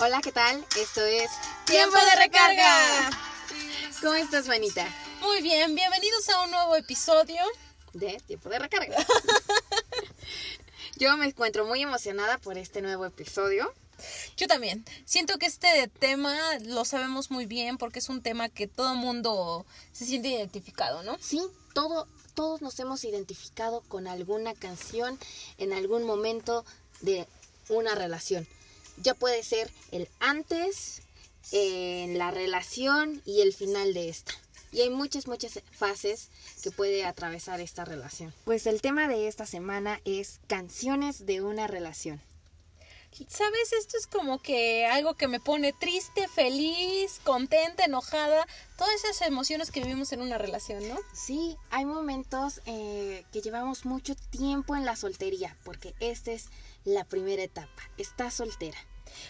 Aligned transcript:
Hola, 0.00 0.20
¿qué 0.22 0.30
tal? 0.30 0.64
Esto 0.76 1.04
es 1.04 1.28
Tiempo 1.64 1.96
de 1.96 2.14
recarga. 2.14 3.10
¿Cómo 4.00 4.14
estás, 4.14 4.46
manita? 4.46 4.86
Muy 5.20 5.42
bien, 5.42 5.74
bienvenidos 5.74 6.28
a 6.28 6.44
un 6.44 6.52
nuevo 6.52 6.76
episodio. 6.76 7.42
De 7.94 8.16
Tiempo 8.24 8.48
de 8.48 8.60
Recarga. 8.60 8.96
Yo 10.98 11.16
me 11.16 11.26
encuentro 11.26 11.66
muy 11.66 11.82
emocionada 11.82 12.38
por 12.38 12.58
este 12.58 12.80
nuevo 12.80 13.06
episodio. 13.06 13.74
Yo 14.36 14.46
también. 14.46 14.84
Siento 15.04 15.36
que 15.36 15.46
este 15.46 15.88
tema 15.88 16.38
lo 16.60 16.84
sabemos 16.84 17.32
muy 17.32 17.46
bien 17.46 17.76
porque 17.76 17.98
es 17.98 18.08
un 18.08 18.22
tema 18.22 18.48
que 18.48 18.68
todo 18.68 18.94
mundo 18.94 19.66
se 19.92 20.06
siente 20.06 20.28
identificado, 20.28 21.02
¿no? 21.02 21.18
Sí, 21.20 21.40
todo, 21.74 22.06
todos 22.34 22.62
nos 22.62 22.78
hemos 22.78 23.02
identificado 23.02 23.80
con 23.88 24.06
alguna 24.06 24.54
canción 24.54 25.18
en 25.58 25.72
algún 25.72 26.04
momento 26.04 26.64
de 27.00 27.26
una 27.68 27.96
relación. 27.96 28.46
Ya 29.02 29.14
puede 29.14 29.42
ser 29.42 29.70
el 29.92 30.08
antes, 30.20 31.02
en 31.52 32.18
la 32.18 32.30
relación 32.30 33.22
y 33.24 33.40
el 33.40 33.54
final 33.54 33.94
de 33.94 34.08
esta. 34.08 34.32
Y 34.70 34.82
hay 34.82 34.90
muchas, 34.90 35.26
muchas 35.26 35.60
fases 35.72 36.28
que 36.62 36.70
puede 36.70 37.04
atravesar 37.04 37.60
esta 37.60 37.84
relación. 37.84 38.34
Pues 38.44 38.66
el 38.66 38.82
tema 38.82 39.08
de 39.08 39.28
esta 39.28 39.46
semana 39.46 40.00
es 40.04 40.40
canciones 40.46 41.24
de 41.24 41.40
una 41.40 41.66
relación. 41.66 42.20
¿Sabes? 43.26 43.72
Esto 43.72 43.96
es 43.96 44.06
como 44.06 44.40
que 44.40 44.86
algo 44.86 45.14
que 45.14 45.26
me 45.26 45.40
pone 45.40 45.72
triste, 45.72 46.28
feliz, 46.28 47.20
contenta, 47.24 47.84
enojada. 47.84 48.46
Todas 48.76 48.94
esas 49.02 49.26
emociones 49.26 49.70
que 49.70 49.80
vivimos 49.80 50.12
en 50.12 50.20
una 50.20 50.38
relación, 50.38 50.86
¿no? 50.86 50.96
Sí, 51.14 51.56
hay 51.70 51.84
momentos 51.84 52.60
eh, 52.66 53.24
que 53.32 53.40
llevamos 53.40 53.86
mucho 53.86 54.14
tiempo 54.14 54.76
en 54.76 54.84
la 54.84 54.94
soltería, 54.94 55.56
porque 55.64 55.94
esta 55.98 56.30
es 56.30 56.46
la 56.88 57.04
primera 57.04 57.42
etapa. 57.42 57.82
Estás 57.96 58.34
soltera 58.34 58.78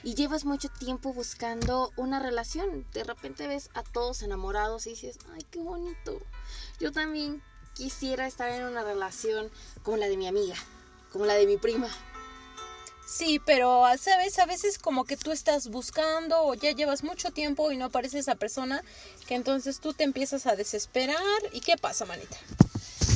y 0.03 0.15
llevas 0.15 0.45
mucho 0.45 0.69
tiempo 0.69 1.12
buscando 1.12 1.93
una 1.97 2.21
relación. 2.21 2.87
De 2.93 3.05
repente 3.05 3.46
ves 3.46 3.71
a 3.74 3.82
todos 3.82 4.23
enamorados 4.23 4.87
y 4.87 4.91
dices, 4.91 5.19
ay, 5.32 5.45
qué 5.51 5.60
bonito. 5.60 6.21
Yo 6.80 6.93
también 6.93 7.43
quisiera 7.74 8.27
estar 8.27 8.51
en 8.51 8.65
una 8.65 8.82
relación 8.82 9.51
como 9.82 9.97
la 9.97 10.09
de 10.09 10.16
mi 10.16 10.27
amiga, 10.27 10.57
como 11.13 11.27
la 11.27 11.35
de 11.35 11.47
mi 11.47 11.57
prima. 11.57 11.88
Sí, 13.07 13.41
pero 13.47 13.85
sabes, 13.99 14.38
a 14.38 14.45
veces 14.45 14.79
como 14.79 15.04
que 15.04 15.16
tú 15.16 15.32
estás 15.32 15.69
buscando 15.69 16.43
o 16.43 16.54
ya 16.54 16.73
llevas 16.73 17.02
mucho 17.02 17.30
tiempo 17.30 17.73
y 17.73 17.79
no 17.79 17.87
aparece 17.87 18.19
esa 18.19 18.35
persona, 18.35 18.85
que 19.27 19.35
entonces 19.35 19.80
tú 19.80 19.95
te 19.95 20.04
empiezas 20.04 20.47
a 20.47 20.57
desesperar. 20.57 21.16
¿Y 21.52 21.60
qué 21.60 21.79
pasa, 21.79 22.04
manita? 22.04 22.37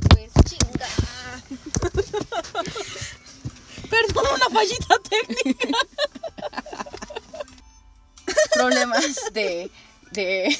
Pues 0.08 0.32
chinga. 0.46 0.88
Perdón, 3.92 4.24
una 4.34 4.48
fallita 4.48 4.96
técnica. 5.08 5.68
Problemas 8.54 9.16
de, 9.32 9.70
de, 10.12 10.56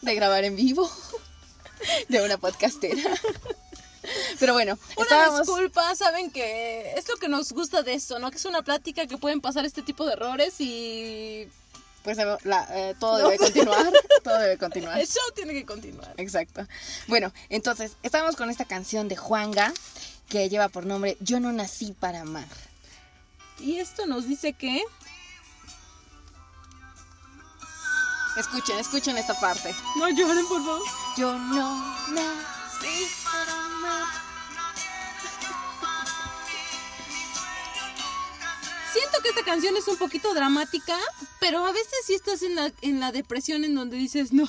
de 0.00 0.14
grabar 0.14 0.44
en 0.44 0.56
vivo 0.56 0.90
de 2.08 2.22
una 2.22 2.38
podcastera. 2.38 3.02
Pero 4.38 4.54
bueno, 4.54 4.78
Una 4.96 5.02
estábamos... 5.04 5.40
disculpa, 5.46 5.94
saben 5.94 6.30
que 6.30 6.94
es 6.96 7.06
lo 7.08 7.16
que 7.16 7.28
nos 7.28 7.52
gusta 7.52 7.82
de 7.82 7.92
esto, 7.94 8.18
¿no? 8.18 8.30
Que 8.30 8.38
es 8.38 8.44
una 8.46 8.62
plática 8.62 9.06
que 9.06 9.18
pueden 9.18 9.40
pasar 9.42 9.66
este 9.66 9.82
tipo 9.82 10.06
de 10.06 10.14
errores 10.14 10.54
y 10.60 11.46
Pues 12.02 12.16
la- 12.16 12.66
eh, 12.70 12.94
todo 12.98 13.18
debe 13.18 13.36
continuar, 13.36 13.92
todo 14.24 14.38
debe 14.38 14.56
continuar. 14.56 14.98
el 14.98 15.06
show 15.06 15.22
tiene 15.34 15.52
que 15.52 15.66
continuar. 15.66 16.14
Exacto. 16.16 16.66
Bueno, 17.08 17.32
entonces, 17.50 17.92
estábamos 18.02 18.36
con 18.36 18.48
esta 18.48 18.64
canción 18.64 19.06
de 19.08 19.16
Juanga 19.16 19.72
que 20.30 20.48
lleva 20.48 20.68
por 20.70 20.86
nombre 20.86 21.18
Yo 21.20 21.40
no 21.40 21.52
nací 21.52 21.92
para 21.92 22.22
amar. 22.22 22.48
Y 23.58 23.76
esto 23.76 24.06
nos 24.06 24.26
dice 24.26 24.54
que 24.54 24.82
Escuchen, 28.38 28.78
escuchen 28.78 29.18
esta 29.18 29.38
parte. 29.38 29.74
no 29.96 30.08
lloren, 30.08 30.46
por 30.46 30.64
favor. 30.64 30.82
Yo 31.18 31.36
no 31.36 31.76
nací 32.14 33.06
para 33.24 33.64
amar. 33.66 34.06
Siento 38.92 39.18
que 39.22 39.28
esta 39.30 39.42
canción 39.44 39.76
es 39.76 39.86
un 39.88 39.96
poquito 39.96 40.32
dramática, 40.32 40.96
pero 41.40 41.66
a 41.66 41.72
veces 41.72 41.92
sí 42.06 42.14
estás 42.14 42.42
en 42.42 42.54
la, 42.54 42.72
en 42.82 43.00
la 43.00 43.12
depresión 43.12 43.64
en 43.64 43.74
donde 43.74 43.96
dices, 43.96 44.32
no, 44.32 44.48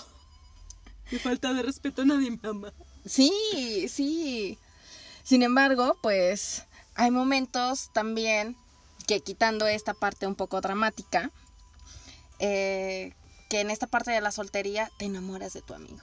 me 1.11 1.19
falta 1.19 1.51
de 1.53 1.63
respeto, 1.63 2.06
nadie 2.06 2.31
me 2.31 2.50
ama. 2.50 2.72
Sí, 3.06 3.88
sí. 3.89 4.57
Sin 5.23 5.43
embargo, 5.43 5.97
pues 6.01 6.63
hay 6.95 7.11
momentos 7.11 7.89
también 7.93 8.55
que 9.07 9.19
quitando 9.21 9.67
esta 9.67 9.93
parte 9.93 10.27
un 10.27 10.35
poco 10.35 10.61
dramática, 10.61 11.31
eh, 12.39 13.13
que 13.49 13.61
en 13.61 13.69
esta 13.71 13.87
parte 13.87 14.11
de 14.11 14.21
la 14.21 14.31
soltería 14.31 14.91
te 14.97 15.05
enamoras 15.05 15.53
de 15.53 15.61
tu 15.61 15.73
amigo. 15.73 16.01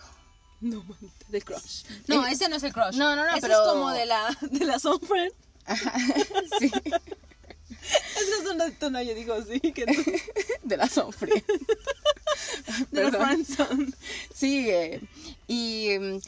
No, 0.61 0.85
de 1.29 1.41
crush. 1.41 1.85
No, 2.09 2.27
Eh, 2.27 2.33
ese 2.33 2.49
no 2.49 2.57
es 2.57 2.63
el 2.65 2.73
crush. 2.73 2.97
no, 2.97 3.15
no, 3.17 3.25
no, 3.25 3.31
Ese 3.33 3.43
pero- 3.43 3.63
es 3.63 3.69
como 3.69 3.91
de 3.93 4.07
la, 4.07 4.37
de 4.43 4.65
la 4.65 4.79
friend. 4.79 5.33
Sí, 6.59 6.71
Esa 8.17 8.43
es 8.43 8.51
una 8.53 8.71
tono, 8.73 9.01
yo 9.03 9.15
digo, 9.15 9.37
sí, 9.45 9.61
que 9.61 9.85
de 10.63 10.77
la 10.77 10.89
sombra. 10.89 11.29
de 12.91 13.11
la 13.11 13.27
friendzone. 13.27 13.93
Sí, 14.35 14.69
eh, 14.71 15.01
y 15.47 15.97
mm, 15.99 16.19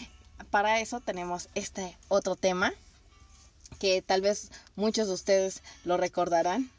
para 0.50 0.80
eso 0.80 1.00
tenemos 1.00 1.48
este 1.54 1.96
otro 2.08 2.36
tema 2.36 2.72
que 3.78 4.02
tal 4.02 4.20
vez 4.20 4.50
muchos 4.76 5.08
de 5.08 5.14
ustedes 5.14 5.62
lo 5.84 5.96
recordarán. 5.96 6.70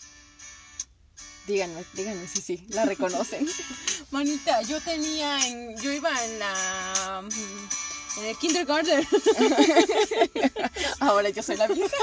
Díganme, 1.48 1.84
díganme 1.94 2.28
si 2.28 2.42
sí, 2.42 2.66
la 2.70 2.86
reconocen. 2.86 3.48
Manita, 4.12 4.62
yo 4.62 4.80
tenía 4.82 5.48
en, 5.48 5.78
yo 5.78 5.92
iba 5.92 6.12
en 6.26 6.40
la, 6.40 7.24
mm, 7.24 8.20
en 8.20 8.26
el 8.26 8.38
kindergarten. 8.38 9.08
Ahora 11.00 11.30
yo 11.30 11.42
soy 11.42 11.58
la 11.58 11.68
vieja. 11.68 11.96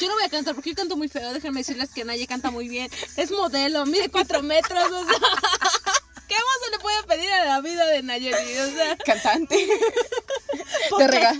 Yo 0.00 0.08
no 0.08 0.14
voy 0.14 0.24
a 0.24 0.30
cantar 0.30 0.54
porque 0.54 0.70
yo 0.70 0.76
canto 0.76 0.96
muy 0.96 1.08
feo. 1.08 1.34
Déjenme 1.34 1.60
decirles 1.60 1.90
que 1.90 2.06
Naye 2.06 2.26
canta 2.26 2.50
muy 2.50 2.68
bien. 2.68 2.90
Es 3.16 3.30
modelo, 3.30 3.84
mide 3.84 4.08
cuatro 4.08 4.42
metros. 4.42 4.90
O 4.90 5.04
sea, 5.04 5.18
¿qué 5.18 5.58
más 5.60 5.72
se 5.72 5.89
le 6.70 6.78
puede 6.78 7.02
pedir 7.04 7.30
a 7.32 7.44
la 7.44 7.60
vida 7.60 7.86
de 7.86 8.02
Nayeli? 8.02 8.58
O 8.58 8.70
sea, 8.72 8.96
Cantante. 8.98 9.56
De, 10.98 11.06
rega- 11.06 11.36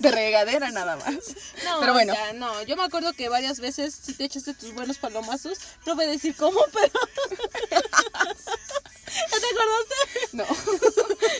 de 0.00 0.10
regadera 0.10 0.70
nada 0.70 0.96
más. 0.96 1.14
No, 1.64 1.80
Pero 1.80 1.92
bueno. 1.92 2.12
o 2.12 2.16
sea, 2.16 2.32
no, 2.34 2.62
yo 2.62 2.76
me 2.76 2.84
acuerdo 2.84 3.12
que 3.12 3.28
varias 3.28 3.60
veces 3.60 3.94
si 4.02 4.14
te 4.14 4.24
echaste 4.24 4.54
tus 4.54 4.72
buenos 4.74 4.98
palomazos, 4.98 5.58
no 5.86 5.94
voy 5.94 6.04
a 6.06 6.08
decir 6.08 6.34
cómo, 6.36 6.60
pero. 6.72 6.92
¿Ya 7.70 9.38
te 9.40 9.46
acordaste? 9.46 9.94
No. 10.32 10.46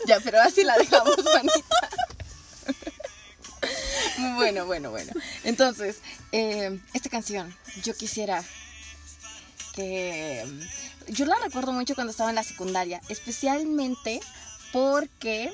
ya, 0.07 0.21
pero 0.21 0.41
así 0.41 0.63
la 0.65 0.77
dejamos, 0.77 1.17
manita. 1.25 1.89
bueno, 4.37 4.67
bueno, 4.67 4.91
bueno. 4.91 5.13
Entonces, 5.45 5.97
eh, 6.33 6.79
esta 6.95 7.09
canción, 7.09 7.57
yo 7.83 7.95
quisiera 7.95 8.45
que... 9.75 10.47
Yo 11.09 11.27
la 11.27 11.37
recuerdo 11.39 11.73
mucho 11.73 11.95
cuando 11.95 12.11
estaba 12.11 12.31
en 12.31 12.37
la 12.37 12.45
secundaria, 12.45 13.01
especialmente 13.09 14.21
porque 14.73 15.53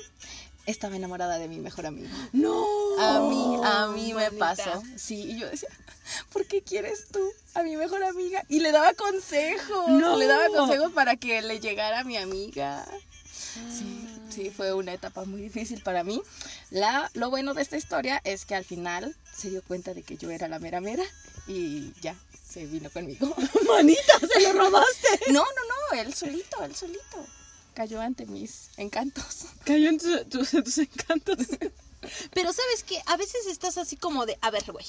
estaba 0.65 0.95
enamorada 0.95 1.39
de 1.39 1.47
mi 1.47 1.59
mejor 1.59 1.87
amigo. 1.87 2.09
No. 2.31 2.65
A 2.99 3.19
mí, 3.21 3.59
a 3.63 3.87
mí 3.87 4.13
me 4.13 4.31
pasó. 4.31 4.83
Sí, 4.95 5.31
y 5.31 5.39
yo 5.39 5.49
decía, 5.49 5.69
¿por 6.31 6.45
qué 6.45 6.61
quieres 6.61 7.07
tú 7.11 7.19
a 7.55 7.63
mi 7.63 7.75
mejor 7.75 8.03
amiga? 8.03 8.43
Y 8.47 8.59
le 8.59 8.71
daba 8.71 8.93
consejos. 8.93 9.89
No. 9.89 10.15
Le 10.17 10.27
daba 10.27 10.47
consejos 10.55 10.91
para 10.93 11.15
que 11.15 11.41
le 11.41 11.59
llegara 11.59 12.01
a 12.01 12.03
mi 12.03 12.17
amiga. 12.17 12.85
Sí, 13.53 14.07
sí, 14.39 14.51
fue 14.51 14.73
una 14.73 14.93
etapa 14.93 15.25
muy 15.25 15.41
difícil 15.41 15.81
para 15.83 16.03
mí. 16.03 16.21
La, 16.71 17.09
lo 17.13 17.29
bueno 17.29 17.53
de 17.53 17.61
esta 17.61 17.77
historia 17.77 18.21
es 18.23 18.45
que 18.45 18.55
al 18.55 18.63
final 18.65 19.15
se 19.35 19.49
dio 19.49 19.61
cuenta 19.63 19.93
de 19.93 20.03
que 20.03 20.17
yo 20.17 20.29
era 20.31 20.47
la 20.47 20.59
mera 20.59 20.79
mera 20.81 21.03
y 21.47 21.91
ya 22.01 22.15
se 22.47 22.65
vino 22.65 22.89
conmigo. 22.89 23.35
Manita, 23.67 24.19
se 24.31 24.41
lo 24.41 24.53
robaste. 24.53 25.07
No, 25.31 25.41
no, 25.43 25.95
no, 25.95 26.01
él 26.01 26.13
solito, 26.13 26.63
él 26.63 26.75
solito. 26.75 27.25
Cayó 27.73 27.99
ante 28.01 28.25
mis 28.25 28.69
encantos. 28.77 29.45
Cayó 29.65 29.89
tu- 29.97 30.25
tu- 30.25 30.63
tus 30.63 30.77
encantos. 30.77 31.37
Pero 32.33 32.53
sabes 32.53 32.83
que 32.83 33.01
a 33.07 33.17
veces 33.17 33.45
estás 33.47 33.77
así 33.77 33.97
como 33.97 34.25
de, 34.25 34.37
a 34.41 34.51
ver, 34.51 34.63
güey, 34.71 34.85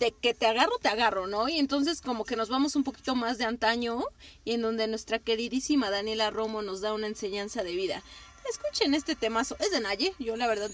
de 0.00 0.10
que 0.20 0.34
te 0.34 0.46
agarro, 0.46 0.76
te 0.82 0.88
agarro, 0.88 1.28
¿no? 1.28 1.48
Y 1.48 1.58
entonces 1.58 2.00
como 2.00 2.24
que 2.24 2.34
nos 2.34 2.48
vamos 2.48 2.74
un 2.74 2.82
poquito 2.82 3.14
más 3.14 3.38
de 3.38 3.44
antaño 3.44 4.04
y 4.44 4.52
en 4.52 4.62
donde 4.62 4.88
nuestra 4.88 5.20
queridísima 5.20 5.90
Daniela 5.90 6.30
Romo 6.30 6.60
nos 6.60 6.80
da 6.80 6.92
una 6.92 7.06
enseñanza 7.06 7.62
de 7.62 7.72
vida. 7.76 8.02
Escuchen 8.50 8.94
este 8.94 9.16
temazo, 9.16 9.56
es 9.58 9.70
de 9.70 9.80
Naye, 9.80 10.14
yo 10.18 10.36
la 10.36 10.46
verdad 10.46 10.70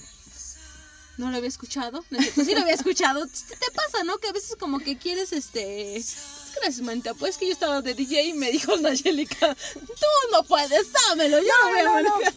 no 1.17 1.31
lo 1.31 1.37
había 1.37 1.49
escuchado, 1.49 2.05
no 2.11 2.19
es 2.19 2.33
sí 2.35 2.55
lo 2.55 2.63
había 2.63 2.75
escuchado. 2.75 3.27
Te 3.27 3.57
te 3.57 3.71
pasa, 3.73 4.05
¿no? 4.05 4.19
Que 4.19 4.29
a 4.29 4.33
veces 4.33 4.57
como 4.57 4.79
que 4.79 4.97
quieres 4.99 5.33
este... 5.33 5.93
pues, 5.95 6.17
Gracias, 6.61 6.81
manita. 6.81 7.15
Pues 7.15 7.37
que 7.37 7.47
yo 7.47 7.53
estaba 7.53 7.83
de 7.83 7.95
DJ 7.95 8.25
y 8.29 8.33
me 8.33 8.51
dijo 8.51 8.77
Nayelica, 8.77 9.55
tú 9.55 10.07
no 10.33 10.43
puedes, 10.45 10.89
dámelo, 11.09 11.39
yo 11.39 11.53
no, 11.63 11.69
voy 11.71 11.79
a 11.81 11.85
no, 11.85 12.03
no. 12.03 12.11
manejar". 12.11 12.35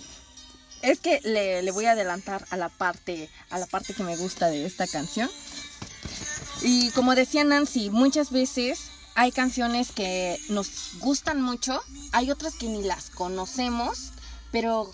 Es 0.82 1.00
que 1.00 1.22
le, 1.24 1.62
le 1.62 1.72
voy 1.72 1.86
a 1.86 1.92
adelantar 1.92 2.46
a 2.50 2.58
la 2.58 2.68
parte, 2.68 3.30
a 3.50 3.58
la 3.58 3.66
parte 3.68 3.94
que 3.94 4.04
me 4.04 4.18
gusta 4.18 4.50
de 4.50 4.66
esta 4.66 4.86
canción. 4.86 5.32
Y 6.62 6.92
como 6.92 7.16
decía 7.16 7.44
Nancy, 7.46 7.90
muchas 7.90 8.32
veces 8.32 8.80
hay 9.16 9.32
canciones 9.32 9.92
que 9.92 10.40
nos 10.50 10.98
gustan 11.00 11.42
mucho, 11.42 11.82
hay 12.12 12.32
otras 12.32 12.56
que 12.56 12.68
ni 12.68 12.84
las 12.84 13.10
conocemos, 13.10 14.12
pero 14.52 14.92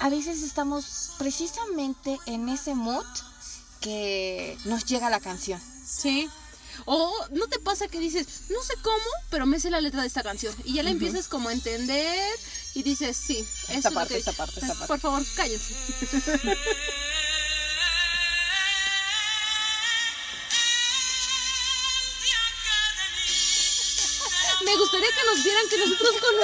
a 0.00 0.08
veces 0.08 0.42
estamos 0.42 1.12
precisamente 1.18 2.18
en 2.26 2.48
ese 2.48 2.74
mood 2.74 3.06
que 3.80 4.56
nos 4.64 4.84
llega 4.84 5.10
la 5.10 5.20
canción. 5.20 5.60
Sí. 5.84 6.28
O 6.86 7.12
no 7.30 7.46
te 7.46 7.58
pasa 7.60 7.88
que 7.88 8.00
dices, 8.00 8.26
no 8.50 8.62
sé 8.62 8.74
cómo, 8.82 8.96
pero 9.30 9.46
me 9.46 9.60
sé 9.60 9.70
la 9.70 9.80
letra 9.80 10.00
de 10.00 10.08
esta 10.08 10.22
canción. 10.22 10.54
Y 10.64 10.74
ya 10.74 10.82
la 10.82 10.90
empiezas 10.90 11.28
como 11.28 11.48
a 11.48 11.52
entender 11.52 12.38
y 12.74 12.82
dices, 12.82 13.16
sí, 13.16 13.38
Esta 13.38 13.72
eso 13.72 13.78
es 13.78 13.84
lo 13.84 13.90
parte, 13.92 14.14
que 14.14 14.18
esta 14.18 14.32
parte, 14.32 14.60
esta 14.60 14.74
parte. 14.74 14.86
Por 14.88 15.00
favor, 15.00 15.22
cállense. 15.36 15.74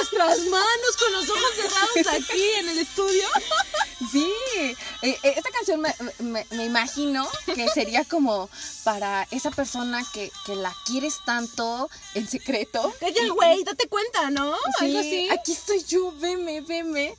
nuestras 0.01 0.39
manos, 0.47 0.97
con 0.99 1.13
los 1.13 1.29
ojos 1.29 1.51
cerrados 1.57 2.23
aquí 2.23 2.43
en 2.59 2.69
el 2.71 2.79
estudio. 2.79 3.27
Sí, 4.11 4.27
eh, 4.57 4.75
eh, 5.03 5.19
esta 5.37 5.51
canción 5.51 5.81
me, 5.81 5.95
me- 6.21 6.47
me 6.53 6.65
imagino 6.65 7.29
que 7.55 7.69
sería 7.69 8.05
como 8.05 8.49
para 8.83 9.29
esa 9.31 9.51
persona 9.51 10.03
que, 10.15 10.33
que 10.47 10.57
la 10.57 10.75
quieres 10.87 11.17
tanto 11.27 11.89
en 12.15 12.27
secreto. 12.29 12.93
Calla, 12.99 13.29
güey, 13.33 13.63
date 13.65 13.89
cuenta, 13.89 14.31
¿no? 14.31 14.55
Sí, 14.79 14.87
Algo 14.87 14.99
así. 15.01 15.29
aquí 15.31 15.53
estoy 15.53 15.85
yo, 15.85 16.13
veme, 16.19 16.61
veme. 16.63 17.15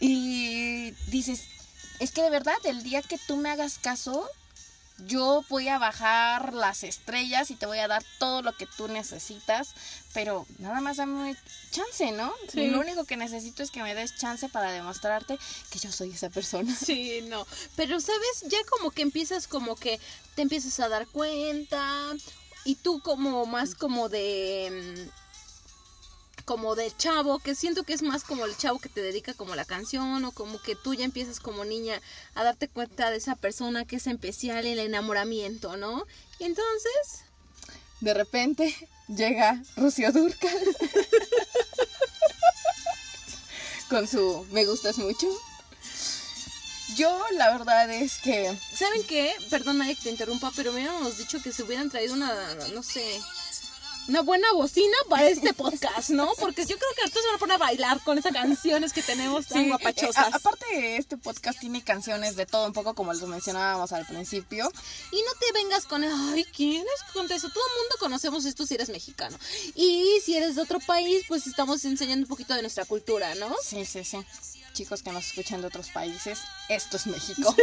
Y 0.00 0.90
dices, 1.08 1.42
es 2.00 2.10
que 2.10 2.22
de 2.22 2.30
verdad, 2.30 2.56
el 2.64 2.82
día 2.82 3.02
que 3.02 3.18
tú 3.26 3.36
me 3.36 3.50
hagas 3.50 3.78
caso, 3.78 4.28
yo 5.06 5.44
voy 5.48 5.68
a 5.68 5.78
bajar 5.78 6.54
las 6.54 6.84
estrellas 6.84 7.50
y 7.50 7.56
te 7.56 7.66
voy 7.66 7.78
a 7.78 7.88
dar 7.88 8.02
todo 8.18 8.42
lo 8.42 8.56
que 8.56 8.66
tú 8.66 8.88
necesitas, 8.88 9.74
pero 10.12 10.46
nada 10.58 10.80
más 10.80 10.96
dame 10.96 11.36
chance, 11.70 12.12
¿no? 12.12 12.32
Sí. 12.52 12.68
Lo 12.68 12.80
único 12.80 13.04
que 13.04 13.16
necesito 13.16 13.62
es 13.62 13.70
que 13.70 13.82
me 13.82 13.94
des 13.94 14.16
chance 14.16 14.48
para 14.48 14.72
demostrarte 14.72 15.38
que 15.70 15.78
yo 15.78 15.92
soy 15.92 16.12
esa 16.12 16.30
persona. 16.30 16.74
Sí, 16.74 17.20
no. 17.28 17.46
Pero, 17.76 18.00
¿sabes? 18.00 18.44
Ya 18.48 18.58
como 18.68 18.90
que 18.90 19.02
empiezas 19.02 19.46
como 19.46 19.76
que 19.76 20.00
te 20.34 20.42
empiezas 20.42 20.80
a 20.80 20.88
dar 20.88 21.06
cuenta 21.06 22.12
y 22.64 22.76
tú 22.76 23.00
como 23.00 23.46
más 23.46 23.74
como 23.74 24.08
de... 24.08 25.10
como 26.50 26.74
de 26.74 26.90
chavo, 26.96 27.38
que 27.38 27.54
siento 27.54 27.84
que 27.84 27.92
es 27.92 28.02
más 28.02 28.24
como 28.24 28.44
el 28.44 28.56
chavo 28.56 28.80
que 28.80 28.88
te 28.88 29.00
dedica 29.00 29.34
como 29.34 29.54
la 29.54 29.64
canción 29.64 30.24
o 30.24 30.32
como 30.32 30.60
que 30.60 30.74
tú 30.74 30.94
ya 30.94 31.04
empiezas 31.04 31.38
como 31.38 31.64
niña 31.64 32.02
a 32.34 32.42
darte 32.42 32.66
cuenta 32.66 33.08
de 33.08 33.18
esa 33.18 33.36
persona 33.36 33.84
que 33.84 33.94
es 33.94 34.08
especial, 34.08 34.66
el 34.66 34.80
enamoramiento, 34.80 35.76
¿no? 35.76 36.08
Y 36.40 36.44
entonces, 36.46 37.22
De 38.00 38.14
repente 38.14 38.74
llega 39.06 39.62
Rocío 39.76 40.10
Durcal 40.10 40.50
con 43.88 44.08
su 44.08 44.44
me 44.50 44.64
gustas 44.64 44.98
mucho. 44.98 45.28
Yo 46.96 47.16
la 47.34 47.56
verdad 47.56 47.88
es 47.92 48.18
que 48.18 48.58
¿saben 48.74 49.04
qué? 49.04 49.32
Perdona 49.50 49.86
que 49.86 49.94
te 49.94 50.10
interrumpa, 50.10 50.50
pero 50.56 50.72
me 50.72 50.80
habíamos 50.80 51.16
dicho 51.16 51.40
que 51.40 51.52
se 51.52 51.62
hubieran 51.62 51.90
traído 51.90 52.14
una, 52.14 52.56
no 52.74 52.82
sé, 52.82 53.20
una 54.08 54.22
buena 54.22 54.52
bocina 54.54 54.96
para 55.08 55.28
este 55.28 55.54
podcast, 55.54 56.10
¿no? 56.10 56.32
Porque 56.40 56.62
yo 56.66 56.76
creo 56.76 56.90
que 56.96 57.02
ahorita 57.02 57.20
se 57.20 57.26
van 57.26 57.36
a 57.36 57.38
poner 57.38 57.54
a 57.54 57.58
bailar 57.58 58.00
con 58.02 58.18
esas 58.18 58.32
canciones 58.32 58.92
que 58.92 59.02
tenemos 59.02 59.46
tan 59.46 59.62
Sí, 59.62 59.68
guapachosas. 59.68 60.26
eh, 60.26 60.30
a- 60.32 60.36
aparte 60.36 60.96
este 60.96 61.16
podcast 61.16 61.60
tiene 61.60 61.82
canciones 61.84 62.34
de 62.34 62.44
todo 62.46 62.66
un 62.66 62.72
poco 62.72 62.94
como 62.94 63.12
les 63.12 63.22
mencionábamos 63.22 63.92
al 63.92 64.06
principio. 64.06 64.70
Y 65.12 65.16
no 65.22 65.32
te 65.38 65.52
vengas 65.52 65.86
con, 65.86 66.02
ay, 66.02 66.44
¿quién 66.56 66.82
es 66.82 67.12
con 67.12 67.30
eso? 67.30 67.48
Todo 67.50 67.62
el 67.64 67.80
mundo 67.82 67.96
conocemos 68.00 68.44
esto 68.46 68.66
si 68.66 68.74
eres 68.74 68.88
mexicano. 68.88 69.38
Y 69.76 70.18
si 70.24 70.36
eres 70.36 70.56
de 70.56 70.62
otro 70.62 70.80
país, 70.80 71.22
pues 71.28 71.46
estamos 71.46 71.84
enseñando 71.84 72.24
un 72.24 72.28
poquito 72.28 72.54
de 72.54 72.62
nuestra 72.62 72.84
cultura, 72.86 73.34
¿no? 73.36 73.54
Sí, 73.64 73.84
sí, 73.84 74.02
sí. 74.04 74.18
Chicos 74.72 75.02
que 75.02 75.12
nos 75.12 75.26
escuchan 75.26 75.60
de 75.60 75.66
otros 75.68 75.88
países, 75.90 76.40
esto 76.68 76.96
es 76.96 77.06
México. 77.06 77.54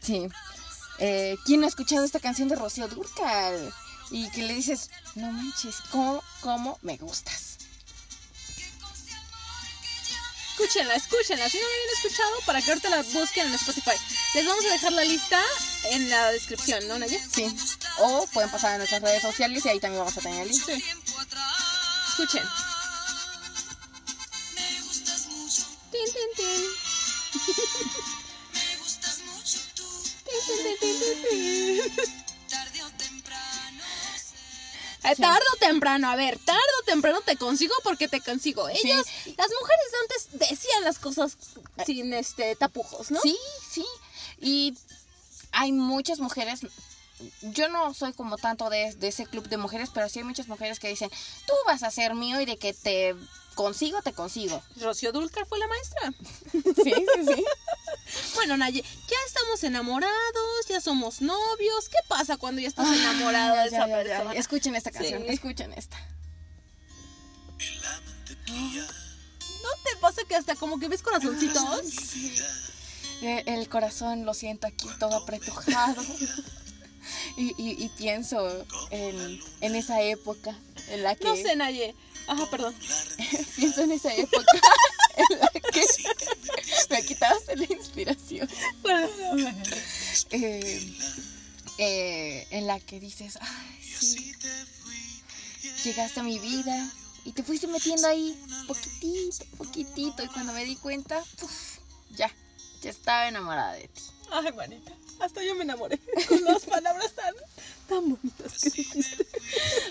sí. 0.00 0.26
Eh, 0.98 1.36
¿Quién 1.46 1.64
ha 1.64 1.66
escuchado 1.66 2.04
esta 2.04 2.20
canción 2.20 2.48
de 2.48 2.54
Rocío 2.54 2.86
Durcal? 2.86 3.74
Y 4.12 4.28
que 4.30 4.42
le 4.42 4.54
dices, 4.54 4.90
no 5.14 5.32
manches, 5.32 5.76
¿cómo, 5.90 6.22
cómo 6.42 6.78
me 6.82 6.98
gustas? 6.98 7.56
Escúchenla, 10.50 10.94
escúchenla. 10.94 11.48
Si 11.48 11.56
no 11.56 11.62
la 11.62 11.74
habían 11.74 11.96
escuchado, 11.96 12.30
para 12.44 12.60
que 12.60 12.70
ahorita 12.70 12.90
la 12.90 13.02
busquen 13.02 13.48
en 13.48 13.54
Spotify. 13.54 13.96
Les 14.34 14.46
vamos 14.46 14.64
a 14.66 14.68
dejar 14.68 14.92
la 14.92 15.04
lista 15.04 15.42
en 15.90 16.10
la 16.10 16.30
descripción, 16.30 16.86
¿no, 16.86 16.98
Naya? 16.98 17.18
Sí. 17.32 17.56
O 17.98 18.26
pueden 18.34 18.50
pasar 18.50 18.74
a 18.74 18.78
nuestras 18.78 19.00
redes 19.00 19.22
sociales 19.22 19.64
y 19.64 19.68
ahí 19.70 19.80
también 19.80 20.04
vamos 20.04 20.16
a 20.18 20.20
tener 20.20 20.42
el 20.42 20.48
link. 20.50 20.68
Escuchen. 22.10 22.44
Tin, 25.92 26.06
tin, 26.06 26.30
tin. 26.36 26.62
Tin, 30.24 30.40
tin, 30.46 30.76
tin, 30.80 31.00
tin, 31.00 31.96
tin. 31.96 32.21
Eh, 35.04 35.16
Tarde 35.16 35.44
o 35.54 35.56
temprano, 35.56 36.08
a 36.08 36.16
ver, 36.16 36.38
tarde 36.38 36.60
o 36.80 36.84
temprano 36.84 37.20
te 37.22 37.36
consigo 37.36 37.74
porque 37.82 38.06
te 38.08 38.20
consigo. 38.20 38.68
Ellas, 38.68 39.04
las 39.36 39.48
mujeres 39.60 39.92
antes 40.02 40.48
decían 40.48 40.84
las 40.84 40.98
cosas 40.98 41.36
sin 41.84 42.12
este 42.14 42.54
tapujos, 42.54 43.10
¿no? 43.10 43.20
Sí, 43.20 43.36
sí. 43.70 43.84
Y 44.40 44.74
hay 45.50 45.72
muchas 45.72 46.20
mujeres. 46.20 46.60
Yo 47.42 47.68
no 47.68 47.94
soy 47.94 48.12
como 48.12 48.36
tanto 48.36 48.70
de, 48.70 48.94
de 48.94 49.08
ese 49.08 49.26
club 49.26 49.48
de 49.48 49.56
mujeres, 49.56 49.90
pero 49.92 50.08
sí 50.08 50.20
hay 50.20 50.24
muchas 50.24 50.48
mujeres 50.48 50.78
que 50.78 50.88
dicen, 50.88 51.10
tú 51.46 51.52
vas 51.66 51.82
a 51.82 51.90
ser 51.90 52.14
mío 52.14 52.40
y 52.40 52.44
de 52.44 52.56
que 52.56 52.72
te 52.72 53.14
consigo, 53.52 54.02
te 54.02 54.12
consigo. 54.12 54.62
Rocío 54.80 55.12
Dulcar 55.12 55.46
fue 55.46 55.58
la 55.58 55.66
maestra. 55.68 56.12
Sí, 56.82 56.92
sí, 56.92 57.34
sí. 57.34 57.44
Bueno, 58.34 58.56
Naye, 58.58 58.82
ya 58.82 59.16
estamos 59.26 59.62
enamorados, 59.64 60.66
ya 60.68 60.80
somos 60.80 61.20
novios. 61.22 61.88
¿Qué 61.88 61.96
pasa 62.08 62.36
cuando 62.36 62.60
ya 62.60 62.68
estás 62.68 62.88
enamorada 62.94 63.62
de 63.62 63.68
esa 63.68 63.78
ya, 63.78 63.86
ya, 63.86 64.02
ya. 64.02 64.16
persona? 64.18 64.32
Escuchen 64.34 64.74
esta 64.76 64.90
canción, 64.90 65.22
Sí. 65.22 65.28
escuchen 65.32 65.72
esta. 65.72 65.96
¿No 69.62 69.68
te 69.84 69.96
pasa 70.00 70.22
que 70.28 70.34
hasta 70.36 70.56
como 70.56 70.78
que 70.78 70.88
ves 70.88 71.02
corazoncitos? 71.02 71.64
Eh, 73.22 73.44
El 73.46 73.68
corazón 73.68 74.24
lo 74.26 74.34
siento 74.34 74.66
aquí 74.66 74.88
todo 74.98 75.16
apretujado. 75.16 76.02
Y, 77.36 77.48
y- 77.58 77.82
y 77.84 77.88
pienso 77.96 78.64
en, 78.90 79.40
en 79.60 79.74
esa 79.74 80.00
época 80.02 80.54
en 80.88 81.02
la 81.02 81.14
que... 81.16 81.24
No 81.24 81.34
sé, 81.34 81.56
Naye. 81.56 81.94
Ajá, 82.26 82.50
perdón. 82.50 82.74
Pienso 83.56 83.82
en 83.82 83.92
esa 83.92 84.14
época 84.14 84.60
en 85.16 85.38
la 85.38 85.48
que 85.48 85.84
me 86.90 87.02
quitaste 87.04 87.56
la 87.56 87.64
inspiración. 87.64 88.48
Eh, 90.30 90.94
eh, 91.78 92.46
en 92.50 92.66
la 92.66 92.80
que 92.80 93.00
dices, 93.00 93.38
ay, 93.40 93.82
sí, 93.82 94.34
llegaste 95.84 96.20
a 96.20 96.22
mi 96.22 96.38
vida 96.38 96.90
y 97.24 97.32
te 97.32 97.42
fuiste 97.42 97.66
metiendo 97.66 98.06
ahí 98.08 98.36
poquitito, 98.66 99.44
poquitito. 99.56 100.22
Y 100.22 100.28
cuando 100.28 100.52
me 100.52 100.64
di 100.64 100.76
cuenta, 100.76 101.22
ya, 102.10 102.30
ya 102.82 102.90
estaba 102.90 103.28
enamorada 103.28 103.74
de 103.74 103.88
ti. 103.88 104.02
Ay, 104.30 104.52
manita. 104.52 104.92
Hasta 105.22 105.42
yo 105.44 105.54
me 105.54 105.62
enamoré 105.62 105.98
con 106.28 106.42
las 106.44 106.64
palabras 106.64 107.12
tan, 107.12 107.32
tan 107.88 108.10
bonitas 108.10 108.58
que 108.60 108.70
dijiste. 108.70 109.26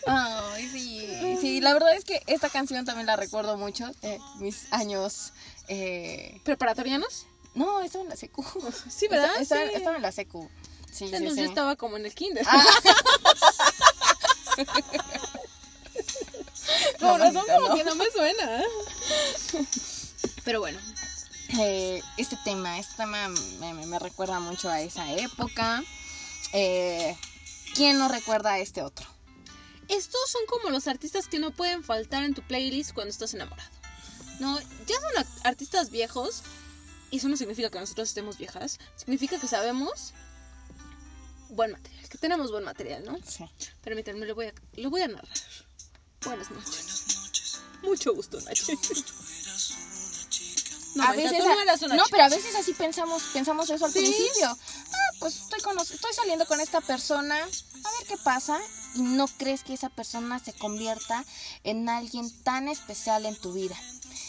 Ay, 0.05 0.69
sí, 0.69 1.37
sí, 1.39 1.61
la 1.61 1.73
verdad 1.73 1.95
es 1.95 2.03
que 2.03 2.21
esta 2.27 2.49
canción 2.49 2.83
también 2.85 3.07
la 3.07 3.15
recuerdo 3.15 3.55
mucho, 3.57 3.89
eh, 4.01 4.19
mis 4.39 4.71
años... 4.73 5.31
eh, 5.69 6.41
¿Preparatorianos? 6.43 7.27
no, 7.53 7.81
estaba 7.81 8.03
en 8.03 8.09
la 8.09 8.15
secu. 8.17 8.43
Sí, 8.89 9.07
¿verdad? 9.07 9.31
Estaba, 9.39 9.61
Sí. 9.67 9.71
estaba 9.75 9.95
en 9.95 10.01
la 10.01 10.11
secu. 10.11 10.49
Sí, 10.91 11.07
sí, 11.07 11.15
Entonces 11.15 11.33
sí. 11.35 11.41
yo 11.43 11.45
estaba 11.49 11.75
como 11.77 11.95
en 11.95 12.05
el 12.05 12.13
kinder. 12.13 12.45
Con 16.99 17.19
razón 17.19 17.45
como 17.55 17.69
no. 17.69 17.75
que 17.75 17.83
no 17.83 17.95
me 17.95 18.05
suena. 18.11 18.63
Pero 20.43 20.59
bueno, 20.59 20.79
Eh, 21.59 22.01
este 22.17 22.37
tema, 22.43 22.79
este 22.79 22.95
tema 22.95 23.27
me, 23.59 23.73
me- 23.73 23.85
me 23.85 23.99
recuerda 23.99 24.39
mucho 24.39 24.69
a 24.69 24.81
esa 24.81 25.11
época. 25.13 25.83
Eh, 26.53 27.15
¿Quién 27.75 27.97
no 27.97 28.07
recuerda 28.07 28.53
a 28.53 28.59
este 28.59 28.81
otro? 28.81 29.07
estos 29.87 30.21
son 30.31 30.41
como 30.47 30.69
los 30.69 30.87
artistas 30.87 31.27
que 31.27 31.37
no 31.37 31.51
pueden 31.51 31.83
faltar 31.83 32.23
en 32.23 32.33
tu 32.33 32.41
playlist 32.43 32.93
cuando 32.93 33.09
estás 33.11 33.33
enamorado. 33.33 33.69
No, 34.39 34.57
ya 34.59 34.95
son 35.01 35.25
artistas 35.43 35.89
viejos 35.91 36.43
y 37.09 37.17
eso 37.17 37.27
no 37.27 37.35
significa 37.35 37.69
que 37.69 37.77
nosotros 37.77 38.07
estemos 38.07 38.37
viejas, 38.37 38.79
significa 38.95 39.37
que 39.37 39.47
sabemos 39.47 40.13
buen 41.49 41.73
material, 41.73 42.07
que 42.07 42.17
tenemos 42.17 42.51
buen 42.51 42.63
material, 42.63 43.03
¿no? 43.03 43.17
Sí. 43.27 43.43
Permítanme, 43.83 44.25
lo 44.25 44.33
voy 44.33 44.45
a, 44.45 44.53
lo 44.77 44.89
voy 44.89 45.01
a 45.01 45.09
narrar. 45.09 45.37
Buenas 46.23 46.49
noches. 46.51 47.59
Mucho 47.81 48.13
gusto, 48.15 48.39
Nachi. 48.39 48.71
No, 50.95 51.03
a 51.03 51.07
Manita, 51.07 51.29
veces, 51.31 51.45
tú 51.45 51.49
no 51.53 51.61
eras 51.61 51.81
una 51.83 51.95
no, 51.95 52.03
chica. 52.05 52.17
pero 52.17 52.23
a 52.25 52.29
veces 52.29 52.55
así 52.55 52.73
pensamos, 52.73 53.23
pensamos 53.33 53.69
eso 53.69 53.85
al 53.85 53.93
Sí. 53.93 53.99
principio. 53.99 54.47
Ah, 54.47 54.97
pues 55.19 55.35
estoy, 55.37 55.61
cono- 55.61 55.81
estoy 55.83 56.13
saliendo 56.13 56.45
con 56.45 56.59
esta 56.59 56.81
persona, 56.81 57.35
a 57.37 57.41
ver 57.99 58.07
qué 58.07 58.17
pasa. 58.23 58.59
Y 58.95 59.01
no 59.03 59.27
crees 59.37 59.63
que 59.63 59.73
esa 59.73 59.87
persona 59.89 60.39
se 60.39 60.51
convierta 60.51 61.23
en 61.63 61.87
alguien 61.87 62.29
tan 62.43 62.67
especial 62.67 63.25
en 63.25 63.37
tu 63.39 63.53
vida. 63.53 63.75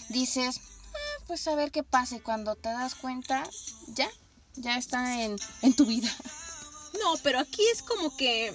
Dices, 0.09 0.61
"Ah, 0.95 1.25
pues 1.27 1.49
a 1.49 1.57
ver 1.57 1.73
qué 1.73 1.83
pasa. 1.83 2.15
Y 2.17 2.21
cuando 2.21 2.55
te 2.55 2.69
das 2.69 2.95
cuenta, 2.95 3.43
ya, 3.89 4.09
ya 4.55 4.77
está 4.79 5.21
en, 5.23 5.37
en 5.63 5.75
tu 5.75 5.85
vida. 5.87 6.15
No, 7.01 7.15
pero 7.25 7.41
aquí 7.41 7.63
es 7.73 7.83
como 7.83 8.17
que 8.17 8.55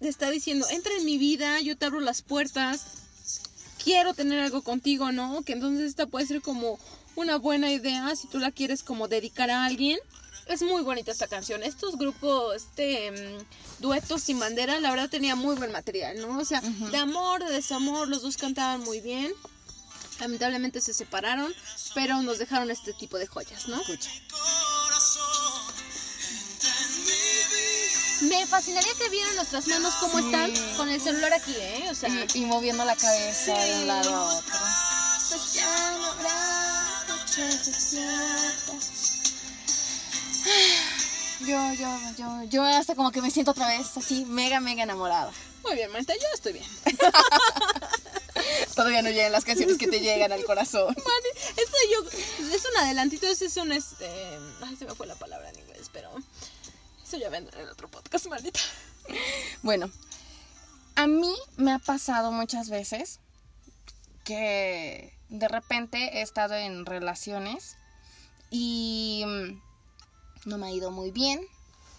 te 0.00 0.08
está 0.08 0.30
diciendo, 0.30 0.66
entra 0.70 0.92
en 0.94 1.04
mi 1.04 1.16
vida, 1.18 1.60
yo 1.60 1.76
te 1.76 1.86
abro 1.86 2.00
las 2.00 2.22
puertas, 2.22 2.82
quiero 3.88 4.12
tener 4.12 4.38
algo 4.40 4.60
contigo, 4.60 5.12
¿no? 5.12 5.40
Que 5.40 5.54
entonces 5.54 5.86
esta 5.86 6.04
puede 6.04 6.26
ser 6.26 6.42
como 6.42 6.78
una 7.16 7.38
buena 7.38 7.72
idea 7.72 8.14
si 8.16 8.28
tú 8.28 8.38
la 8.38 8.50
quieres 8.50 8.82
como 8.82 9.08
dedicar 9.08 9.50
a 9.50 9.64
alguien. 9.64 9.98
Es 10.46 10.60
muy 10.60 10.82
bonita 10.82 11.10
esta 11.10 11.26
canción. 11.26 11.62
Estos 11.62 11.96
grupos, 11.96 12.54
este 12.56 13.10
mm, 13.10 13.80
duetos 13.80 14.22
sin 14.22 14.38
bandera, 14.38 14.78
la 14.80 14.90
verdad 14.90 15.08
tenía 15.08 15.36
muy 15.36 15.56
buen 15.56 15.72
material, 15.72 16.20
¿no? 16.20 16.36
O 16.36 16.44
sea, 16.44 16.60
de 16.60 16.98
amor, 16.98 17.42
de 17.42 17.50
desamor, 17.50 18.08
los 18.08 18.20
dos 18.20 18.36
cantaban 18.36 18.82
muy 18.82 19.00
bien. 19.00 19.32
Lamentablemente 20.20 20.82
se 20.82 20.92
separaron, 20.92 21.50
pero 21.94 22.20
nos 22.20 22.38
dejaron 22.38 22.70
este 22.70 22.92
tipo 22.92 23.16
de 23.16 23.26
joyas, 23.26 23.68
¿no? 23.68 23.80
Escucha. 23.80 24.10
Me 28.22 28.46
fascinaría 28.46 28.92
que 28.94 29.08
vieran 29.10 29.36
nuestras 29.36 29.66
manos 29.68 29.94
cómo 30.00 30.18
Sí. 30.18 30.24
están 30.26 30.52
con 30.76 30.88
el 30.88 31.00
celular 31.00 31.32
aquí, 31.32 31.54
¿eh? 31.56 31.86
O 31.90 31.94
sea, 31.94 32.08
Y, 32.08 32.26
y 32.34 32.44
moviendo 32.46 32.84
la 32.84 32.96
cabeza 32.96 33.56
de 33.56 33.74
un 33.80 33.86
lado 33.86 34.14
a 34.14 34.34
otro. 34.34 34.58
pues 35.28 35.52
ya 35.54 35.90
no 35.98 36.06
habrá 36.06 37.04
noches 37.08 37.66
desiertas. 37.66 38.90
Yo, 41.40 41.72
yo, 41.74 41.98
yo, 42.16 42.42
yo 42.44 42.64
hasta 42.64 42.94
como 42.96 43.12
que 43.12 43.22
me 43.22 43.30
siento 43.30 43.52
otra 43.52 43.68
vez 43.68 43.96
así, 43.96 44.24
mega, 44.24 44.58
mega 44.60 44.82
enamorada. 44.82 45.30
Muy 45.62 45.74
bien, 45.76 45.90
Marta, 45.92 46.12
yo 46.14 46.26
estoy 46.34 46.54
bien. 46.54 46.64
Todavía 48.74 49.02
no 49.02 49.10
llegan 49.10 49.32
las 49.32 49.44
canciones 49.44 49.76
que 49.78 49.86
te 49.88 50.00
llegan 50.00 50.32
al 50.32 50.44
corazón. 50.44 50.86
Mani, 50.96 51.30
esto 51.56 51.76
yo, 51.92 52.04
es 52.54 52.62
un 52.64 52.76
adelantito, 52.78 53.26
es 53.26 53.56
un, 53.56 53.72
este, 53.72 54.08
ay, 54.62 54.76
se 54.76 54.84
me 54.86 54.94
fue 54.94 55.06
la 55.06 55.14
palabra 55.16 55.48
en 55.50 55.58
inglés, 55.58 55.88
pero 55.92 56.10
eso 57.08 57.16
ya 57.16 57.30
vendrá 57.30 57.58
en 57.62 57.68
otro 57.70 57.88
podcast, 57.88 58.26
maldita. 58.26 58.60
Bueno, 59.62 59.90
a 60.94 61.06
mí 61.06 61.34
me 61.56 61.72
ha 61.72 61.78
pasado 61.78 62.30
muchas 62.32 62.68
veces 62.68 63.18
que 64.24 65.14
de 65.30 65.48
repente 65.48 66.18
he 66.18 66.20
estado 66.20 66.54
en 66.54 66.84
relaciones 66.84 67.78
y 68.50 69.24
mm, 69.26 70.50
no 70.50 70.58
me 70.58 70.66
ha 70.66 70.70
ido 70.70 70.90
muy 70.90 71.10
bien 71.10 71.40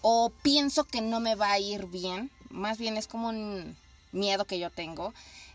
o 0.00 0.32
pienso 0.42 0.84
que 0.84 1.00
no 1.00 1.18
me 1.18 1.34
va 1.34 1.50
a 1.50 1.58
ir 1.58 1.86
bien. 1.86 2.30
Más 2.48 2.78
bien 2.78 2.96
es 2.96 3.08
como 3.08 3.30
un 3.30 3.76
miedo 4.12 4.44
que 4.44 4.60
yo 4.60 4.70
tengo. 4.70 5.12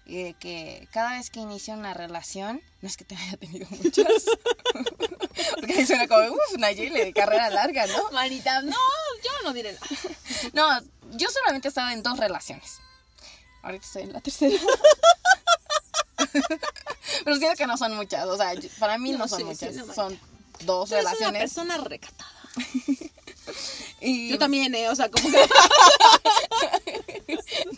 Eh, 0.08 0.36
que 0.40 0.88
cada 0.92 1.14
vez 1.14 1.30
que 1.30 1.40
inicio 1.40 1.74
una 1.74 1.94
relación, 1.94 2.62
no 2.82 2.88
es 2.88 2.98
que 2.98 3.06
te 3.06 3.16
haya 3.16 3.38
tenido 3.38 3.68
muchas, 3.72 4.08
porque 5.56 5.74
ahí 5.74 5.86
suena 5.86 6.08
como, 6.08 6.28
uff, 6.34 6.58
Nayeli 6.58 7.00
de 7.00 7.14
carrera 7.14 7.50
larga, 7.50 7.88
¿no? 7.88 8.12
Manita, 8.12 8.62
no, 8.62 8.78
yo 9.24 9.32
no 9.44 9.54
diré 9.54 9.74
nada. 9.74 9.86
No, 10.54 10.82
yo 11.18 11.30
solamente 11.30 11.68
he 11.68 11.70
estado 11.70 11.90
en 11.92 12.04
dos 12.04 12.18
relaciones. 12.18 12.80
Ahorita 13.64 13.86
estoy 13.86 14.04
en 14.04 14.14
la 14.14 14.22
tercera. 14.22 14.60
Pero 17.24 17.38
siento 17.38 17.58
que 17.58 17.66
no 17.68 17.78
son 17.78 17.96
muchas. 17.96 18.26
O 18.26 18.38
sea, 18.38 18.54
para 18.80 18.98
mí 18.98 19.12
no, 19.12 19.20
No, 19.20 19.28
son 19.28 19.40
sí, 19.40 19.44
muchas. 19.44 19.74
sí, 19.74 19.82
no, 19.86 19.94
son 19.94 20.20
dos 20.62 20.90
Tú 20.90 20.96
eres 20.96 21.06
una 21.08 21.14
relaciones. 21.16 21.42
persona 21.42 21.78
recatada. 21.78 22.32
Y 24.02 24.30
Yo 24.30 24.38
también, 24.38 24.74
¿eh? 24.76 24.90
O 24.90 24.96
sea, 24.96 25.10
como 25.10 25.30
que... 25.32 25.48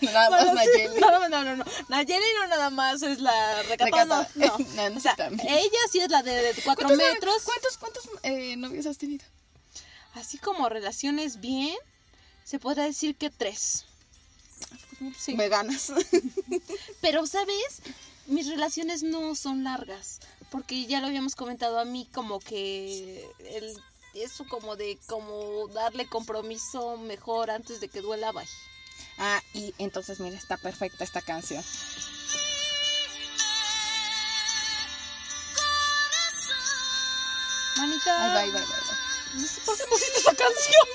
nada 0.06 0.30
más 0.30 0.46
Bueno, 0.46 0.62
sí, 0.62 0.68
Nayeli. 0.68 1.00
No, 1.00 1.30
no, 1.30 1.44
no, 1.44 1.56
no. 1.56 1.66
Nayeli 1.90 2.26
no 2.40 2.48
nada 2.48 2.70
más 2.70 3.02
es 3.02 3.20
la 3.20 3.64
recatada. 3.64 4.24
Recatada. 4.24 4.30
No, 4.36 4.58
no. 4.58 4.66
Nancy 4.76 4.98
O 4.98 5.02
sea, 5.02 5.16
ella 5.28 5.80
sí 5.92 6.00
es 6.00 6.10
la 6.10 6.24
de, 6.24 6.54
de 6.54 6.62
cuatro 6.64 6.88
¿Cuántos, 6.88 7.14
metros. 7.14 7.44
¿Cuántos, 7.44 7.78
cuántos 7.78 8.10
eh, 8.24 8.56
novios 8.58 8.86
has 8.86 8.98
tenido? 8.98 9.26
Así 10.14 10.38
como 10.38 10.68
relaciones 10.70 11.40
bien, 11.40 11.76
se 12.44 12.60
podría 12.60 12.86
decir 12.86 13.16
que 13.16 13.30
tres. 13.30 13.86
Sí. 15.18 15.36
Me 15.36 15.50
ganas. 15.50 15.94
Pero, 17.02 17.28
¿sabes? 17.28 17.82
Mis 18.26 18.50
relaciones 18.50 19.04
no 19.04 19.36
son 19.36 19.64
largas. 19.64 20.20
Porque 20.50 20.86
ya 20.86 21.02
lo 21.02 21.08
habíamos 21.08 21.36
comentado 21.36 21.80
a 21.80 21.86
mí 21.86 22.08
como 22.14 22.40
que 22.40 23.30
el, 23.40 23.78
eso 24.14 24.46
como 24.48 24.76
de 24.76 24.98
como 25.08 25.68
darle 25.68 26.08
compromiso 26.08 26.98
mejor 26.98 27.52
antes 27.52 27.80
de 27.80 27.90
que 27.90 28.02
duela. 28.02 28.32
Ah, 29.18 29.42
y 29.54 29.74
entonces, 29.78 30.20
mira, 30.20 30.38
está 30.38 30.58
perfecta 30.58 31.04
esta 31.04 31.22
canción. 31.22 31.64
Manita. 37.78 38.24
Ahí 38.24 38.34
va, 38.34 38.40
ahí 38.40 38.52
va, 38.52 38.60
ahí. 38.60 38.98
No 39.36 39.48
sé 39.48 39.62
por 39.62 39.78
qué 39.78 39.84
pusiste 39.90 40.20
esa 40.20 40.34
canción. 40.34 40.86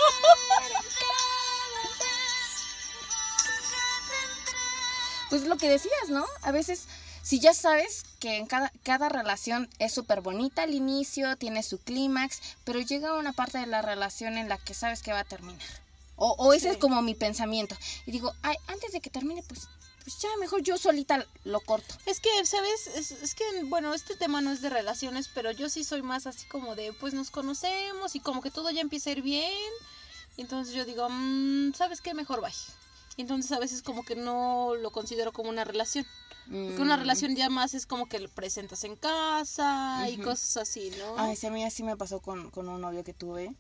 Pues 5.30 5.44
lo 5.44 5.56
que 5.56 5.68
decías, 5.68 6.10
¿no? 6.10 6.26
A 6.42 6.52
veces, 6.52 6.84
si 7.22 7.40
ya 7.40 7.54
sabes 7.54 8.04
que 8.20 8.36
en 8.36 8.46
cada, 8.46 8.70
cada 8.82 9.08
relación 9.08 9.66
es 9.78 9.94
súper 9.94 10.20
bonita 10.20 10.64
al 10.64 10.74
inicio, 10.74 11.36
tiene 11.36 11.62
su 11.62 11.78
clímax, 11.78 12.40
pero 12.64 12.80
llega 12.80 13.14
una 13.14 13.32
parte 13.32 13.56
de 13.58 13.66
la 13.66 13.80
relación 13.80 14.36
en 14.36 14.50
la 14.50 14.58
que 14.58 14.74
sabes 14.74 15.00
que 15.00 15.12
va 15.12 15.20
a 15.20 15.24
terminar. 15.24 15.66
O, 16.16 16.30
o 16.38 16.52
ese 16.52 16.68
Sí. 16.68 16.72
es 16.74 16.76
como 16.78 17.00
mi 17.02 17.14
pensamiento. 17.14 17.76
Y 18.06 18.10
digo, 18.12 18.32
ay, 18.42 18.56
antes 18.68 18.92
de 18.92 19.00
que 19.00 19.10
termine, 19.10 19.42
pues, 19.42 19.68
pues 20.04 20.18
ya 20.20 20.28
mejor 20.40 20.62
yo 20.62 20.76
solita 20.78 21.26
lo 21.44 21.60
corto. 21.60 21.94
Es 22.06 22.20
que, 22.20 22.28
¿sabes? 22.44 22.86
Es, 22.88 23.10
es 23.12 23.34
que, 23.34 23.44
bueno, 23.64 23.94
este 23.94 24.14
tema 24.16 24.40
no 24.40 24.50
es 24.52 24.60
de 24.60 24.70
relaciones, 24.70 25.28
pero 25.34 25.50
yo 25.52 25.68
sí 25.68 25.84
soy 25.84 26.02
más 26.02 26.26
así 26.26 26.46
como 26.48 26.74
de, 26.74 26.92
pues 26.92 27.14
nos 27.14 27.30
conocemos 27.30 28.14
y 28.14 28.20
como 28.20 28.42
que 28.42 28.50
todo 28.50 28.70
ya 28.70 28.80
empieza 28.80 29.10
a 29.10 29.12
ir 29.14 29.22
bien. 29.22 29.52
Y 30.36 30.42
entonces 30.42 30.74
yo 30.74 30.84
digo, 30.84 31.08
mm, 31.10 31.72
¿sabes 31.74 32.00
qué? 32.00 32.14
Mejor 32.14 32.40
bye. 32.40 32.52
Y 33.16 33.22
entonces 33.22 33.52
a 33.52 33.58
veces 33.58 33.82
como 33.82 34.04
que 34.04 34.16
no 34.16 34.74
lo 34.74 34.90
considero 34.90 35.32
como 35.32 35.50
una 35.50 35.64
relación. 35.64 36.06
Porque 36.46 36.82
una 36.82 36.96
Mm. 36.96 37.00
relación 37.00 37.36
ya 37.36 37.48
más 37.50 37.72
es 37.74 37.86
como 37.86 38.06
que 38.08 38.18
lo 38.18 38.28
presentas 38.28 38.82
en 38.84 38.96
casa 38.96 40.08
y 40.10 40.16
cosas 40.18 40.56
así, 40.56 40.90
¿no? 40.98 41.14
Ay, 41.18 41.36
sí, 41.36 41.46
a 41.46 41.50
mí 41.50 41.62
así 41.64 41.82
me 41.84 41.96
pasó 41.96 42.20
con, 42.20 42.50
con 42.50 42.68
un 42.68 42.80
novio 42.80 43.04
que 43.04 43.12
tuve, 43.12 43.54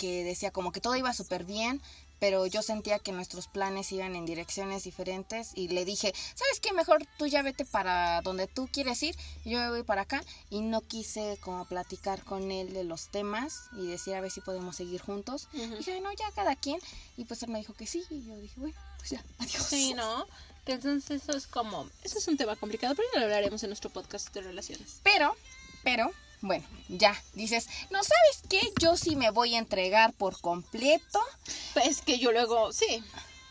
que 0.00 0.24
decía 0.24 0.50
como 0.50 0.72
que 0.72 0.80
todo 0.80 0.96
iba 0.96 1.12
súper 1.12 1.44
bien, 1.44 1.82
pero 2.18 2.46
yo 2.46 2.62
sentía 2.62 2.98
que 2.98 3.12
nuestros 3.12 3.48
planes 3.48 3.92
iban 3.92 4.16
en 4.16 4.24
direcciones 4.24 4.84
diferentes 4.84 5.52
y 5.54 5.68
le 5.68 5.84
dije, 5.84 6.14
¿sabes 6.34 6.58
qué? 6.62 6.72
Mejor 6.72 7.06
tú 7.18 7.26
ya 7.26 7.42
vete 7.42 7.66
para 7.66 8.22
donde 8.22 8.46
tú 8.46 8.66
quieres 8.72 9.02
ir, 9.02 9.14
yo 9.44 9.58
me 9.58 9.68
voy 9.68 9.82
para 9.82 10.02
acá 10.02 10.24
y 10.48 10.62
no 10.62 10.80
quise 10.80 11.36
como 11.42 11.66
platicar 11.66 12.24
con 12.24 12.50
él 12.50 12.72
de 12.72 12.84
los 12.84 13.08
temas 13.08 13.64
y 13.76 13.88
decir 13.88 14.14
a 14.14 14.22
ver 14.22 14.30
si 14.30 14.40
podemos 14.40 14.74
seguir 14.74 15.02
juntos. 15.02 15.48
Ujú. 15.52 15.76
Dije, 15.76 16.00
no, 16.00 16.10
ya 16.12 16.30
cada 16.34 16.56
quien 16.56 16.80
y 17.18 17.26
pues 17.26 17.42
él 17.42 17.50
me 17.50 17.58
dijo 17.58 17.74
que 17.74 17.86
sí 17.86 18.02
y 18.08 18.22
yo 18.24 18.38
dije, 18.38 18.54
bueno, 18.56 18.76
pues 18.96 19.10
ya, 19.10 19.22
adiós. 19.38 19.62
Sí, 19.62 19.92
¿no? 19.92 20.26
Que 20.64 20.72
entonces 20.72 21.22
eso 21.22 21.36
es 21.36 21.46
como, 21.46 21.86
eso 22.04 22.16
es 22.16 22.26
un 22.26 22.38
tema 22.38 22.56
complicado, 22.56 22.94
pero 22.94 23.06
ya 23.12 23.20
lo 23.20 23.26
hablaremos 23.26 23.62
en 23.64 23.68
nuestro 23.68 23.90
podcast 23.90 24.32
de 24.32 24.40
relaciones. 24.40 25.00
Pero, 25.02 25.36
pero, 25.84 26.10
bueno, 26.40 26.66
ya, 26.88 27.20
dices, 27.34 27.68
no 27.90 28.02
sabes 28.02 28.42
qué, 28.48 28.60
yo 28.80 28.96
sí 28.96 29.16
me 29.16 29.30
voy 29.30 29.54
a 29.54 29.58
entregar 29.58 30.12
por 30.12 30.40
completo. 30.40 31.20
Pues 31.74 32.02
que 32.02 32.18
yo 32.18 32.32
luego, 32.32 32.72
sí, 32.72 33.02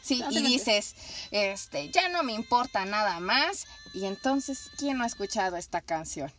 Sí, 0.01 0.23
y 0.31 0.41
dices, 0.41 0.95
este, 1.29 1.91
ya 1.91 2.09
no 2.09 2.23
me 2.23 2.33
importa 2.33 2.85
nada 2.85 3.19
más. 3.19 3.67
Y 3.93 4.05
entonces, 4.05 4.71
¿quién 4.77 4.97
no 4.97 5.03
ha 5.03 5.07
escuchado 5.07 5.57
esta 5.57 5.81
canción? 5.81 6.31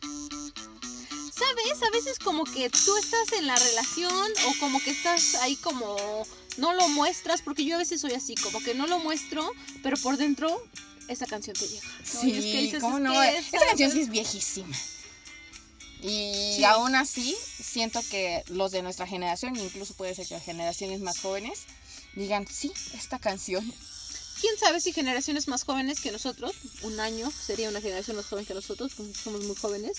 ¿Sabes? 0.00 1.82
A 1.82 1.90
veces 1.90 2.18
como 2.18 2.44
que 2.44 2.70
tú 2.70 2.96
estás 2.96 3.32
en 3.38 3.46
la 3.46 3.56
relación 3.56 4.32
o 4.46 4.58
como 4.58 4.80
que 4.80 4.90
estás 4.90 5.34
ahí 5.36 5.56
como 5.56 5.96
no 6.56 6.72
lo 6.72 6.88
muestras, 6.88 7.42
porque 7.42 7.64
yo 7.64 7.76
a 7.76 7.78
veces 7.78 8.00
soy 8.00 8.12
así, 8.12 8.34
como 8.36 8.60
que 8.60 8.74
no 8.74 8.86
lo 8.86 8.98
muestro, 8.98 9.52
pero 9.82 9.96
por 9.98 10.16
dentro 10.16 10.62
esa 11.08 11.26
canción 11.26 11.56
te 11.56 11.66
llega. 11.68 11.82
¿no? 12.14 12.24
Y 12.24 12.32
es 12.32 12.44
que 12.44 12.60
dices, 12.60 12.80
¿cómo 12.80 12.98
es 12.98 13.02
no? 13.02 13.12
que 13.12 13.38
Esta 13.38 13.56
esa- 13.56 13.66
canción 13.66 13.90
sí 13.92 14.00
es 14.00 14.08
viejísima. 14.08 14.76
Y 16.00 16.54
Sí. 16.58 16.64
aún 16.64 16.94
así, 16.94 17.36
siento 17.60 18.00
que 18.10 18.44
los 18.48 18.70
de 18.70 18.82
nuestra 18.82 19.06
generación, 19.06 19.56
incluso 19.56 19.94
puede 19.94 20.14
ser 20.14 20.26
que 20.28 20.38
generaciones 20.38 21.00
más 21.00 21.18
jóvenes, 21.18 21.60
digan, 22.14 22.46
sí, 22.46 22.72
esta 22.94 23.18
canción. 23.18 23.64
¿Quién 24.40 24.56
sabe 24.56 24.80
si 24.80 24.92
generaciones 24.92 25.48
más 25.48 25.64
jóvenes 25.64 25.98
que 26.00 26.12
nosotros, 26.12 26.52
un 26.82 27.00
año 27.00 27.28
sería 27.44 27.68
una 27.68 27.80
generación 27.80 28.16
más 28.16 28.26
joven 28.26 28.46
que 28.46 28.54
nosotros, 28.54 28.92
porque 28.96 29.12
somos 29.14 29.42
muy 29.44 29.56
jóvenes, 29.56 29.96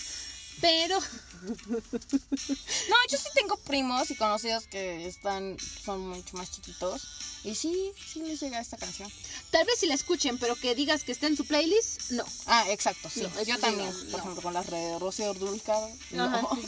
pero 0.60 0.98
No, 1.40 2.96
yo 3.10 3.18
sí 3.18 3.28
tengo 3.34 3.56
primos 3.58 4.10
y 4.10 4.14
conocidos 4.14 4.66
que 4.66 5.06
están, 5.06 5.56
son 5.58 6.08
mucho 6.08 6.36
más 6.36 6.50
chiquitos. 6.50 7.06
Y 7.44 7.54
sí, 7.54 7.92
sí 8.06 8.20
les 8.20 8.40
llega 8.40 8.60
esta 8.60 8.76
canción. 8.76 9.10
tal 9.50 9.64
vez 9.64 9.78
si 9.78 9.86
la 9.86 9.94
escuchen, 9.94 10.36
pero 10.38 10.54
que 10.56 10.74
digas 10.74 11.04
que 11.04 11.12
está 11.12 11.26
en 11.26 11.36
su 11.36 11.46
playlist, 11.46 12.10
no. 12.10 12.24
Ah, 12.46 12.66
exacto, 12.70 13.08
sí. 13.08 13.22
No, 13.22 13.42
yo 13.42 13.58
también, 13.58 13.90
por 13.90 14.04
no. 14.10 14.18
ejemplo, 14.18 14.42
con 14.42 14.54
las 14.54 14.70
de 14.70 14.98
Rocío 14.98 15.32
Dulca. 15.34 15.78
No. 16.10 16.50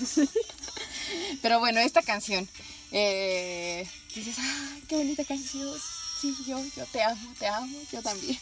Pero 1.42 1.58
bueno, 1.58 1.80
esta 1.80 2.02
canción. 2.02 2.49
Eh, 2.90 3.87
dices, 4.14 4.37
ah, 4.38 4.76
qué 4.88 4.96
bonita 4.96 5.25
canción. 5.25 5.78
Sí, 6.20 6.34
yo, 6.46 6.58
yo 6.76 6.87
te 6.87 7.02
amo, 7.02 7.34
te 7.38 7.46
amo, 7.46 7.78
yo 7.90 8.00
también. 8.02 8.38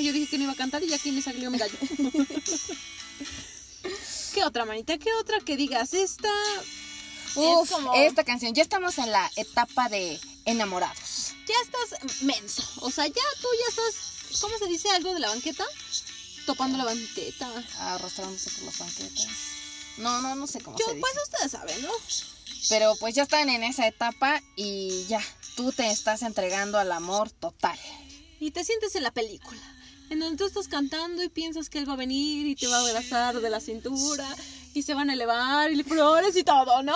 Yo 0.00 0.12
dije 0.12 0.28
que 0.30 0.38
no 0.38 0.44
iba 0.44 0.52
a 0.52 0.56
cantar 0.56 0.82
y 0.82 0.88
ya 0.88 0.96
aquí 0.96 1.10
me 1.12 1.22
salió 1.22 1.50
mi 1.50 1.58
gallo. 1.58 1.76
¿Qué 4.34 4.44
otra, 4.44 4.64
manita? 4.64 4.98
¿Qué 4.98 5.12
otra 5.14 5.40
que 5.40 5.56
digas? 5.56 5.94
Esta. 5.94 6.28
Uf, 7.36 7.70
como- 7.70 7.94
esta 7.94 8.24
canción. 8.24 8.54
Ya 8.54 8.62
estamos 8.62 8.98
en 8.98 9.10
la 9.10 9.30
etapa 9.36 9.88
de 9.88 10.18
enamorados. 10.44 11.32
Ya 11.46 11.54
estás 11.62 12.22
menso. 12.22 12.62
O 12.80 12.90
sea, 12.90 13.06
ya 13.06 13.12
tú 13.40 13.48
ya 13.60 13.68
estás. 13.68 14.40
¿Cómo 14.40 14.58
se 14.58 14.66
dice 14.66 14.90
algo 14.90 15.14
de 15.14 15.20
la 15.20 15.28
banqueta? 15.28 15.64
Topando 16.46 16.78
la 16.78 16.84
banqueta. 16.84 17.48
Arrastrándose 17.78 18.50
por 18.50 18.64
las 18.64 18.78
banquetas. 18.78 19.26
No, 19.98 20.20
no, 20.22 20.34
no 20.34 20.46
sé 20.48 20.60
cómo 20.60 20.76
Yo, 20.78 20.86
se 20.86 20.94
dice. 20.94 21.00
pues 21.00 21.12
ustedes 21.24 21.52
saben, 21.52 21.82
¿no? 21.82 21.92
Pero 22.68 22.96
pues 22.98 23.14
ya 23.14 23.22
están 23.22 23.48
en 23.48 23.62
esa 23.62 23.86
etapa 23.86 24.42
y 24.56 25.04
ya, 25.06 25.22
tú 25.54 25.70
te 25.70 25.88
estás 25.90 26.22
entregando 26.22 26.78
al 26.78 26.90
amor 26.90 27.30
total. 27.30 27.78
Y 28.40 28.50
te 28.50 28.64
sientes 28.64 28.96
en 28.96 29.04
la 29.04 29.12
película. 29.12 29.60
En 30.10 30.20
donde 30.20 30.36
tú 30.36 30.46
estás 30.46 30.68
cantando 30.68 31.22
y 31.22 31.28
piensas 31.28 31.68
que 31.70 31.78
él 31.78 31.88
va 31.88 31.94
a 31.94 31.96
venir 31.96 32.46
y 32.46 32.54
te 32.56 32.66
va 32.66 32.76
a 32.78 32.80
abrazar 32.86 33.40
de 33.40 33.50
la 33.50 33.60
cintura 33.60 34.26
y 34.74 34.82
se 34.82 34.94
van 34.94 35.10
a 35.10 35.14
elevar 35.14 35.72
y 35.72 35.82
flores 35.82 36.36
y 36.36 36.44
todo, 36.44 36.82
¿no? 36.82 36.94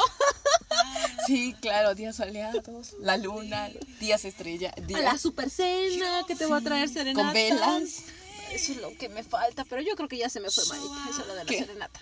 Sí, 1.26 1.54
claro, 1.60 1.94
días 1.94 2.16
soleados, 2.16 2.94
la 3.00 3.16
luna, 3.16 3.68
días 4.00 4.24
estrella, 4.24 4.72
A 4.76 4.80
días 4.80 5.02
la 5.02 5.18
super 5.18 5.50
cena 5.50 6.22
que 6.26 6.34
te 6.36 6.46
va 6.46 6.58
a 6.58 6.60
traer 6.60 6.88
serenata. 6.88 7.24
con 7.26 7.34
velas. 7.34 8.04
Eso 8.52 8.72
es 8.72 8.78
lo 8.78 8.96
que 8.96 9.08
me 9.08 9.22
falta, 9.22 9.64
pero 9.64 9.82
yo 9.82 9.94
creo 9.94 10.08
que 10.08 10.16
ya 10.18 10.28
se 10.30 10.40
me 10.40 10.50
fue, 10.50 10.64
manita. 10.66 11.10
Eso 11.10 11.20
es 11.20 11.26
lo 11.26 11.34
de 11.34 11.44
la 11.44 11.48
¿Qué? 11.48 11.58
serenata. 11.58 12.00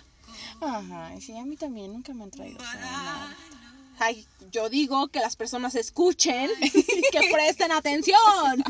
Ajá, 0.61 1.11
sí, 1.19 1.37
a 1.37 1.43
mí 1.43 1.57
también 1.57 1.91
nunca 1.93 2.13
me 2.13 2.23
han 2.23 2.31
traído 2.31 2.59
serenata. 2.59 3.35
Ay, 3.99 4.27
yo 4.51 4.69
digo 4.69 5.07
que 5.07 5.19
las 5.19 5.35
personas 5.35 5.73
escuchen 5.75 6.49
y 6.61 6.71
que 7.11 7.29
presten 7.31 7.71
atención. 7.71 8.17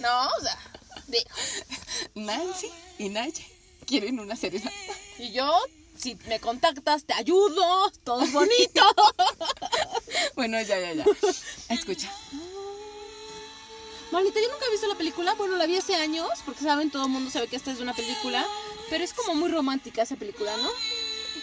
No, 0.00 0.26
o 0.38 0.42
sea, 0.42 0.56
digo. 1.08 1.30
Nancy 2.14 2.70
y 2.98 3.08
Naya 3.08 3.44
quieren 3.86 4.20
una 4.20 4.36
serenata. 4.36 4.72
Y 5.18 5.32
yo, 5.32 5.50
si 5.96 6.16
me 6.26 6.38
contactas, 6.40 7.04
te 7.04 7.14
ayudo. 7.14 7.90
Todo 8.04 8.22
es 8.22 8.32
bonito. 8.32 8.82
Bueno, 10.34 10.60
ya, 10.62 10.78
ya, 10.78 10.92
ya. 10.92 11.04
Escucha. 11.68 12.10
Manita, 14.12 14.40
yo 14.40 14.48
nunca 14.52 14.66
he 14.66 14.70
visto 14.70 14.86
la 14.86 14.94
película. 14.94 15.34
Bueno, 15.34 15.56
la 15.56 15.66
vi 15.66 15.76
hace 15.76 15.96
años, 15.96 16.28
porque 16.44 16.62
saben, 16.62 16.90
todo 16.90 17.06
el 17.06 17.10
mundo 17.10 17.30
sabe 17.30 17.48
que 17.48 17.56
esta 17.56 17.72
es 17.72 17.80
una 17.80 17.92
película. 17.92 18.46
Pero 18.88 19.04
es 19.04 19.12
como 19.12 19.34
muy 19.34 19.50
romántica 19.50 20.02
esa 20.02 20.16
película, 20.16 20.56
¿no? 20.58 20.70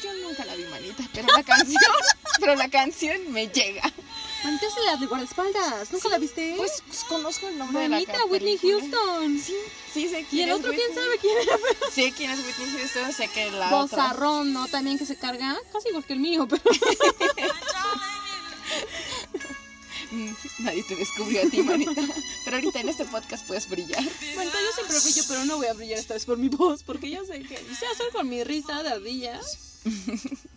Yo 0.02 0.14
nunca 0.24 0.46
la 0.46 0.56
vi, 0.56 0.64
manita, 0.66 1.04
pero 1.14 1.28
la 1.36 1.44
canción, 1.44 1.92
pero 2.40 2.56
la 2.56 2.70
canción 2.70 3.32
me 3.32 3.48
llega. 3.48 3.84
Manita 4.46 4.66
es 4.68 4.74
la 4.86 4.96
de 4.98 5.06
guardaespaldas. 5.08 5.92
¿Nunca 5.92 6.10
la 6.10 6.18
viste? 6.20 6.54
Pues, 6.58 6.84
pues, 6.88 7.04
conozco 7.06 7.48
el 7.48 7.58
nombre 7.58 7.82
de 7.82 7.90
Manita, 7.90 8.18
la 8.18 8.26
Whitney. 8.26 8.58
Houston. 8.60 9.40
Sí, 9.40 9.56
sí 9.94 10.08
sé 10.10 10.22
Y 10.22 10.24
quién 10.26 10.50
el 10.50 10.56
es 10.56 10.60
otro, 10.62 10.72
quién 10.72 10.90
Whitney. 10.90 11.04
sabe 11.04 11.18
quién 11.20 11.38
era. 11.40 11.58
pero- 11.58 11.92
Sé 11.92 12.14
quién 12.16 12.32
es 12.32 12.40
Whitney 12.40 12.80
Houston, 12.80 13.12
sé 13.14 13.28
que 13.30 13.52
la 13.52 13.66
otra. 13.76 13.78
Bozarrón, 14.04 14.54
¿no? 14.54 14.68
También 14.68 14.98
que 14.98 15.06
se 15.06 15.18
carga. 15.18 15.58
Casi 15.74 15.90
igual 15.90 16.06
que 16.06 16.14
el 16.14 16.20
mío, 16.20 16.48
pero. 16.48 16.62
Nadie 20.60 20.84
te 20.84 20.96
descubrió 20.96 21.42
a 21.46 21.50
ti, 21.50 21.62
manita. 21.62 22.02
Pero 22.46 22.58
ahorita 22.58 22.80
en 22.80 22.90
este 22.90 23.06
podcast 23.06 23.46
puedes 23.48 23.68
brillar. 23.70 24.02
Manita, 24.36 24.58
yo 24.62 24.72
siempre 24.76 25.00
brillo, 25.04 25.24
pero 25.28 25.46
no 25.46 25.58
voy 25.58 25.68
a 25.68 25.74
brillar 25.74 26.00
esta 26.00 26.14
vez 26.14 26.26
por 26.26 26.38
mi 26.38 26.50
voz, 26.50 26.84
porque 26.84 27.10
yo 27.10 27.26
sé 27.26 27.42
que. 27.42 27.56
Y 27.56 27.76
sé 27.76 27.86
hacer 27.88 28.08
con 28.14 28.30
mi 28.30 28.44
risa 28.44 28.84
de 28.84 28.90
ardilla. 28.90 29.40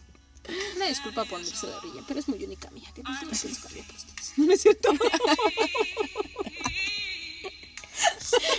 Una 0.76 0.86
disculpa 0.86 1.24
por 1.24 1.38
mi 1.40 1.46
de 1.46 2.02
pero 2.06 2.20
es 2.20 2.28
muy 2.28 2.42
única 2.44 2.70
mía. 2.70 2.88
Que 2.94 3.02
no 3.04 3.34
se 3.34 3.48
me 3.48 3.56
cambia. 3.56 3.84
No 4.37 4.52
es 4.52 4.62
cierto. 4.62 4.92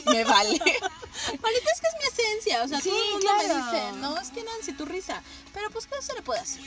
Me 0.05 0.23
vale. 0.23 0.59
Manita, 0.59 1.71
es 1.73 1.81
que 1.81 1.87
es 1.87 1.95
mi 1.99 2.05
esencia. 2.11 2.63
O 2.63 2.67
sea, 2.67 2.81
Sí, 2.81 2.89
todo 2.89 3.01
el 3.03 3.11
mundo 3.11 3.27
claro. 3.27 3.47
me 3.47 3.53
dice, 3.63 3.91
no, 3.99 4.17
es 4.19 4.29
que 4.29 4.43
Nancy, 4.43 4.73
tu 4.73 4.85
risa. 4.85 5.21
Pero 5.53 5.69
pues, 5.69 5.85
¿qué 5.87 6.01
se 6.01 6.13
le 6.13 6.21
puede 6.21 6.39
hacer? 6.41 6.61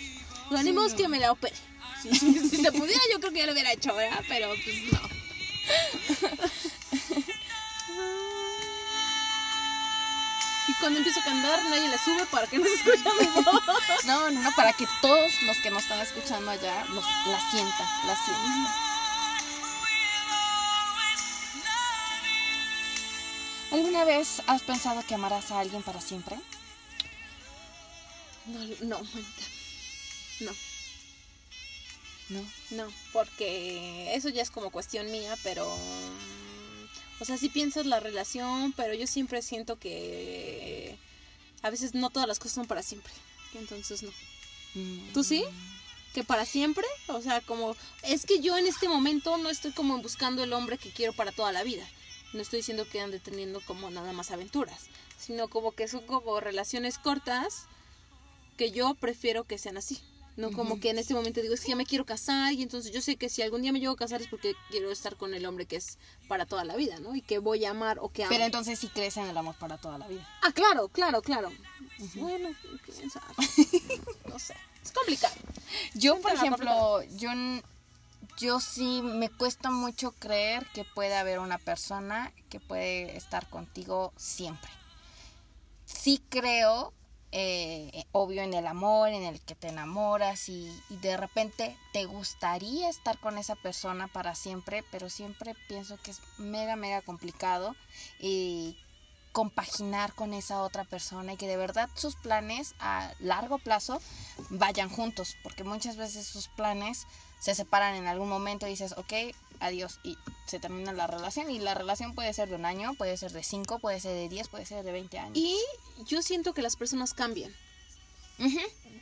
Lo 0.51 0.85
es 0.87 0.95
que 0.95 1.09
me 1.09 1.19
la 1.19 1.33
opere. 1.33 1.57
Si 2.03 2.13
se 2.19 2.73
pudiera, 2.73 3.01
yo 3.13 3.21
creo 3.21 3.33
que 3.33 3.39
ya 3.39 3.47
lo 3.47 3.53
hubiera 3.53 3.73
hecho, 3.73 3.95
¿verdad? 3.95 4.25
Pero 4.29 4.49
pues 4.65 4.93
no. 4.93 5.01
Cuando 10.83 10.99
empiezo 10.99 11.21
a 11.21 11.25
cantar, 11.25 11.63
nadie 11.71 11.89
le 11.89 11.97
sube 11.97 12.27
para 12.27 12.49
que 12.49 12.59
no 12.59 12.65
se 12.65 12.75
escuche 12.75 13.09
mi 13.21 13.27
voz. 13.45 13.63
No, 14.05 14.31
no, 14.33 14.43
no, 14.43 14.51
para 14.57 14.73
que 14.73 14.85
todos 15.01 15.31
los 15.43 15.57
que 15.59 15.71
nos 15.71 15.85
están 15.85 16.01
escuchando 16.01 16.51
allá 16.51 16.85
los, 16.87 17.05
la 17.27 17.41
sientan, 17.53 17.87
la 18.05 18.17
sientan. 18.17 18.67
¿Alguna 23.71 24.05
vez 24.05 24.43
has 24.49 24.63
pensado 24.63 25.03
que 25.07 25.15
amarás 25.15 25.51
a 25.53 25.61
alguien 25.61 25.83
para 25.83 26.01
siempre? 26.01 26.37
No, 28.47 28.59
no, 28.81 28.99
manita. 29.05 29.45
No, 30.41 30.53
No. 32.29 32.45
no, 32.71 32.93
porque 33.13 34.15
eso 34.17 34.29
ya 34.31 34.43
es 34.43 34.51
como 34.51 34.71
cuestión 34.71 35.11
mía, 35.13 35.37
pero... 35.45 35.65
O 37.23 37.25
sea, 37.25 37.39
sí 37.39 37.49
piensas 37.49 37.87
la 37.87 38.01
relación, 38.01 38.73
pero 38.73 38.95
yo 38.95 39.07
siempre 39.07 39.43
siento 39.43 39.79
que 39.79 40.99
a 41.63 41.71
veces 41.71 41.95
no 41.95 42.11
todas 42.11 42.27
las 42.27 42.41
cosas 42.41 42.57
son 42.57 42.67
para 42.67 42.83
siempre. 42.83 43.13
Entonces 43.55 44.03
no. 44.03 44.11
¿Tú 45.15 45.23
sí? 45.23 45.45
¿Que 46.15 46.25
para 46.25 46.45
siempre? 46.45 46.85
O 47.07 47.21
sea, 47.21 47.41
como... 47.41 47.77
Es 48.03 48.27
que 48.27 48.41
yo 48.41 48.59
en 48.59 48.67
este 48.67 48.89
momento 48.89 49.39
no 49.39 49.51
estoy 49.51 49.71
como 49.71 49.99
buscando 49.99 50.43
el 50.43 50.53
hombre 50.53 50.79
que 50.79 50.91
quiero 50.91 51.13
para 51.13 51.31
toda 51.31 51.53
la 51.53 51.63
vida. 51.63 51.89
No 52.33 52.41
estoy 52.41 52.57
diciendo 52.59 52.89
que 52.91 53.01
ande 53.01 53.21
teniendo 53.21 53.61
como 53.61 53.89
nada 53.93 54.13
más 54.13 54.33
aventuras, 54.33 54.87
sino 55.17 55.47
como 55.47 55.71
que 55.71 55.87
son 55.87 56.05
como 56.05 56.41
relaciones 56.41 56.99
cortas 56.99 57.67
que 58.57 58.73
yo 58.73 58.95
prefiero 58.95 59.45
que 59.45 59.59
sean 59.59 59.77
así. 59.77 60.01
No 60.37 60.51
como 60.51 60.81
que 60.81 60.91
en 60.91 60.99
este 60.99 61.15
momento 61.15 61.43
digo, 61.43 61.55
es 61.55 61.61
que 61.61 61.69
ya 61.69 61.77
me 61.77 61.85
quiero 61.85 62.07
casar 62.07 62.53
y 62.55 62.63
entonces 62.63 62.91
yo 62.91 63.03
sé 63.03 63.17
que 63.17 63.29
si 63.29 63.43
algún 63.43 63.63
día 63.63 63.73
me 63.73 63.81
llego 63.81 63.93
a 63.93 63.97
casar 63.97 64.23
es 64.23 64.29
porque 64.29 64.55
quiero 64.71 64.91
estar 64.91 65.17
con 65.17 65.35
el 65.35 65.45
hombre 65.45 65.67
que 65.67 65.77
es 65.77 65.99
para 66.27 66.47
toda 66.47 66.65
la 66.65 66.75
vida, 66.75 67.01
¿no? 67.01 67.15
Y 67.15 67.21
que 67.21 67.39
voy 67.39 67.65
a 67.67 67.71
amar 67.71 67.99
o 68.01 68.09
que 68.09 68.25
amo. 68.25 68.31
Pero 68.31 68.45
entonces 68.45 68.79
sí 68.79 68.89
crees 68.89 69.17
en 69.19 69.27
el 69.27 69.37
amor 69.37 69.55
para 69.57 69.77
toda 69.77 69.99
la 69.99 70.09
vida. 70.09 70.27
Ah, 70.43 70.53
claro, 70.53 70.89
claro, 70.89 71.21
claro. 71.21 71.53
Bueno, 72.15 72.49
quién 72.85 73.11
sabe. 73.11 73.27
No 74.29 74.39
sé. 74.39 74.55
Es 74.83 74.91
complicado. 74.93 75.35
Yo, 75.95 76.21
por 76.21 76.33
ejemplo, 76.33 77.03
yo, 77.17 77.31
yo 78.39 78.61
sí 78.61 79.01
me 79.03 79.29
cuesta 79.29 79.71
mucho 79.71 80.13
creer 80.13 80.67
que 80.75 80.85
puede 80.85 81.15
haber 81.15 81.39
una 81.39 81.59
persona 81.59 82.33
que 82.49 82.59
puede 82.59 83.17
estar 83.17 83.49
contigo 83.49 84.13
siempre. 84.17 84.71
Sí 85.85 86.23
creo, 86.29 86.93
eh, 87.33 88.05
obvio, 88.13 88.43
en 88.43 88.55
el 88.55 88.67
amor, 88.67 89.09
en 89.09 89.25
el 89.25 89.41
que 89.41 89.55
te 89.55 89.69
enamoras 89.69 90.49
y, 90.49 90.71
y 90.91 90.97
de 90.99 91.17
repente 91.17 91.77
te 91.93 92.05
gustaría 92.05 92.89
estar 92.89 93.19
con 93.19 93.39
esa 93.39 93.57
persona 93.57 94.07
para 94.07 94.35
siempre, 94.35 94.85
pero 94.91 95.09
siempre 95.09 95.55
pienso 95.67 95.97
que 96.03 96.11
es 96.11 96.21
mega, 96.39 96.77
mega 96.77 97.01
complicado 97.01 97.75
y 98.21 98.77
compaginar 99.33 100.15
con 100.15 100.35
esa 100.35 100.63
otra 100.63 100.85
persona 100.85 101.33
y 101.33 101.37
que 101.37 101.49
de 101.49 101.57
verdad 101.57 101.89
sus 101.95 102.17
planes 102.17 102.75
a 102.79 103.13
largo 103.19 103.59
plazo 103.59 104.01
vayan 104.51 104.91
juntos, 104.91 105.37
porque 105.43 105.65
muchas 105.65 105.97
veces 105.97 106.27
sus 106.27 106.49
planes 106.49 107.07
se 107.43 107.57
separan 107.57 107.97
en 107.97 108.07
algún 108.07 108.29
momento 108.29 108.69
y 108.69 108.71
dices, 108.71 108.95
ok, 108.97 109.35
adiós, 109.59 109.99
y 110.05 110.17
se 110.47 110.61
termina 110.61 110.93
la 110.93 111.09
relación. 111.09 111.51
Y 111.51 111.59
la 111.59 111.75
relación 111.75 112.15
puede 112.15 112.33
ser 112.33 112.49
de 112.49 112.55
un 112.55 112.65
año, 112.65 112.95
puede 112.95 113.17
ser 113.17 113.33
de 113.33 113.43
cinco, 113.43 113.81
puede 113.81 113.99
ser 113.99 114.13
de 114.13 114.29
diez, 114.29 114.47
puede 114.47 114.65
ser 114.65 114.85
de 114.85 114.93
20 114.93 115.19
años. 115.19 115.37
Y 115.37 115.59
yo 116.07 116.23
siento 116.23 116.55
que 116.55 116.63
las 116.63 116.77
personas 116.77 117.15
cambian. 117.15 117.53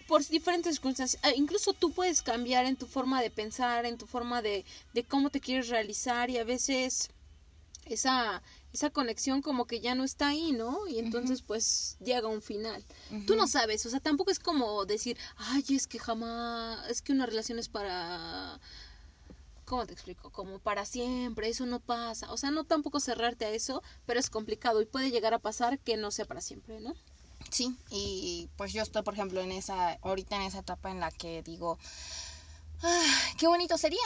Por 0.08 0.26
diferentes 0.26 0.76
circunstancias. 0.76 1.22
Ah, 1.22 1.32
incluso 1.36 1.74
tú 1.74 1.92
puedes 1.92 2.22
cambiar 2.22 2.64
en 2.64 2.76
tu 2.76 2.86
forma 2.86 3.20
de 3.20 3.30
pensar, 3.30 3.84
en 3.84 3.98
tu 3.98 4.06
forma 4.06 4.40
de, 4.40 4.64
de 4.94 5.04
cómo 5.04 5.28
te 5.28 5.40
quieres 5.40 5.68
realizar 5.68 6.30
y 6.30 6.38
a 6.38 6.44
veces 6.44 7.10
esa, 7.84 8.42
esa 8.72 8.90
conexión 8.90 9.42
como 9.42 9.66
que 9.66 9.80
ya 9.80 9.94
no 9.94 10.04
está 10.04 10.28
ahí, 10.28 10.52
¿no? 10.52 10.86
Y 10.86 10.98
entonces 10.98 11.42
pues 11.42 11.96
llega 12.04 12.28
un 12.28 12.42
final. 12.42 12.84
Tú 13.26 13.34
no 13.34 13.46
sabes, 13.48 13.84
o 13.86 13.90
sea, 13.90 14.00
tampoco 14.00 14.30
es 14.30 14.38
como 14.38 14.84
decir, 14.84 15.16
ay, 15.36 15.64
es 15.70 15.86
que 15.86 15.98
jamás, 15.98 16.88
es 16.88 17.02
que 17.02 17.12
una 17.12 17.26
relación 17.26 17.58
es 17.58 17.68
para... 17.68 18.60
¿Cómo 19.64 19.86
te 19.86 19.92
explico? 19.92 20.30
Como 20.30 20.58
para 20.58 20.84
siempre, 20.84 21.48
eso 21.48 21.64
no 21.64 21.78
pasa. 21.78 22.32
O 22.32 22.36
sea, 22.36 22.50
no 22.50 22.64
tampoco 22.64 22.98
cerrarte 22.98 23.44
a 23.44 23.50
eso, 23.50 23.82
pero 24.04 24.18
es 24.18 24.28
complicado 24.28 24.82
y 24.82 24.86
puede 24.86 25.12
llegar 25.12 25.32
a 25.32 25.38
pasar 25.38 25.78
que 25.78 25.96
no 25.96 26.10
sea 26.10 26.24
para 26.24 26.40
siempre, 26.40 26.80
¿no? 26.80 26.94
Sí, 27.50 27.76
y 27.90 28.48
pues 28.56 28.72
yo 28.72 28.82
estoy, 28.82 29.02
por 29.02 29.14
ejemplo, 29.14 29.40
en 29.40 29.52
esa, 29.52 29.92
ahorita 30.02 30.36
en 30.36 30.42
esa 30.42 30.58
etapa 30.58 30.90
en 30.90 30.98
la 31.00 31.10
que 31.10 31.42
digo, 31.42 31.78
"Ah, 32.82 33.14
qué 33.38 33.46
bonito 33.46 33.78
sería. 33.78 34.00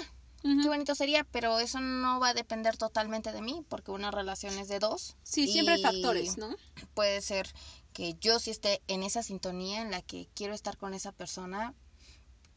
Qué 0.45 0.69
bonito 0.69 0.95
sería, 0.95 1.25
pero 1.25 1.59
eso 1.59 1.81
no 1.81 2.21
va 2.21 2.29
a 2.29 2.35
depender 2.35 2.77
totalmente 2.77 3.33
de 3.33 3.41
mí, 3.41 3.65
porque 3.71 3.93
una 3.93 4.11
relación 4.11 4.59
es 4.59 4.69
de 4.69 4.79
dos. 4.79 5.17
Sí, 5.23 5.49
siempre 5.49 5.75
hay 5.77 5.83
factores, 5.83 6.37
¿no? 6.37 6.55
Puede 6.93 7.23
ser 7.23 7.49
que 7.95 8.15
yo 8.21 8.39
sí 8.39 8.51
esté 8.51 8.83
en 8.87 9.03
esa 9.03 9.23
sintonía 9.23 9.81
en 9.81 9.91
la 9.91 10.03
que 10.03 10.29
quiero 10.35 10.53
estar 10.53 10.77
con 10.77 10.93
esa 10.93 11.13
persona 11.13 11.73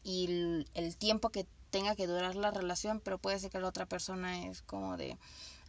y 0.02 0.26
el, 0.26 0.70
el 0.74 0.98
tiempo 0.98 1.30
que 1.30 1.46
tenga 1.70 1.96
que 1.96 2.06
durar 2.06 2.36
la 2.36 2.50
relación, 2.50 3.00
pero 3.00 3.16
puede 3.18 3.38
ser 3.38 3.50
que 3.50 3.58
la 3.58 3.68
otra 3.68 3.86
persona 3.86 4.46
es 4.46 4.60
como 4.60 4.98
de, 4.98 5.18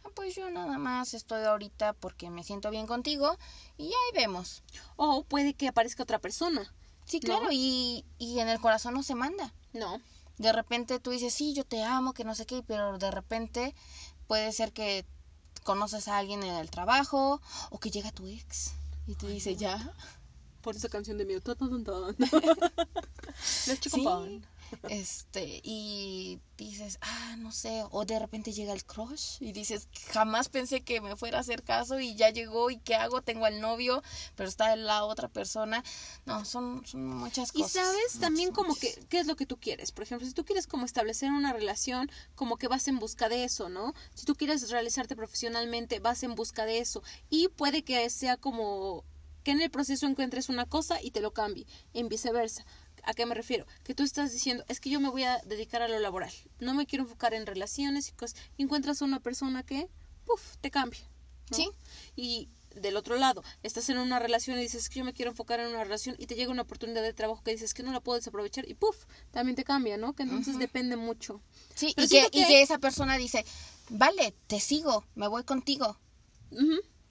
"Ah, 0.04 0.08
pues 0.14 0.34
yo 0.34 0.50
nada 0.50 0.76
más 0.76 1.14
estoy 1.14 1.44
ahorita 1.44 1.94
porque 1.94 2.28
me 2.28 2.44
siento 2.44 2.70
bien 2.70 2.86
contigo 2.86 3.38
y 3.78 3.84
ya 3.88 3.96
ahí 3.96 4.20
vemos. 4.20 4.62
O 4.96 5.24
puede 5.24 5.54
que 5.54 5.68
aparezca 5.68 6.02
otra 6.02 6.18
persona. 6.18 6.70
Sí, 7.06 7.18
¿No? 7.20 7.26
claro, 7.38 7.48
y, 7.50 8.04
y 8.18 8.40
en 8.40 8.48
el 8.50 8.60
corazón 8.60 8.92
no 8.92 9.02
se 9.02 9.14
manda. 9.14 9.54
No. 9.72 10.02
De 10.40 10.52
repente 10.52 11.00
tú 11.00 11.10
dices, 11.10 11.34
sí, 11.34 11.52
yo 11.52 11.64
te 11.64 11.82
amo, 11.82 12.14
que 12.14 12.24
no 12.24 12.34
sé 12.34 12.46
qué, 12.46 12.62
pero 12.66 12.96
de 12.96 13.10
repente 13.10 13.74
puede 14.26 14.52
ser 14.52 14.72
que 14.72 15.04
conoces 15.64 16.08
a 16.08 16.16
alguien 16.16 16.42
en 16.42 16.54
el 16.54 16.70
trabajo 16.70 17.42
o 17.68 17.78
que 17.78 17.90
llega 17.90 18.10
tu 18.10 18.26
ex 18.26 18.72
y 19.06 19.16
te 19.16 19.28
dice, 19.28 19.54
ya. 19.54 19.92
Por 20.62 20.76
esa 20.76 20.88
canción 20.88 21.18
de 21.18 21.26
Sí. 24.40 24.42
Este, 24.88 25.60
y 25.64 26.40
dices, 26.56 26.98
ah, 27.00 27.36
no 27.38 27.52
sé, 27.52 27.84
o 27.90 28.04
de 28.04 28.18
repente 28.18 28.52
llega 28.52 28.72
el 28.72 28.84
crush 28.84 29.36
y 29.40 29.52
dices, 29.52 29.88
jamás 30.08 30.48
pensé 30.48 30.82
que 30.82 31.00
me 31.00 31.16
fuera 31.16 31.38
a 31.38 31.40
hacer 31.40 31.62
caso 31.62 31.98
y 32.00 32.14
ya 32.16 32.30
llegó 32.30 32.70
y 32.70 32.78
qué 32.78 32.94
hago, 32.94 33.22
tengo 33.22 33.46
al 33.46 33.60
novio, 33.60 34.02
pero 34.36 34.48
está 34.48 34.76
la 34.76 35.04
otra 35.04 35.28
persona. 35.28 35.82
No, 36.26 36.44
son, 36.44 36.82
son 36.86 37.06
muchas 37.06 37.50
Y 37.54 37.62
cosas. 37.62 37.72
sabes 37.72 38.18
también 38.18 38.50
muchas, 38.50 38.56
como 38.56 38.68
muchas. 38.70 38.94
que, 38.96 39.06
¿qué 39.08 39.20
es 39.20 39.26
lo 39.26 39.36
que 39.36 39.46
tú 39.46 39.58
quieres? 39.58 39.92
Por 39.92 40.04
ejemplo, 40.04 40.26
si 40.26 40.34
tú 40.34 40.44
quieres 40.44 40.66
como 40.66 40.84
establecer 40.84 41.30
una 41.30 41.52
relación, 41.52 42.10
como 42.34 42.56
que 42.58 42.68
vas 42.68 42.86
en 42.88 42.98
busca 42.98 43.28
de 43.28 43.44
eso, 43.44 43.68
¿no? 43.68 43.94
Si 44.14 44.26
tú 44.26 44.34
quieres 44.34 44.70
realizarte 44.70 45.16
profesionalmente, 45.16 46.00
vas 46.00 46.22
en 46.22 46.34
busca 46.34 46.66
de 46.66 46.78
eso. 46.78 47.02
Y 47.30 47.48
puede 47.48 47.82
que 47.84 48.08
sea 48.10 48.36
como 48.36 49.04
que 49.42 49.52
en 49.52 49.60
el 49.62 49.70
proceso 49.70 50.06
encuentres 50.06 50.48
una 50.50 50.66
cosa 50.66 51.00
y 51.02 51.12
te 51.12 51.20
lo 51.20 51.32
cambie, 51.32 51.66
en 51.94 52.08
viceversa. 52.08 52.66
¿A 53.04 53.14
qué 53.14 53.26
me 53.26 53.34
refiero? 53.34 53.66
Que 53.84 53.94
tú 53.94 54.02
estás 54.02 54.32
diciendo, 54.32 54.64
es 54.68 54.80
que 54.80 54.90
yo 54.90 55.00
me 55.00 55.08
voy 55.08 55.24
a 55.24 55.38
dedicar 55.46 55.82
a 55.82 55.88
lo 55.88 55.98
laboral, 55.98 56.32
no 56.58 56.74
me 56.74 56.86
quiero 56.86 57.04
enfocar 57.04 57.34
en 57.34 57.46
relaciones 57.46 58.08
y 58.08 58.12
cosas. 58.12 58.38
Y 58.56 58.62
encuentras 58.62 59.02
a 59.02 59.04
una 59.04 59.20
persona 59.20 59.62
que, 59.64 59.88
puff, 60.26 60.56
te 60.60 60.70
cambia. 60.70 61.00
¿no? 61.50 61.56
Sí. 61.56 61.70
Y 62.16 62.48
del 62.76 62.96
otro 62.96 63.16
lado, 63.16 63.42
estás 63.64 63.88
en 63.88 63.98
una 63.98 64.20
relación 64.20 64.56
y 64.56 64.62
dices 64.62 64.88
que 64.88 65.00
yo 65.00 65.04
me 65.04 65.12
quiero 65.12 65.32
enfocar 65.32 65.58
en 65.58 65.66
una 65.68 65.82
relación 65.82 66.14
y 66.20 66.26
te 66.26 66.36
llega 66.36 66.52
una 66.52 66.62
oportunidad 66.62 67.02
de 67.02 67.12
trabajo 67.12 67.42
que 67.42 67.50
dices 67.50 67.74
que 67.74 67.82
no 67.82 67.90
la 67.90 67.98
puedo 68.00 68.16
desaprovechar 68.16 68.68
y 68.68 68.74
puff, 68.74 69.06
también 69.32 69.56
te 69.56 69.64
cambia, 69.64 69.96
¿no? 69.96 70.12
Que 70.14 70.22
entonces 70.22 70.56
depende 70.58 70.94
mucho. 70.94 71.40
Sí, 71.74 71.88
y 71.96 72.06
que, 72.06 72.28
y 72.30 72.44
que- 72.44 72.62
esa 72.62 72.78
persona 72.78 73.16
dice, 73.16 73.44
vale, 73.88 74.32
te 74.46 74.60
sigo, 74.60 75.04
me 75.16 75.26
voy 75.26 75.42
contigo. 75.42 75.98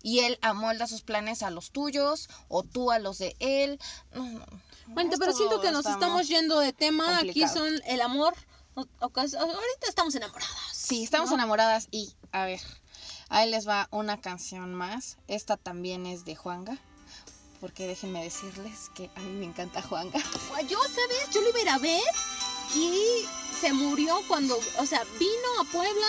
Y 0.01 0.19
él 0.19 0.37
amolda 0.41 0.87
sus 0.87 1.01
planes 1.01 1.43
a 1.43 1.49
los 1.49 1.71
tuyos 1.71 2.29
o 2.47 2.63
tú 2.63 2.89
a 2.91 2.99
los 2.99 3.17
de 3.17 3.35
él. 3.39 3.79
No, 4.13 4.23
no, 4.29 4.45
Bueno, 4.89 5.11
pero 5.19 5.33
siento 5.33 5.61
que 5.61 5.71
nos 5.71 5.85
estamos 5.85 6.27
yendo 6.27 6.59
de 6.59 6.73
tema. 6.73 7.19
Aquí 7.19 7.47
son 7.47 7.81
el 7.85 8.01
amor. 8.01 8.33
o- 8.75 8.87
ahorita 9.01 9.87
estamos 9.87 10.15
enamoradas. 10.15 10.53
Sí, 10.73 11.03
estamos 11.03 11.29
¿no? 11.29 11.35
enamoradas 11.35 11.87
y, 11.91 12.13
a 12.31 12.45
ver, 12.45 12.61
ahí 13.29 13.49
les 13.49 13.67
va 13.67 13.87
una 13.91 14.19
canción 14.21 14.73
más. 14.73 15.17
Esta 15.27 15.57
también 15.57 16.05
es 16.05 16.25
de 16.25 16.35
Juanga. 16.35 16.77
Porque 17.59 17.87
déjenme 17.87 18.23
decirles 18.23 18.89
que 18.95 19.09
a 19.15 19.19
mí 19.19 19.31
me 19.33 19.45
encanta 19.45 19.81
Juanga. 19.81 20.17
Yo, 20.69 20.79
¿sabes? 20.81 21.29
Yo 21.33 21.41
lo 21.41 21.49
iba 21.49 21.59
a 21.59 21.61
ir 21.61 21.69
a 21.69 21.77
ver 21.77 22.01
y 22.73 23.25
se 23.59 23.73
murió 23.73 24.17
cuando, 24.29 24.57
o 24.77 24.85
sea, 24.85 25.03
vino 25.19 25.61
a 25.61 25.65
Puebla 25.65 26.07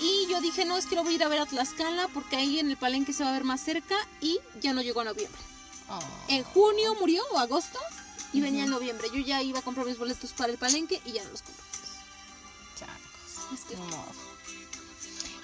y 0.00 0.28
yo 0.30 0.40
dije, 0.40 0.64
no, 0.64 0.76
es 0.76 0.86
que 0.86 0.94
lo 0.94 1.02
voy 1.02 1.14
a 1.14 1.16
ir 1.16 1.24
a 1.24 1.28
ver 1.28 1.40
a 1.40 1.46
Tlaxcala 1.46 2.06
porque 2.14 2.36
ahí 2.36 2.60
en 2.60 2.70
el 2.70 2.76
palenque 2.76 3.12
se 3.12 3.24
va 3.24 3.30
a 3.30 3.32
ver 3.32 3.42
más 3.42 3.60
cerca 3.60 3.96
y 4.20 4.38
ya 4.60 4.72
no 4.72 4.80
llegó 4.82 5.00
a 5.00 5.04
noviembre. 5.04 5.40
Oh. 5.90 5.98
En 6.28 6.44
junio 6.44 6.94
murió 7.00 7.24
o 7.32 7.38
agosto 7.38 7.80
y 8.32 8.40
venía 8.40 8.64
en 8.64 8.70
noviembre. 8.70 9.08
Yo 9.12 9.20
ya 9.20 9.42
iba 9.42 9.58
a 9.60 9.62
comprar 9.62 9.86
mis 9.86 9.98
boletos 9.98 10.32
para 10.32 10.52
el 10.52 10.58
palenque 10.58 11.00
y 11.04 11.12
ya 11.12 11.24
no 11.24 11.30
los 11.30 11.42
compré. 11.42 11.64
Changos, 12.78 13.52
Es 13.54 13.60
que- 13.64 13.76
ni 13.76 13.82
modo. 13.86 14.04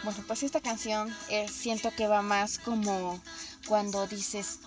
Bueno, 0.05 0.23
pues 0.27 0.43
esta 0.43 0.61
canción 0.61 1.15
eh, 1.31 1.49
siento 1.49 1.91
que 1.97 2.07
va 2.09 2.21
más 2.23 2.59
como 2.59 3.21
cuando 3.67 4.07
dices, 4.07 4.59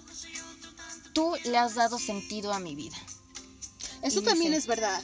tú 1.13 1.35
le 1.45 1.57
has 1.57 1.75
dado 1.75 1.99
sentido 1.99 2.53
a 2.53 2.59
mi 2.59 2.75
vida. 2.75 2.97
Eso 4.01 4.21
Y 4.21 4.23
también 4.23 4.51
dice- 4.51 4.57
es 4.59 4.67
verdad. 4.67 5.01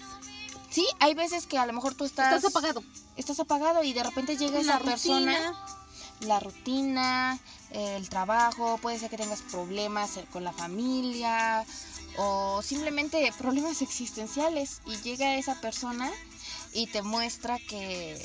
Sí, 0.71 0.87
hay 0.99 1.13
veces 1.13 1.45
que 1.45 1.59
a 1.59 1.67
lo 1.67 1.73
mejor 1.73 1.93
tú 1.93 2.03
estás, 2.03 2.33
Estás 2.33 2.49
apagado. 2.49 2.83
estás 3.15 3.39
apagado 3.39 3.83
y 3.83 3.93
de 3.93 4.01
repente 4.01 4.37
llega 4.37 4.59
esa 4.59 4.79
persona, 4.79 5.37
la 6.21 6.39
rutina, 6.39 7.37
el 7.69 8.09
trabajo, 8.09 8.79
puede 8.81 8.97
ser 8.97 9.11
que 9.11 9.17
tengas 9.17 9.41
problemas 9.43 10.17
eh, 10.17 10.25
con 10.31 10.43
la 10.43 10.51
familia 10.53 11.63
o 12.17 12.61
simplemente 12.61 13.31
problemas 13.37 13.81
existenciales 13.81 14.81
y 14.85 14.97
llega 14.97 15.37
esa 15.37 15.59
persona 15.61 16.11
y 16.73 16.87
te 16.87 17.01
muestra 17.01 17.59
que 17.59 18.17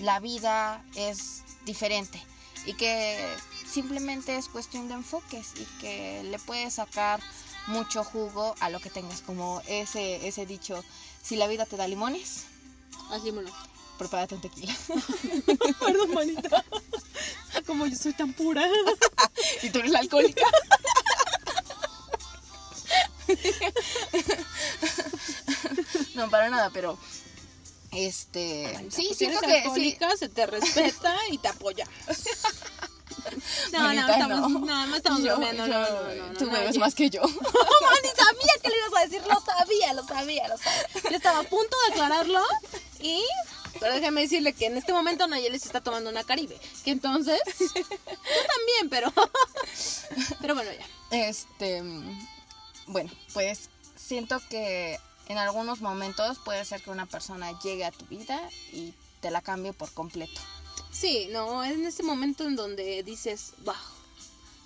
la 0.00 0.20
vida 0.20 0.84
es 0.94 1.42
diferente 1.64 2.22
y 2.66 2.74
que 2.74 3.18
simplemente 3.66 4.36
es 4.36 4.48
cuestión 4.48 4.88
de 4.88 4.94
enfoques 4.94 5.52
y 5.56 5.64
que 5.80 6.22
le 6.24 6.38
puedes 6.38 6.74
sacar 6.74 7.20
mucho 7.66 8.04
jugo 8.04 8.54
a 8.60 8.70
lo 8.70 8.80
que 8.80 8.90
tengas 8.90 9.20
como 9.20 9.62
ese 9.66 10.26
ese 10.26 10.46
dicho 10.46 10.82
si 11.22 11.36
la 11.36 11.46
vida 11.46 11.66
te 11.66 11.76
da 11.76 11.86
limones 11.86 12.46
Así, 13.10 13.30
bueno. 13.30 13.50
prepárate 13.98 14.34
un 14.36 14.40
tequila 14.40 14.74
Perdón, 15.80 16.14
manita. 16.14 16.64
Como 17.66 17.86
yo 17.86 17.96
soy 17.96 18.12
tan 18.12 18.32
pura. 18.32 18.64
y 19.62 19.70
tú 19.70 19.80
eres 19.80 19.90
la 19.90 19.98
alcohólica 19.98 20.46
no 26.14 26.30
para 26.30 26.48
nada 26.50 26.70
pero 26.70 26.98
este 27.92 28.86
sí 28.90 29.08
si 29.08 29.14
siento 29.14 29.38
eres 29.38 29.50
que 29.50 29.56
sí, 29.56 29.62
alcohólica, 29.64 30.16
se 30.16 30.28
te 30.28 30.46
respeta 30.46 31.16
y 31.30 31.38
te 31.38 31.48
apoya. 31.48 31.86
No, 33.72 33.80
no, 33.80 33.84
Manita, 33.88 34.12
estamos, 34.12 34.50
no. 34.50 34.58
no, 34.60 34.86
no 34.86 34.96
estamos 34.96 35.20
yo- 35.20 35.26
bromeando, 35.36 35.66
yo- 35.66 35.72
no, 35.72 35.80
no, 35.80 36.14
no, 36.14 36.26
no, 36.32 36.38
tú 36.38 36.46
no, 36.46 36.52
bebes 36.52 36.74
yo- 36.74 36.80
más 36.80 36.94
que 36.94 37.10
yo 37.10 37.20
No, 37.22 37.28
ni 37.28 38.08
sabía 38.08 38.54
que 38.62 38.68
le 38.70 38.76
ibas 38.76 38.92
a 38.96 39.00
decir, 39.04 39.22
lo 39.28 39.40
sabía, 39.40 39.92
lo 39.92 40.06
sabía, 40.06 40.48
lo 40.48 40.56
sabía. 40.56 40.86
Yo 41.10 41.16
estaba 41.16 41.40
a 41.40 41.42
punto 41.42 41.76
de 41.86 41.92
aclararlo 41.92 42.40
y... 43.00 43.22
Pero 43.78 43.94
déjeme 43.94 44.22
decirle 44.22 44.52
que 44.54 44.66
en 44.66 44.78
este 44.78 44.92
momento 44.92 45.26
Nayeli 45.26 45.58
se 45.58 45.66
está 45.66 45.80
tomando 45.82 46.08
una 46.08 46.24
Caribe. 46.24 46.58
Que 46.84 46.92
entonces... 46.92 47.38
Yo 47.58 47.66
también, 47.76 48.88
pero... 48.88 49.12
Pero 50.40 50.54
bueno, 50.54 50.70
ya. 50.72 50.86
Este, 51.28 51.82
bueno, 52.90 53.10
pues 53.32 53.70
siento 53.96 54.40
que 54.48 54.98
en 55.28 55.38
algunos 55.38 55.80
momentos 55.80 56.38
puede 56.38 56.64
ser 56.64 56.82
que 56.82 56.90
una 56.90 57.06
persona 57.06 57.58
llegue 57.60 57.84
a 57.84 57.92
tu 57.92 58.04
vida 58.06 58.40
y 58.72 58.94
te 59.20 59.30
la 59.30 59.42
cambie 59.42 59.72
por 59.72 59.90
completo. 59.92 60.40
Sí, 60.90 61.28
no, 61.30 61.62
en 61.64 61.86
ese 61.86 62.02
momento 62.02 62.44
en 62.44 62.56
donde 62.56 63.02
dices, 63.04 63.52
wow, 63.64 63.74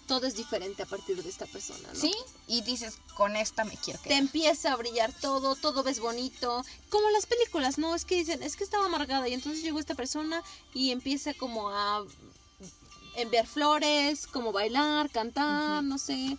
todo 0.06 0.26
es 0.26 0.36
diferente 0.36 0.82
a 0.82 0.86
partir 0.86 1.22
de 1.22 1.28
esta 1.28 1.46
persona, 1.46 1.86
¿no? 1.92 2.00
¿Sí? 2.00 2.14
Y 2.46 2.62
dices, 2.62 2.98
con 3.16 3.36
esta 3.36 3.64
me 3.64 3.76
quiero 3.76 3.98
te 4.00 4.08
quedar. 4.08 4.20
empieza 4.20 4.72
a 4.72 4.76
brillar 4.76 5.12
todo, 5.12 5.54
todo 5.54 5.82
ves 5.82 6.00
bonito, 6.00 6.64
como 6.90 7.08
las 7.10 7.26
películas, 7.26 7.78
¿no? 7.78 7.94
Es 7.94 8.04
que 8.04 8.16
dicen, 8.16 8.42
es 8.42 8.56
que 8.56 8.64
estaba 8.64 8.86
amargada 8.86 9.28
y 9.28 9.34
entonces 9.34 9.62
llegó 9.62 9.78
esta 9.80 9.94
persona 9.94 10.42
y 10.72 10.92
empieza 10.92 11.34
como 11.34 11.68
a 11.70 12.04
enviar 13.16 13.46
flores, 13.46 14.26
como 14.26 14.52
bailar, 14.52 15.10
cantar, 15.10 15.82
no 15.84 15.98
sé. 15.98 16.38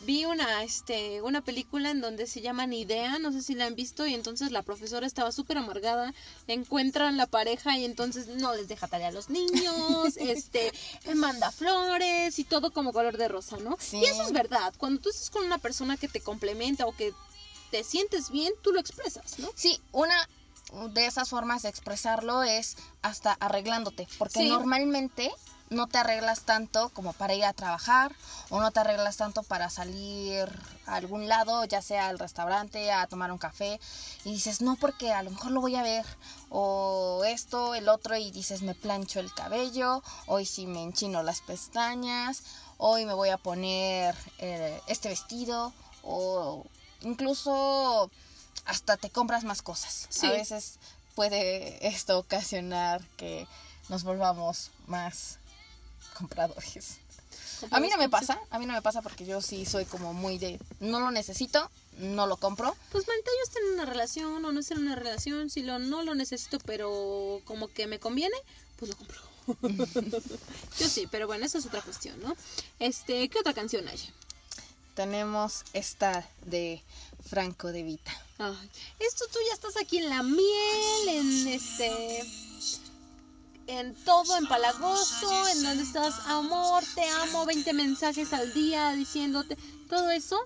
Vi 0.00 0.24
una, 0.24 0.62
este, 0.62 1.22
una 1.22 1.40
película 1.42 1.90
en 1.90 2.00
donde 2.00 2.26
se 2.26 2.40
llama 2.40 2.66
Ni 2.66 2.80
Idea, 2.82 3.18
no 3.18 3.32
sé 3.32 3.42
si 3.42 3.54
la 3.54 3.66
han 3.66 3.74
visto, 3.74 4.06
y 4.06 4.14
entonces 4.14 4.50
la 4.50 4.62
profesora 4.62 5.06
estaba 5.06 5.32
súper 5.32 5.58
amargada, 5.58 6.14
encuentran 6.46 7.16
la 7.16 7.26
pareja 7.26 7.76
y 7.78 7.84
entonces 7.84 8.26
no 8.28 8.54
les 8.54 8.68
deja 8.68 8.86
tarea 8.88 9.08
a 9.08 9.12
los 9.12 9.30
niños, 9.30 10.16
este, 10.16 10.72
manda 11.14 11.50
flores 11.52 12.38
y 12.38 12.44
todo 12.44 12.72
como 12.72 12.92
color 12.92 13.16
de 13.16 13.28
rosa, 13.28 13.56
¿no? 13.58 13.76
Sí. 13.80 13.98
Y 13.98 14.04
eso 14.04 14.22
es 14.22 14.32
verdad, 14.32 14.74
cuando 14.78 15.00
tú 15.00 15.10
estás 15.10 15.30
con 15.30 15.44
una 15.44 15.58
persona 15.58 15.96
que 15.96 16.08
te 16.08 16.20
complementa 16.20 16.86
o 16.86 16.92
que 16.96 17.12
te 17.70 17.84
sientes 17.84 18.30
bien, 18.30 18.52
tú 18.62 18.72
lo 18.72 18.80
expresas, 18.80 19.38
¿no? 19.38 19.50
Sí, 19.54 19.80
una 19.92 20.14
de 20.92 21.06
esas 21.06 21.30
formas 21.30 21.62
de 21.62 21.70
expresarlo 21.70 22.42
es 22.42 22.76
hasta 23.02 23.32
arreglándote, 23.32 24.06
porque 24.18 24.40
Sí. 24.40 24.48
normalmente 24.48 25.30
no 25.70 25.86
te 25.86 25.98
arreglas 25.98 26.40
tanto 26.40 26.88
como 26.90 27.12
para 27.12 27.34
ir 27.34 27.44
a 27.44 27.52
trabajar 27.52 28.14
o 28.50 28.60
no 28.60 28.70
te 28.70 28.80
arreglas 28.80 29.16
tanto 29.16 29.42
para 29.42 29.70
salir 29.70 30.48
a 30.86 30.94
algún 30.94 31.28
lado, 31.28 31.64
ya 31.64 31.82
sea 31.82 32.08
al 32.08 32.18
restaurante, 32.18 32.90
a 32.90 33.06
tomar 33.06 33.30
un 33.32 33.38
café 33.38 33.78
y 34.24 34.32
dices, 34.32 34.62
no, 34.62 34.76
porque 34.76 35.12
a 35.12 35.22
lo 35.22 35.30
mejor 35.30 35.52
lo 35.52 35.60
voy 35.60 35.76
a 35.76 35.82
ver 35.82 36.04
o 36.48 37.22
esto, 37.26 37.74
el 37.74 37.88
otro 37.88 38.16
y 38.16 38.30
dices, 38.30 38.62
me 38.62 38.74
plancho 38.74 39.20
el 39.20 39.32
cabello, 39.34 40.02
hoy 40.26 40.46
sí 40.46 40.66
me 40.66 40.82
enchino 40.82 41.22
las 41.22 41.40
pestañas, 41.40 42.42
hoy 42.78 43.04
me 43.04 43.12
voy 43.12 43.28
a 43.28 43.38
poner 43.38 44.14
eh, 44.38 44.80
este 44.86 45.08
vestido 45.08 45.72
o 46.02 46.64
incluso 47.02 48.10
hasta 48.64 48.96
te 48.96 49.10
compras 49.10 49.44
más 49.44 49.62
cosas. 49.62 50.06
Sí. 50.08 50.26
A 50.26 50.30
veces 50.30 50.78
puede 51.14 51.86
esto 51.86 52.18
ocasionar 52.18 53.02
que 53.16 53.46
nos 53.88 54.04
volvamos 54.04 54.70
más 54.86 55.38
compradores. 56.18 56.98
A 57.70 57.80
mí 57.80 57.88
no 57.88 57.98
me 57.98 58.08
pasa, 58.08 58.40
a 58.50 58.58
mí 58.58 58.66
no 58.66 58.72
me 58.72 58.82
pasa 58.82 59.02
porque 59.02 59.26
yo 59.26 59.40
sí 59.40 59.66
soy 59.66 59.84
como 59.84 60.14
muy 60.14 60.38
de, 60.38 60.60
no 60.80 61.00
lo 61.00 61.10
necesito, 61.10 61.70
no 61.98 62.26
lo 62.26 62.36
compro. 62.36 62.76
Pues 62.92 63.06
manita, 63.08 63.30
yo 63.36 63.44
estoy 63.44 63.62
en 63.66 63.74
una 63.74 63.84
relación 63.84 64.44
o 64.44 64.52
no 64.52 64.60
estoy 64.60 64.76
en 64.76 64.84
una 64.84 64.94
relación, 64.94 65.50
si 65.50 65.62
lo 65.62 65.78
no 65.78 66.02
lo 66.02 66.14
necesito, 66.14 66.58
pero 66.60 67.40
como 67.44 67.68
que 67.68 67.86
me 67.86 67.98
conviene, 67.98 68.36
pues 68.76 68.90
lo 68.90 68.96
compro. 68.96 69.18
yo 70.78 70.88
sí, 70.88 71.08
pero 71.10 71.26
bueno, 71.26 71.46
esa 71.46 71.58
es 71.58 71.66
otra 71.66 71.80
cuestión, 71.80 72.20
¿no? 72.22 72.36
Este, 72.78 73.28
¿qué 73.28 73.38
otra 73.40 73.54
canción 73.54 73.88
hay? 73.88 73.98
Tenemos 74.94 75.64
esta 75.72 76.28
de 76.46 76.82
Franco 77.28 77.68
de 77.68 77.82
Vita. 77.82 78.12
Ay, 78.38 78.70
esto 79.00 79.24
tú 79.32 79.38
ya 79.48 79.54
estás 79.54 79.76
aquí 79.76 79.98
en 79.98 80.08
la 80.10 80.22
miel, 80.22 81.08
en 81.08 81.48
este 81.48 82.24
en 83.68 83.94
todo 84.04 84.36
empalagoso, 84.36 85.48
en 85.48 85.62
donde 85.62 85.82
estás 85.84 86.26
amor, 86.26 86.82
te 86.94 87.08
amo, 87.08 87.44
20 87.44 87.72
mensajes 87.74 88.32
al 88.32 88.52
día 88.54 88.92
diciéndote, 88.92 89.56
todo 89.88 90.10
eso, 90.10 90.40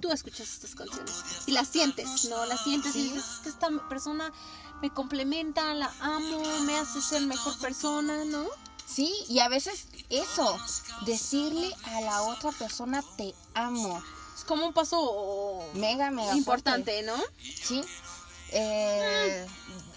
tú 0.00 0.12
escuchas 0.12 0.48
estas 0.48 0.76
canciones 0.76 1.12
y 1.46 1.52
las 1.52 1.68
sientes, 1.68 2.26
¿no? 2.30 2.46
Las 2.46 2.62
sientes 2.62 2.94
y 2.94 3.02
dices, 3.02 3.24
es 3.24 3.38
que 3.40 3.48
esta 3.48 3.68
persona 3.88 4.32
me 4.80 4.90
complementa, 4.90 5.74
la 5.74 5.92
amo, 6.00 6.42
me 6.60 6.78
hace 6.78 7.02
ser 7.02 7.22
mejor 7.22 7.58
persona, 7.58 8.24
¿no? 8.24 8.46
Sí, 8.86 9.12
y 9.28 9.40
a 9.40 9.48
veces 9.48 9.88
eso, 10.08 10.56
decirle 11.06 11.74
a 11.84 12.00
la 12.02 12.22
otra 12.22 12.52
persona 12.52 13.02
te 13.16 13.34
amo. 13.54 14.02
Es 14.36 14.44
como 14.44 14.66
un 14.66 14.72
paso 14.72 15.60
mega, 15.74 16.10
mega 16.12 16.36
importante, 16.36 17.02
¿no? 17.02 17.16
Sí. 17.62 17.82
Eh, 18.52 19.46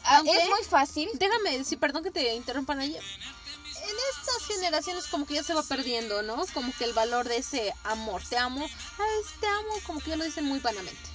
ah, 0.04 0.22
es 0.26 0.50
muy 0.50 0.64
fácil. 0.64 1.10
Déjame 1.14 1.58
decir, 1.58 1.80
perdón 1.80 2.04
que 2.04 2.12
te 2.12 2.36
interrumpan 2.36 2.80
ahí. 2.80 2.96
En 2.96 3.96
estas 4.18 4.48
generaciones 4.48 5.08
como 5.08 5.26
que 5.26 5.36
ya 5.36 5.44
se 5.44 5.54
va 5.54 5.64
perdiendo, 5.64 6.22
¿no? 6.22 6.46
Como 6.54 6.72
que 6.78 6.86
el 6.86 6.94
valor 6.94 7.28
de 7.28 7.38
ese 7.38 7.74
amor, 7.84 8.24
te 8.24 8.38
amo, 8.38 8.62
ay, 8.62 9.40
te 9.40 9.48
amo, 9.48 9.74
como 9.86 10.00
que 10.00 10.12
ya 10.12 10.16
lo 10.16 10.24
dicen 10.24 10.46
muy 10.46 10.60
vanamente. 10.60 11.14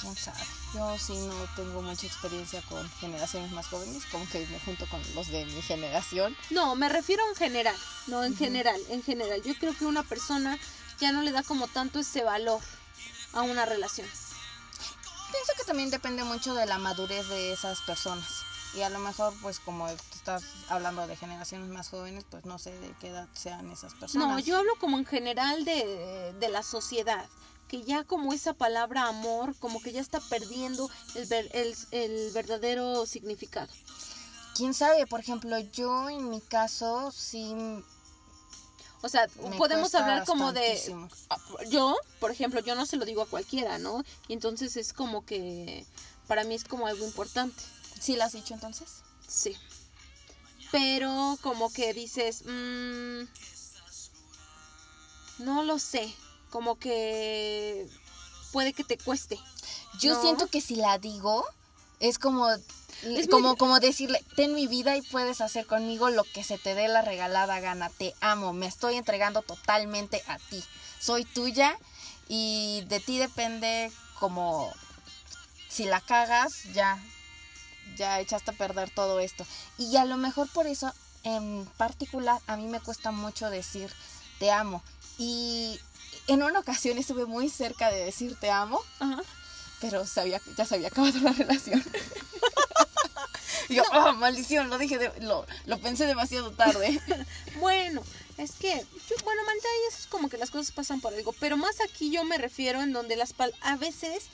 ¿Quién 0.00 0.16
sabe? 0.16 0.38
Yo 0.74 0.96
sí 0.98 1.14
no 1.14 1.34
tengo 1.56 1.82
mucha 1.82 2.06
experiencia 2.06 2.62
con 2.68 2.88
generaciones 3.00 3.50
más 3.50 3.66
jóvenes, 3.66 4.04
como 4.12 4.28
que 4.28 4.46
me 4.46 4.60
junto 4.60 4.86
con 4.88 5.02
los 5.14 5.28
de 5.28 5.44
mi 5.46 5.60
generación. 5.62 6.36
No, 6.50 6.76
me 6.76 6.88
refiero 6.88 7.22
en 7.28 7.34
general, 7.34 7.76
no 8.06 8.22
en 8.22 8.36
general, 8.36 8.80
en 8.90 9.02
general. 9.02 9.42
Yo 9.42 9.54
creo 9.54 9.76
que 9.76 9.86
una 9.86 10.02
persona 10.02 10.58
ya 11.00 11.10
no 11.12 11.22
le 11.22 11.32
da 11.32 11.42
como 11.42 11.68
tanto 11.68 11.98
ese 11.98 12.22
valor 12.22 12.60
a 13.32 13.42
una 13.42 13.64
relación. 13.64 14.06
Pienso 15.30 15.52
que 15.56 15.64
también 15.64 15.90
depende 15.90 16.24
mucho 16.24 16.54
de 16.54 16.66
la 16.66 16.78
madurez 16.78 17.28
de 17.28 17.52
esas 17.52 17.80
personas. 17.82 18.44
Y 18.74 18.82
a 18.82 18.90
lo 18.90 18.98
mejor, 18.98 19.32
pues 19.40 19.60
como 19.60 19.88
estás 19.88 20.42
hablando 20.68 21.06
de 21.06 21.16
generaciones 21.16 21.68
más 21.68 21.88
jóvenes, 21.88 22.24
pues 22.30 22.44
no 22.44 22.58
sé 22.58 22.78
de 22.78 22.94
qué 23.00 23.08
edad 23.08 23.26
sean 23.32 23.70
esas 23.70 23.94
personas. 23.94 24.28
No, 24.28 24.38
yo 24.38 24.58
hablo 24.58 24.72
como 24.78 24.98
en 24.98 25.06
general 25.06 25.64
de, 25.64 26.34
de 26.38 26.48
la 26.48 26.62
sociedad 26.62 27.26
que 27.68 27.82
ya 27.82 28.02
como 28.02 28.32
esa 28.32 28.54
palabra 28.54 29.08
amor, 29.08 29.54
como 29.58 29.80
que 29.80 29.92
ya 29.92 30.00
está 30.00 30.20
perdiendo 30.20 30.90
el, 31.14 31.30
el, 31.52 31.76
el, 31.90 32.30
verdadero 32.32 33.04
significado. 33.06 33.68
¿Quién 34.54 34.74
sabe? 34.74 35.06
Por 35.06 35.20
ejemplo, 35.20 35.58
yo 35.58 36.08
en 36.08 36.30
mi 36.30 36.40
caso 36.40 37.12
sí 37.12 37.54
o 39.02 39.08
sea, 39.08 39.28
podemos 39.56 39.94
hablar 39.94 40.24
como 40.24 40.52
de... 40.52 40.80
Yo, 41.70 41.96
por 42.20 42.30
ejemplo, 42.30 42.60
yo 42.60 42.74
no 42.74 42.86
se 42.86 42.96
lo 42.96 43.04
digo 43.04 43.22
a 43.22 43.26
cualquiera, 43.26 43.78
¿no? 43.78 44.04
Y 44.26 44.32
entonces 44.32 44.76
es 44.76 44.92
como 44.92 45.24
que 45.24 45.86
para 46.26 46.44
mí 46.44 46.54
es 46.54 46.64
como 46.64 46.86
algo 46.86 47.04
importante. 47.04 47.62
¿Sí 48.00 48.16
lo 48.16 48.24
has 48.24 48.32
dicho 48.32 48.54
entonces? 48.54 49.02
Sí. 49.26 49.56
Pero 50.70 51.38
como 51.42 51.72
que 51.72 51.94
dices, 51.94 52.42
mmm, 52.44 53.22
no 55.38 55.62
lo 55.62 55.78
sé, 55.78 56.12
como 56.50 56.78
que 56.78 57.88
puede 58.52 58.72
que 58.72 58.84
te 58.84 58.98
cueste. 58.98 59.38
Yo 60.00 60.20
siento 60.20 60.46
que 60.48 60.60
si 60.60 60.76
la 60.76 60.98
digo, 60.98 61.44
es 62.00 62.18
como 62.18 62.48
como, 63.30 63.56
como 63.56 63.80
decirle, 63.80 64.24
ten 64.36 64.54
mi 64.54 64.66
vida 64.66 64.96
y 64.96 65.02
puedes 65.02 65.40
hacer 65.40 65.66
conmigo 65.66 66.10
lo 66.10 66.24
que 66.24 66.44
se 66.44 66.58
te 66.58 66.74
dé 66.74 66.88
la 66.88 67.02
regalada 67.02 67.60
gana. 67.60 67.90
Te 67.90 68.14
amo, 68.20 68.52
me 68.52 68.66
estoy 68.66 68.96
entregando 68.96 69.42
totalmente 69.42 70.22
a 70.26 70.38
ti. 70.38 70.62
Soy 71.00 71.24
tuya 71.24 71.78
y 72.28 72.84
de 72.88 73.00
ti 73.00 73.18
depende 73.18 73.90
como 74.18 74.72
si 75.68 75.84
la 75.84 76.00
cagas, 76.00 76.64
ya, 76.72 76.98
ya 77.96 78.20
echaste 78.20 78.50
a 78.50 78.54
perder 78.54 78.90
todo 78.90 79.20
esto. 79.20 79.46
Y 79.76 79.96
a 79.96 80.04
lo 80.04 80.16
mejor 80.16 80.48
por 80.48 80.66
eso, 80.66 80.92
en 81.22 81.66
particular, 81.76 82.40
a 82.46 82.56
mí 82.56 82.66
me 82.66 82.80
cuesta 82.80 83.10
mucho 83.12 83.50
decir 83.50 83.92
te 84.38 84.50
amo. 84.50 84.82
Y 85.18 85.78
en 86.26 86.42
una 86.42 86.60
ocasión 86.60 86.98
estuve 86.98 87.26
muy 87.26 87.48
cerca 87.48 87.90
de 87.90 88.04
decir 88.04 88.36
te 88.40 88.50
amo, 88.50 88.80
pero 89.80 90.06
sabía, 90.06 90.40
ya 90.56 90.64
se 90.64 90.76
había 90.76 90.88
acabado 90.88 91.18
la 91.20 91.32
relación. 91.38 91.84
Y 93.68 93.76
yo, 93.76 93.82
oh, 93.92 94.12
maldición, 94.14 94.70
lo 94.70 94.78
dije, 94.78 94.98
lo, 95.20 95.46
lo 95.66 95.78
pensé 95.78 96.06
demasiado 96.06 96.50
tarde. 96.52 97.00
bueno, 97.60 98.02
es 98.36 98.52
que, 98.52 98.72
bueno, 99.24 99.42
manita, 99.44 99.68
es 99.88 100.06
como 100.06 100.28
que 100.28 100.38
las 100.38 100.50
cosas 100.50 100.72
pasan 100.72 101.00
por 101.00 101.12
algo, 101.12 101.32
pero 101.40 101.56
más 101.56 101.80
aquí 101.80 102.10
yo 102.10 102.24
me 102.24 102.38
refiero 102.38 102.82
en 102.82 102.92
donde 102.92 103.16
las 103.16 103.34
a 103.60 103.76
veces 103.76 104.24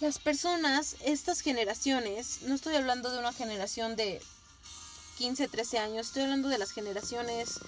las 0.00 0.18
personas, 0.18 0.96
estas 1.04 1.40
generaciones, 1.40 2.42
no 2.42 2.54
estoy 2.54 2.76
hablando 2.76 3.10
de 3.10 3.18
una 3.18 3.32
generación 3.32 3.96
de 3.96 4.20
15, 5.18 5.48
13 5.48 5.78
años, 5.78 6.06
estoy 6.08 6.22
hablando 6.22 6.48
de 6.48 6.58
las 6.58 6.72
generaciones 6.72 7.60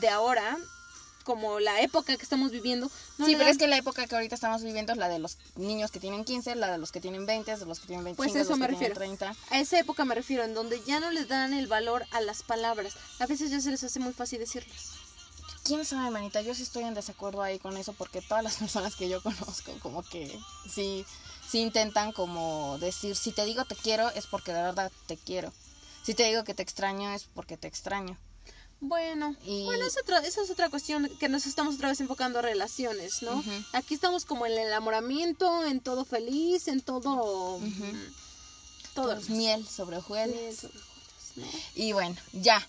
de 0.00 0.08
ahora, 0.08 0.56
como 1.24 1.58
la 1.58 1.80
época 1.80 2.16
que 2.16 2.22
estamos 2.22 2.52
viviendo. 2.52 2.88
sí, 3.16 3.34
pero 3.36 3.50
es 3.50 3.58
que 3.58 3.66
la 3.66 3.76
época 3.76 4.06
que 4.06 4.14
ahorita 4.14 4.34
estamos 4.34 4.62
viviendo 4.62 4.92
es 4.92 4.98
la 4.98 5.08
de 5.08 5.18
los 5.18 5.38
niños 5.56 5.90
que 5.90 5.98
tienen 5.98 6.24
15, 6.24 6.54
la 6.54 6.70
de 6.70 6.78
los 6.78 6.92
que 6.92 7.00
tienen 7.00 7.26
20, 7.26 7.56
de 7.56 7.66
los 7.66 7.80
que 7.80 7.86
tienen 7.86 8.04
25, 8.04 8.16
pues 8.16 8.46
eso 8.46 8.56
me 8.56 8.68
refiero. 8.68 8.94
30. 8.94 9.34
A 9.50 9.58
esa 9.58 9.80
época 9.80 10.04
me 10.04 10.14
refiero, 10.14 10.44
en 10.44 10.54
donde 10.54 10.80
ya 10.84 11.00
no 11.00 11.10
les 11.10 11.26
dan 11.26 11.52
el 11.52 11.66
valor 11.66 12.06
a 12.12 12.20
las 12.20 12.42
palabras. 12.42 12.94
A 13.18 13.26
veces 13.26 13.50
ya 13.50 13.60
se 13.60 13.70
les 13.70 13.82
hace 13.82 13.98
muy 13.98 14.12
fácil 14.12 14.38
decirlas. 14.38 14.92
Quién 15.64 15.84
sabe, 15.86 16.10
manita, 16.10 16.42
yo 16.42 16.54
sí 16.54 16.62
estoy 16.62 16.84
en 16.84 16.92
desacuerdo 16.92 17.40
ahí 17.42 17.58
con 17.58 17.76
eso 17.78 17.94
porque 17.94 18.20
todas 18.20 18.44
las 18.44 18.56
personas 18.58 18.94
que 18.94 19.08
yo 19.08 19.22
conozco 19.22 19.72
como 19.80 20.02
que 20.02 20.38
sí 20.70 21.06
sí 21.48 21.60
intentan 21.60 22.12
como 22.12 22.78
decir, 22.78 23.16
si 23.16 23.32
te 23.32 23.44
digo 23.44 23.64
te 23.64 23.76
quiero 23.76 24.10
es 24.10 24.26
porque 24.26 24.52
de 24.52 24.62
verdad 24.62 24.90
te 25.06 25.16
quiero. 25.16 25.52
Si 26.02 26.14
te 26.14 26.24
digo 26.24 26.44
que 26.44 26.54
te 26.54 26.62
extraño 26.62 27.10
es 27.12 27.24
porque 27.34 27.56
te 27.56 27.68
extraño. 27.68 28.18
Bueno, 28.86 29.34
bueno, 29.46 29.86
es 29.86 29.96
otra, 29.96 30.18
esa 30.18 30.42
es 30.42 30.50
otra 30.50 30.68
cuestión 30.68 31.08
que 31.18 31.30
nos 31.30 31.46
estamos 31.46 31.76
otra 31.76 31.88
vez 31.88 32.00
enfocando 32.00 32.40
a 32.40 32.42
relaciones, 32.42 33.22
¿no? 33.22 33.42
Aquí 33.72 33.94
estamos 33.94 34.26
como 34.26 34.44
en 34.44 34.52
el 34.52 34.58
enamoramiento, 34.58 35.64
en 35.64 35.80
todo 35.80 36.04
feliz, 36.04 36.68
en 36.68 36.82
todo... 36.82 37.60
Todo. 38.94 39.18
miel 39.28 39.66
sobre 39.66 39.96
hojuelas. 39.96 40.66
Y 41.74 41.92
bueno, 41.92 42.14
ya. 42.34 42.64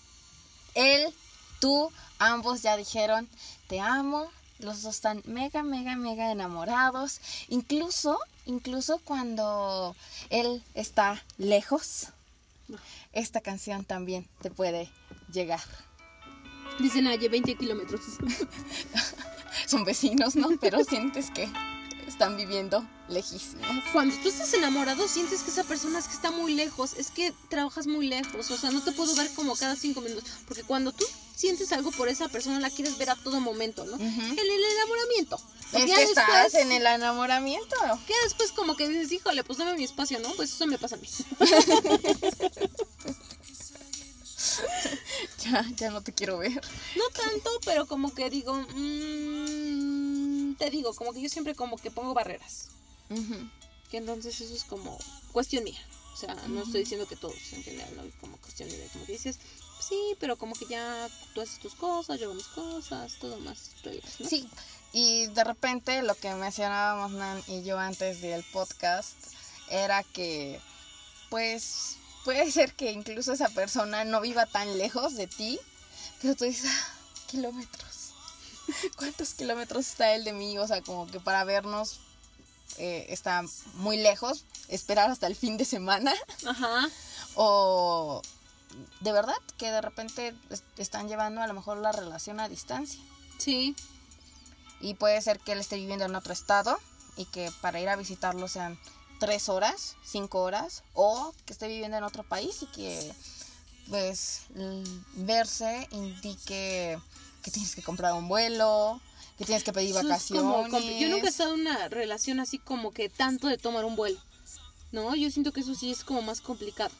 Él, 0.74 1.12
tú, 1.60 1.92
ambos 2.18 2.62
ya 2.62 2.78
dijeron, 2.78 3.28
te 3.68 3.80
amo. 3.80 4.30
Los 4.58 4.80
dos 4.80 4.94
están 4.94 5.22
mega, 5.26 5.62
mega, 5.62 5.96
mega 5.96 6.32
enamorados. 6.32 7.20
Incluso, 7.48 8.18
incluso 8.46 9.00
cuando 9.04 9.94
él 10.30 10.64
está 10.72 11.22
lejos, 11.36 12.06
esta 13.12 13.42
canción 13.42 13.84
también 13.84 14.26
te 14.40 14.50
puede 14.50 14.90
llegar. 15.30 15.60
Dicen 16.78 17.04
Naye, 17.04 17.28
20 17.28 17.54
kilómetros. 17.56 18.00
Son 19.66 19.84
vecinos, 19.84 20.36
¿no? 20.36 20.48
Pero 20.60 20.84
sientes 20.84 21.30
que 21.30 21.48
están 22.06 22.36
viviendo 22.36 22.86
lejísimos. 23.08 23.66
Cuando 23.92 24.14
tú 24.16 24.28
estás 24.28 24.52
enamorado, 24.54 25.08
sientes 25.08 25.42
que 25.42 25.50
esa 25.50 25.64
persona 25.64 25.98
es 25.98 26.06
que 26.06 26.14
está 26.14 26.30
muy 26.30 26.54
lejos, 26.54 26.94
es 26.94 27.10
que 27.10 27.32
trabajas 27.48 27.86
muy 27.86 28.06
lejos, 28.06 28.50
o 28.50 28.56
sea, 28.56 28.70
no 28.70 28.82
te 28.82 28.92
puedo 28.92 29.14
ver 29.16 29.30
como 29.34 29.56
cada 29.56 29.76
cinco 29.76 30.00
minutos, 30.00 30.24
porque 30.46 30.62
cuando 30.62 30.92
tú 30.92 31.04
sientes 31.34 31.72
algo 31.72 31.90
por 31.92 32.08
esa 32.08 32.28
persona, 32.28 32.60
la 32.60 32.70
quieres 32.70 32.96
ver 32.98 33.10
a 33.10 33.16
todo 33.16 33.40
momento, 33.40 33.84
¿no? 33.84 33.96
En 33.96 34.38
el 34.38 34.64
enamoramiento. 34.74 35.40
Es 35.72 35.92
que 35.92 36.02
estás 36.04 36.54
en 36.54 36.72
el 36.72 36.86
enamoramiento. 36.86 37.76
Que 38.06 38.14
después 38.24 38.52
como 38.52 38.76
que 38.76 38.88
dices, 38.88 39.12
híjole, 39.12 39.44
pues 39.44 39.58
dame 39.58 39.74
mi 39.74 39.84
espacio, 39.84 40.18
¿no? 40.20 40.32
Pues 40.34 40.52
eso 40.52 40.66
me 40.66 40.78
pasa 40.78 40.96
a 40.96 40.98
mí. 40.98 41.08
ya, 45.50 45.64
ya 45.76 45.90
no 45.90 46.02
te 46.02 46.12
quiero 46.12 46.38
ver. 46.38 46.60
No 46.96 47.04
tanto, 47.14 47.50
pero 47.64 47.86
como 47.86 48.14
que 48.14 48.30
digo, 48.30 48.54
mmm, 48.54 50.54
te 50.56 50.70
digo, 50.70 50.94
como 50.94 51.12
que 51.12 51.20
yo 51.20 51.28
siempre 51.28 51.54
como 51.54 51.76
que 51.76 51.90
pongo 51.90 52.14
barreras. 52.14 52.68
Que 53.90 53.98
entonces 53.98 54.40
eso 54.40 54.54
es 54.54 54.64
como 54.64 54.98
cuestión 55.32 55.64
mía. 55.64 55.80
O 56.12 56.16
sea, 56.16 56.34
no 56.48 56.62
estoy 56.62 56.80
diciendo 56.80 57.06
que 57.06 57.14
todos 57.14 57.36
en 57.52 57.62
general, 57.62 57.94
¿no? 57.94 58.02
Como 58.20 58.38
cuestión 58.38 58.70
de 58.70 58.88
como 58.92 59.04
dices, 59.04 59.38
sí, 59.86 60.16
pero 60.18 60.36
como 60.36 60.54
que 60.54 60.66
ya 60.66 61.08
tú 61.34 61.42
haces 61.42 61.58
tus 61.58 61.74
cosas, 61.74 62.18
yo 62.18 62.26
hago 62.26 62.34
mis 62.34 62.46
cosas, 62.46 63.14
todo 63.20 63.38
más 63.40 63.72
Sí, 64.26 64.48
y 64.92 65.26
de 65.26 65.44
repente 65.44 66.02
lo 66.02 66.14
que 66.14 66.34
mencionábamos 66.34 67.12
Nan 67.12 67.42
y 67.48 67.62
yo 67.64 67.78
antes 67.78 68.22
del 68.22 68.42
podcast 68.44 69.14
era 69.68 70.02
que 70.04 70.58
pues 71.28 71.98
puede 72.26 72.50
ser 72.50 72.74
que 72.74 72.90
incluso 72.90 73.32
esa 73.32 73.48
persona 73.50 74.04
no 74.04 74.20
viva 74.20 74.46
tan 74.46 74.76
lejos 74.78 75.14
de 75.14 75.28
ti, 75.28 75.60
pero 76.20 76.34
tú 76.34 76.44
dices, 76.44 76.68
ah, 76.68 76.88
kilómetros. 77.28 78.10
¿Cuántos 78.96 79.34
kilómetros 79.34 79.86
está 79.86 80.12
él 80.12 80.24
de 80.24 80.32
mí? 80.32 80.58
O 80.58 80.66
sea, 80.66 80.82
como 80.82 81.06
que 81.06 81.20
para 81.20 81.44
vernos 81.44 82.00
eh, 82.78 83.06
está 83.10 83.44
muy 83.74 83.96
lejos, 83.96 84.44
esperar 84.66 85.08
hasta 85.08 85.28
el 85.28 85.36
fin 85.36 85.56
de 85.56 85.64
semana. 85.64 86.12
Ajá. 86.46 86.88
O 87.38 88.22
de 89.00 89.12
verdad 89.12 89.36
que 89.58 89.70
de 89.70 89.80
repente 89.82 90.34
es- 90.50 90.62
están 90.78 91.06
llevando 91.06 91.42
a 91.42 91.46
lo 91.46 91.54
mejor 91.54 91.76
la 91.76 91.92
relación 91.92 92.40
a 92.40 92.48
distancia. 92.48 93.00
Sí. 93.38 93.76
Y 94.80 94.94
puede 94.94 95.20
ser 95.22 95.38
que 95.38 95.52
él 95.52 95.60
esté 95.60 95.76
viviendo 95.76 96.06
en 96.06 96.16
otro 96.16 96.32
estado 96.32 96.76
y 97.16 97.26
que 97.26 97.52
para 97.60 97.78
ir 97.78 97.88
a 97.90 97.96
visitarlo 97.96 98.48
sean 98.48 98.78
tres 99.18 99.48
horas, 99.48 99.96
cinco 100.04 100.42
horas, 100.42 100.82
o 100.94 101.32
que 101.44 101.52
esté 101.52 101.68
viviendo 101.68 101.96
en 101.96 102.04
otro 102.04 102.22
país 102.22 102.62
y 102.62 102.66
que 102.66 103.12
pues 103.88 104.42
verse 105.14 105.88
indique 105.92 106.98
que 107.42 107.50
tienes 107.50 107.74
que 107.74 107.82
comprar 107.82 108.14
un 108.14 108.28
vuelo, 108.28 109.00
que 109.38 109.44
tienes 109.44 109.62
que 109.62 109.72
pedir 109.72 109.94
vacaciones. 109.94 110.70
como 110.70 110.80
yo 110.98 111.08
nunca 111.08 111.26
he 111.26 111.30
estado 111.30 111.54
en 111.54 111.60
una 111.60 111.88
relación 111.88 112.40
así 112.40 112.58
como 112.58 112.92
que 112.92 113.08
tanto 113.08 113.46
de 113.46 113.58
tomar 113.58 113.84
un 113.84 113.96
vuelo. 113.96 114.20
No, 114.92 115.14
yo 115.14 115.30
siento 115.30 115.52
que 115.52 115.60
eso 115.60 115.74
sí 115.74 115.90
es 115.90 116.04
como 116.04 116.22
más 116.22 116.40
complicado. 116.40 116.94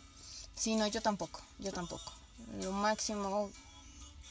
Sí, 0.54 0.76
no, 0.76 0.86
yo 0.86 1.00
tampoco, 1.00 1.40
yo 1.58 1.72
tampoco. 1.72 2.12
Lo 2.62 2.72
máximo 2.72 3.50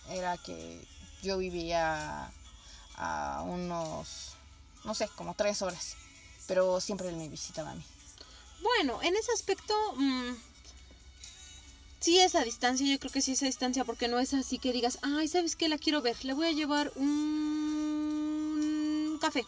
era 0.09 0.37
que 0.37 0.85
yo 1.21 1.37
vivía 1.37 2.31
a 2.97 3.43
unos, 3.45 4.33
no 4.83 4.93
sé, 4.93 5.09
como 5.15 5.33
tres 5.33 5.61
horas, 5.61 5.95
pero 6.47 6.79
siempre 6.81 7.09
él 7.09 7.15
me 7.15 7.27
visitaba 7.29 7.71
a 7.71 7.75
mí. 7.75 7.83
Bueno, 8.61 9.01
en 9.03 9.15
ese 9.15 9.31
aspecto, 9.31 9.73
mm, 9.95 10.31
sí 11.99 12.19
es 12.19 12.35
a 12.35 12.43
distancia, 12.43 12.85
yo 12.87 12.99
creo 12.99 13.11
que 13.11 13.21
sí 13.21 13.31
es 13.33 13.43
a 13.43 13.45
distancia, 13.47 13.83
porque 13.85 14.07
no 14.07 14.19
es 14.19 14.33
así 14.33 14.57
que 14.59 14.71
digas, 14.71 14.97
ay, 15.01 15.27
¿sabes 15.27 15.55
qué? 15.55 15.69
La 15.69 15.77
quiero 15.77 16.01
ver, 16.01 16.23
le 16.25 16.33
voy 16.33 16.47
a 16.47 16.51
llevar 16.51 16.91
un 18.55 19.17
café. 19.21 19.45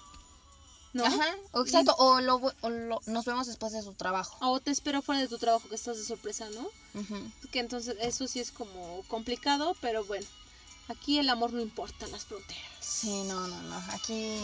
¿No? 0.93 1.05
Ajá, 1.05 1.35
exacto, 1.55 1.93
o, 1.99 2.21
lo, 2.21 2.35
o 2.61 2.69
lo- 2.69 3.01
nos 3.05 3.25
vemos 3.25 3.45
después 3.45 3.71
de 3.73 3.83
su 3.83 3.93
trabajo. 3.93 4.37
O 4.41 4.59
te 4.59 4.71
espero 4.71 5.01
fuera 5.03 5.21
de 5.21 5.27
tu 5.27 5.37
trabajo 5.37 5.67
que 5.69 5.75
estás 5.75 5.97
de 5.97 6.03
sorpresa, 6.05 6.49
¿no? 6.51 6.61
Ujú. 6.99 7.31
Que 7.51 7.59
entonces 7.59 7.95
eso 7.99 8.27
sí 8.27 8.39
es 8.39 8.51
como 8.51 9.03
complicado, 9.07 9.75
pero 9.81 10.03
bueno, 10.05 10.25
aquí 10.87 11.19
el 11.19 11.29
amor 11.29 11.53
no 11.53 11.61
importa 11.61 12.07
las 12.07 12.25
fronteras. 12.25 12.63
Sí, 12.79 13.23
no, 13.23 13.47
no, 13.47 13.61
no, 13.63 13.75
aquí, 13.91 14.39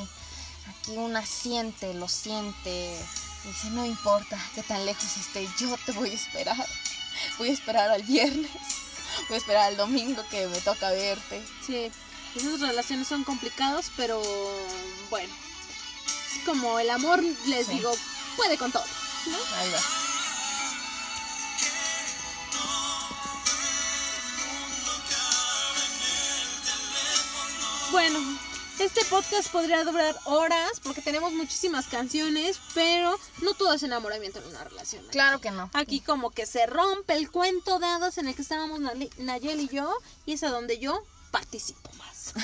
aquí 0.69 0.91
una 0.97 1.25
siente, 1.25 1.93
lo 1.93 2.07
siente, 2.07 2.97
dice, 3.45 3.69
no 3.71 3.85
importa 3.85 4.37
que 4.55 4.63
tan 4.63 4.85
lejos 4.85 5.17
esté, 5.17 5.47
yo 5.59 5.75
te 5.85 5.91
voy 5.93 6.11
a 6.11 6.13
esperar, 6.13 6.67
voy 7.37 7.49
a 7.49 7.53
esperar 7.53 7.89
al 7.89 8.03
viernes, 8.03 8.51
voy 9.27 9.35
a 9.35 9.37
esperar 9.39 9.63
al 9.65 9.77
domingo 9.77 10.23
que 10.29 10.47
me 10.47 10.59
toca 10.61 10.91
verte. 10.91 11.43
Sí, 11.65 11.91
esas 12.35 12.59
relaciones 12.61 13.07
son 13.07 13.23
complicadas, 13.23 13.91
pero 13.95 14.21
bueno, 15.09 15.33
es 16.35 16.43
como 16.45 16.79
el 16.79 16.89
amor, 16.89 17.21
les 17.47 17.67
Sí. 17.67 17.73
digo, 17.73 17.93
puede 18.35 18.57
con 18.57 18.71
todo. 18.71 18.85
¿no? 19.27 19.37
Ahí 19.57 19.71
va. 19.71 19.79
Bueno, 27.91 28.19
este 28.83 29.05
podcast 29.05 29.49
podría 29.49 29.83
durar 29.85 30.13
horas 30.25 30.81
porque 30.83 31.01
tenemos 31.01 31.31
muchísimas 31.31 31.87
canciones, 31.87 32.59
pero 32.73 33.17
no 33.41 33.53
todo 33.53 33.71
es 33.73 33.83
enamoramiento 33.83 34.39
en 34.39 34.47
una 34.47 34.65
relación. 34.65 35.05
Claro 35.09 35.39
que 35.39 35.51
no. 35.51 35.69
Aquí 35.73 36.01
como 36.01 36.31
que 36.31 36.45
se 36.45 36.65
rompe 36.65 37.13
el 37.13 37.31
cuento 37.31 37.79
de 37.79 37.85
hadas 37.85 38.17
en 38.17 38.27
el 38.27 38.35
que 38.35 38.41
estábamos 38.41 38.81
Nayeli 39.17 39.63
y 39.71 39.75
yo, 39.75 39.89
y 40.25 40.33
es 40.33 40.43
a 40.43 40.49
donde 40.49 40.79
yo 40.79 41.01
participo 41.31 41.89
más. 41.93 42.33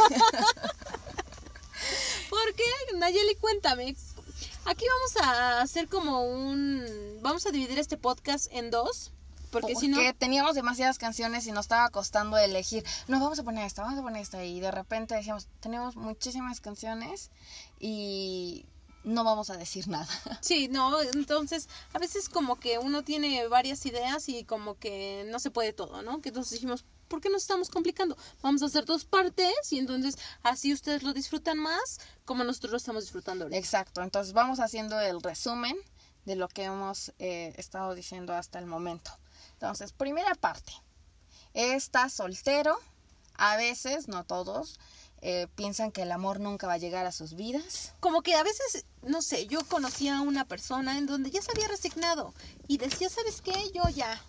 Porque, 2.30 2.64
Nayeli, 2.96 3.36
cuéntame, 3.36 3.98
aquí 4.64 4.86
vamos 4.88 5.18
a 5.28 5.62
hacer 5.62 5.90
como 5.90 6.24
un... 6.24 7.20
Vamos 7.22 7.46
a 7.48 7.52
dividir 7.52 7.80
este 7.80 7.98
podcast 7.98 8.48
en 8.52 8.72
dos, 8.72 9.12
porque 9.52 9.76
si 9.76 9.88
no... 9.88 9.98
teníamos 10.18 10.56
demasiadas 10.56 10.98
canciones 10.98 11.48
y 11.48 11.52
nos 11.52 11.66
estaba 11.66 11.90
costando 11.90 12.38
elegir. 12.38 12.84
No, 13.08 13.20
vamos 13.20 13.40
a 13.40 13.44
poner 13.44 13.66
esta, 13.66 13.84
vamos 13.84 14.00
a 14.00 14.02
poner 14.02 14.22
esta. 14.22 14.44
Y 14.44 14.60
de 14.60 14.72
repente 14.72 15.16
decíamos, 15.16 15.48
tenemos 15.60 15.96
muchísimas 15.96 16.62
canciones 16.62 17.32
y 17.80 18.66
no 19.04 19.24
vamos 19.24 19.50
a 19.50 19.58
decir 19.58 19.88
nada. 19.88 20.08
Sí, 20.42 20.68
no, 20.68 21.02
entonces 21.02 21.68
a 21.94 22.00
veces 22.00 22.30
como 22.30 22.60
que 22.60 22.80
uno 22.80 23.04
tiene 23.04 23.48
varias 23.48 23.86
ideas 23.86 24.30
y 24.30 24.44
como 24.44 24.78
que 24.78 25.26
no 25.30 25.40
se 25.40 25.52
puede 25.52 25.74
todo, 25.74 26.02
¿no? 26.02 26.22
Que 26.22 26.30
entonces 26.30 26.54
dijimos, 26.54 26.86
¿por 27.08 27.22
qué 27.22 27.30
nos 27.30 27.42
estamos 27.42 27.70
complicando? 27.70 28.18
Vamos 28.42 28.62
a 28.62 28.66
hacer 28.68 28.86
dos 28.86 29.06
partes 29.06 29.54
y 29.72 29.80
entonces 29.80 30.18
así 30.44 30.72
ustedes 30.74 31.04
lo 31.04 31.14
disfrutan 31.14 31.58
más 31.58 32.00
como 32.26 32.44
nosotros 32.44 32.72
lo 32.72 32.78
estamos 32.78 33.04
disfrutando 33.04 33.46
ahorita. 33.46 33.58
Exacto, 33.58 34.02
entonces 34.02 34.34
vamos 34.34 34.60
haciendo 34.60 35.00
el 35.00 35.22
resumen 35.22 35.76
de 36.26 36.36
lo 36.36 36.48
que 36.48 36.64
hemos 36.64 37.14
eh, 37.20 37.54
estado 37.58 37.96
diciendo 37.96 38.34
hasta 38.34 38.60
el 38.60 38.66
momento. 38.66 39.12
Entonces, 39.62 39.92
primera 39.92 40.34
parte. 40.36 40.72
Estás 41.54 42.14
soltero. 42.14 42.78
A 43.36 43.58
veces, 43.58 44.08
no 44.08 44.24
todos, 44.24 44.80
eh, 45.22 45.48
piensan 45.56 45.92
que 45.92 46.04
el 46.04 46.12
amor 46.14 46.40
nunca 46.40 46.66
va 46.68 46.74
a 46.74 46.78
llegar 46.78 47.06
a 47.06 47.12
sus 47.12 47.34
vidas. 47.34 47.94
Como 48.00 48.22
que 48.22 48.36
a 48.36 48.44
veces, 48.44 48.86
no 49.02 49.22
sé, 49.22 49.48
yo 49.48 49.60
conocía 49.66 50.18
a 50.18 50.22
una 50.22 50.46
persona 50.46 50.98
en 50.98 51.06
donde 51.08 51.30
ya 51.30 51.42
se 51.42 51.52
había 51.52 51.68
resignado 51.68 52.34
y 52.70 52.78
decía, 52.78 53.10
¿sabes 53.10 53.42
qué? 53.42 53.72
Yo 53.74 53.88
ya, 53.90 54.22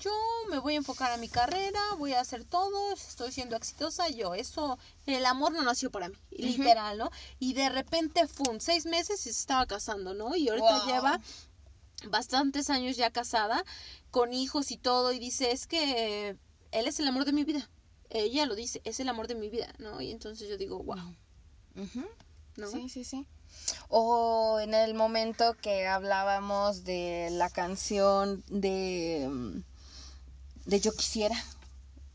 yo 0.00 0.12
me 0.50 0.58
voy 0.58 0.74
a 0.74 0.78
enfocar 0.78 1.10
a 1.12 1.16
mi 1.18 1.28
carrera, 1.28 1.80
voy 1.98 2.14
a 2.14 2.20
hacer 2.20 2.44
todo, 2.44 2.92
estoy 2.92 3.30
siendo 3.32 3.56
exitosa, 3.56 4.08
yo, 4.08 4.34
eso, 4.34 4.76
el 5.06 5.24
amor 5.26 5.52
no 5.52 5.62
nació 5.62 5.90
para 5.90 6.08
mí, 6.08 6.16
literal, 6.30 6.98
¿no? 6.98 7.10
Y 7.38 7.54
de 7.54 7.68
repente, 7.68 8.26
fue 8.28 8.58
seis 8.60 8.86
meses 8.86 9.20
y 9.20 9.32
se 9.32 9.40
estaba 9.40 9.66
casando, 9.66 10.14
¿no? 10.14 10.34
Y 10.36 10.48
ahorita 10.48 10.78
Wow. 10.78 10.86
lleva 10.86 11.20
bastantes 12.10 12.70
años 12.70 12.96
ya 12.96 13.10
casada, 13.10 13.64
con 14.10 14.32
hijos 14.32 14.70
y 14.70 14.76
todo, 14.76 15.12
y 15.12 15.18
dice, 15.18 15.52
es 15.52 15.66
que 15.66 16.36
él 16.72 16.86
es 16.86 17.00
el 17.00 17.08
amor 17.08 17.24
de 17.24 17.32
mi 17.32 17.44
vida. 17.44 17.68
Ella 18.10 18.46
lo 18.46 18.54
dice, 18.54 18.80
es 18.84 19.00
el 19.00 19.08
amor 19.08 19.26
de 19.26 19.34
mi 19.34 19.48
vida, 19.48 19.74
¿no? 19.78 20.00
Y 20.00 20.10
entonces 20.10 20.48
yo 20.48 20.56
digo, 20.56 20.82
wow, 20.82 21.14
Ujú. 21.76 22.04
¿no? 22.56 22.70
Sí, 22.70 22.88
sí, 22.88 23.04
sí. 23.04 23.26
O 23.88 24.58
en 24.60 24.74
el 24.74 24.94
momento 24.94 25.54
que 25.54 25.86
hablábamos 25.86 26.84
de 26.84 27.28
la 27.32 27.50
canción 27.50 28.44
de, 28.48 29.28
mm, 29.30 29.62
de 30.66 30.80
Yo 30.80 30.92
quisiera, 30.94 31.36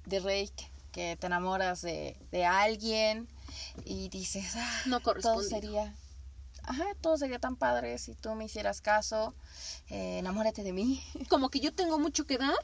de 0.05 0.19
Rake, 0.19 0.71
que 0.91 1.17
te 1.17 1.27
enamoras 1.27 1.81
de, 1.81 2.17
de 2.31 2.45
alguien 2.45 3.27
y 3.85 4.09
dices, 4.09 4.53
ah, 4.55 4.81
No 4.85 4.99
todo 4.99 5.43
sería, 5.43 5.95
ajá, 6.63 6.85
todo 7.01 7.17
sería 7.17 7.39
tan 7.39 7.55
padre 7.55 7.97
si 7.97 8.15
tú 8.15 8.33
me 8.35 8.45
hicieras 8.45 8.81
caso, 8.81 9.33
eh, 9.89 10.19
enamórate 10.19 10.63
de 10.63 10.73
mí. 10.73 11.03
como 11.29 11.49
que 11.49 11.59
yo 11.59 11.73
tengo 11.73 11.99
mucho 11.99 12.25
que 12.25 12.37
dar, 12.37 12.55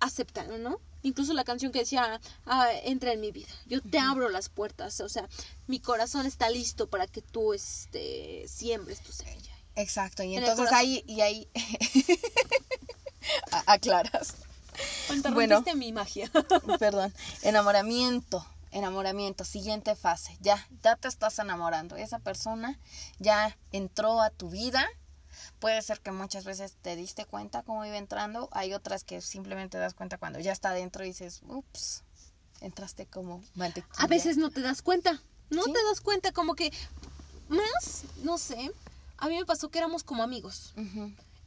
aceptan, 0.00 0.62
¿no? 0.62 0.80
Incluso 1.02 1.34
la 1.34 1.44
canción 1.44 1.70
que 1.70 1.80
decía, 1.80 2.20
ah, 2.46 2.68
entra 2.82 3.12
en 3.12 3.20
mi 3.20 3.30
vida, 3.30 3.52
yo 3.66 3.82
te 3.82 3.98
abro 3.98 4.30
las 4.30 4.48
puertas, 4.48 5.00
o 5.00 5.08
sea, 5.08 5.28
mi 5.66 5.78
corazón 5.78 6.26
está 6.26 6.48
listo 6.48 6.88
para 6.88 7.06
que 7.06 7.20
tú 7.20 7.52
este, 7.52 8.46
siembres 8.48 9.00
tu 9.00 9.12
semilla. 9.12 9.52
Exacto, 9.76 10.22
y 10.22 10.36
En 10.36 10.44
entonces 10.44 10.72
ahí, 10.72 11.04
y 11.06 11.20
ahí 11.20 11.48
aclaras. 13.66 14.34
Bueno. 15.08 15.16
Interrumpiste 15.16 15.74
mi 15.74 15.92
magia. 15.92 16.30
Perdón, 16.78 17.12
enamoramiento, 17.42 18.46
enamoramiento, 18.74 19.44
siguiente 19.44 19.94
fase, 19.96 20.36
ya, 20.40 20.68
ya 20.82 20.96
te 20.96 21.08
estás 21.08 21.38
enamorando, 21.38 21.96
esa 21.96 22.18
persona 22.18 22.78
ya 23.18 23.56
entró 23.72 24.20
a 24.20 24.30
tu 24.30 24.50
vida, 24.50 24.84
puede 25.60 25.80
ser 25.80 26.00
que 26.00 26.10
muchas 26.10 26.44
veces 26.44 26.76
te 26.82 26.96
diste 26.96 27.24
cuenta 27.24 27.62
cómo 27.62 27.84
iba 27.86 27.96
entrando, 27.96 28.48
hay 28.52 28.74
otras 28.74 29.04
que 29.04 29.20
simplemente 29.22 29.76
te 29.76 29.78
das 29.78 29.94
cuenta 29.94 30.18
cuando 30.18 30.40
ya 30.40 30.52
está 30.52 30.70
adentro 30.70 31.04
y 31.04 31.08
dices, 31.08 31.40
ups, 31.46 32.02
entraste 32.60 33.06
como 33.06 33.42
mantequilla. 33.54 33.94
A 34.02 34.06
veces 34.08 34.36
no 34.36 34.50
te 34.50 34.60
das 34.60 34.82
cuenta, 34.82 35.20
no 35.50 35.62
Sí. 35.62 35.72
te 35.72 35.82
das 35.84 36.00
cuenta, 36.00 36.32
como 36.32 36.54
que 36.54 36.72
más, 37.48 38.04
no 38.22 38.38
sé, 38.38 38.72
a 39.18 39.28
mí 39.28 39.36
me 39.36 39.44
pasó 39.46 39.68
que 39.70 39.78
éramos 39.78 40.02
como 40.02 40.22
amigos. 40.22 40.74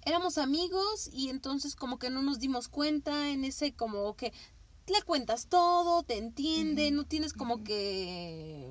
Éramos 0.05 0.37
amigos 0.37 1.09
y 1.11 1.29
entonces 1.29 1.75
como 1.75 1.99
que 1.99 2.09
no 2.09 2.21
nos 2.21 2.39
dimos 2.39 2.69
cuenta 2.69 3.27
en 3.29 3.43
ese 3.43 3.73
como 3.73 4.15
que 4.15 4.31
le 4.87 5.01
cuentas 5.03 5.47
todo, 5.47 6.03
te 6.03 6.17
entiende, 6.17 6.91
no 6.91 7.05
tienes 7.05 7.33
como 7.33 7.63
que 7.63 8.65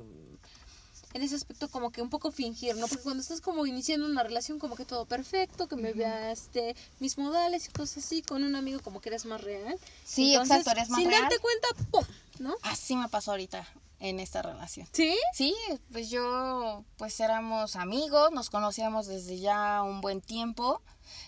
en 1.13 1.23
ese 1.23 1.35
aspecto 1.35 1.69
como 1.71 1.91
que 1.93 2.03
un 2.03 2.11
poco 2.11 2.31
fingir, 2.31 2.77
¿no? 2.77 2.89
Porque 2.89 3.03
cuando 3.03 3.23
estás 3.23 3.41
como 3.41 3.65
iniciando 3.67 4.07
una 4.07 4.23
relación 4.23 4.59
como 4.59 4.77
que 4.77 4.85
todo 4.85 5.07
perfecto, 5.07 5.67
que 5.67 5.77
me 5.77 5.93
vea 5.95 6.31
este 6.31 6.77
mis 7.01 7.17
modales 7.17 7.67
y 7.69 7.71
cosas 7.71 8.05
así, 8.05 8.21
con 8.23 8.45
un 8.45 8.55
amigo 8.55 8.81
como 8.81 9.01
que 9.01 9.09
eres 9.09 9.25
más 9.25 9.41
real. 9.41 9.79
Sí, 10.05 10.33
Entonces, 10.35 10.59
exacto, 10.59 10.79
eres 10.79 10.91
más 10.91 11.01
sin 11.01 11.09
real. 11.09 11.23
darte 11.23 11.39
cuenta, 11.39 11.69
¡pum! 11.91 12.05
¿no? 12.39 12.55
Así 12.63 12.97
me 12.97 13.09
pasó 13.09 13.31
ahorita. 13.31 13.67
en 13.99 14.21
esta 14.21 14.43
relación. 14.43 14.87
¿Sí? 14.93 15.17
Sí, 15.33 15.55
pues 15.91 16.11
yo, 16.11 16.85
pues 16.99 17.19
éramos 17.19 17.77
amigos, 17.77 18.31
nos 18.31 18.51
conocíamos 18.51 19.07
desde 19.07 19.39
ya 19.39 19.83
un 19.83 20.03
buen 20.03 20.21
tiempo 20.21 20.83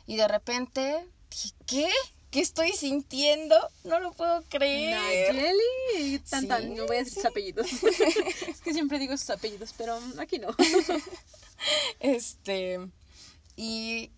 y 0.06 0.16
de 0.16 0.28
repente 0.28 1.08
dije, 1.30 1.54
¿qué? 1.66 1.90
¿Qué 2.30 2.40
estoy 2.40 2.72
sintiendo? 2.72 3.56
No 3.84 4.00
lo 4.00 4.12
puedo 4.12 4.42
creer. 4.50 5.34
Nayeli. 5.34 6.18
Tan, 6.18 6.42
Sí. 6.42 6.68
no 6.74 6.86
voy 6.86 6.96
a 6.96 6.98
decir 7.00 7.14
sus 7.14 7.24
apellidos. 7.24 7.66
es 8.46 8.60
que 8.60 8.72
siempre 8.72 8.98
digo 8.98 9.16
sus 9.16 9.30
apellidos, 9.30 9.74
pero 9.76 9.98
aquí 10.18 10.38
no. 10.38 10.48
Este, 11.98 12.78
y 13.56 14.12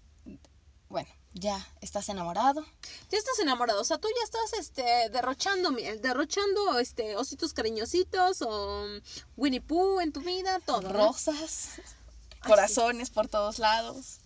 bueno, 0.90 1.08
ya 1.32 1.66
estás 1.80 2.08
enamorado. 2.08 2.66
Ya 3.10 3.16
estás 3.16 3.38
enamorado, 3.38 3.80
o 3.80 3.84
sea, 3.84 3.98
tú 3.98 4.08
ya 4.08 4.24
estás 4.24 4.52
este 4.58 5.08
derrochando 5.10 5.70
miel, 5.70 6.02
derrochando 6.02 6.78
este 6.78 7.16
ositos 7.16 7.54
cariñositos 7.54 8.42
o 8.42 8.86
Winnie 9.36 9.60
Pooh 9.62 10.00
en 10.00 10.12
tu 10.12 10.20
vida, 10.20 10.60
todo. 10.60 10.82
¿no? 10.82 10.92
Rosas, 10.92 11.70
corazones 12.46 13.08
por 13.08 13.28
todos 13.28 13.58
lados. 13.58 14.18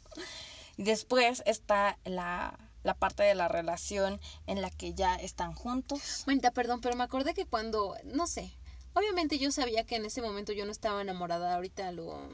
Y 0.76 0.82
después 0.82 1.43
está 1.47 1.99
la, 2.05 2.59
la 2.85 2.95
parte 2.95 3.24
de 3.24 3.35
la 3.35 3.49
relación 3.49 4.20
en 4.47 4.62
la 4.62 4.70
que 4.70 4.95
ya 4.95 5.16
están 5.16 5.55
juntos. 5.55 6.22
Manita, 6.26 6.53
perdón, 6.53 6.80
pero 6.80 6.95
me 6.95 7.03
acordé 7.03 7.35
que 7.35 7.47
cuando, 7.47 7.97
no 8.05 8.28
sé, 8.28 8.57
obviamente 8.93 9.39
yo 9.39 9.51
sabía 9.51 9.85
que 9.85 9.97
en 9.97 10.05
ese 10.05 10.22
momento 10.22 10.53
yo 10.53 10.64
no 10.64 10.70
estaba 10.70 11.03
enamorada, 11.03 11.55
ahorita 11.57 11.91
lo 11.91 12.28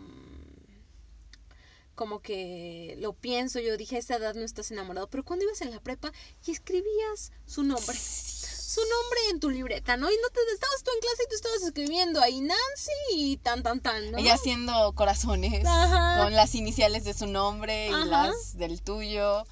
como 2.00 2.20
que 2.20 2.96
lo 2.98 3.12
pienso, 3.12 3.60
yo 3.60 3.76
dije, 3.76 3.96
a 3.96 3.98
esa 3.98 4.16
edad 4.16 4.34
no 4.34 4.40
estás 4.40 4.70
enamorado, 4.70 5.08
pero 5.10 5.22
cuando 5.22 5.44
ibas 5.44 5.60
en 5.60 5.70
la 5.70 5.80
prepa 5.80 6.10
y 6.46 6.50
escribías 6.50 7.30
su 7.44 7.62
nombre, 7.62 7.94
su 7.94 8.80
nombre 8.80 9.20
en 9.30 9.38
tu 9.38 9.50
libreta, 9.50 9.98
¿no? 9.98 10.10
Y 10.10 10.14
no 10.14 10.28
te 10.30 10.40
estabas 10.54 10.82
tú 10.82 10.90
en 10.94 11.00
clase 11.00 11.22
y 11.24 11.28
tú 11.28 11.34
estabas 11.34 11.62
escribiendo 11.62 12.20
ahí 12.22 12.40
Nancy 12.40 12.92
y 13.12 13.36
tan 13.36 13.62
tan 13.62 13.80
tan, 13.80 14.12
¿no? 14.12 14.18
Ella 14.18 14.32
haciendo 14.32 14.94
corazones 14.94 15.66
Ajá. 15.66 16.22
con 16.22 16.34
las 16.34 16.54
iniciales 16.54 17.04
de 17.04 17.12
su 17.12 17.26
nombre 17.26 17.88
y 17.88 17.92
Ajá. 17.92 18.06
las 18.06 18.56
del 18.56 18.80
tuyo. 18.80 19.44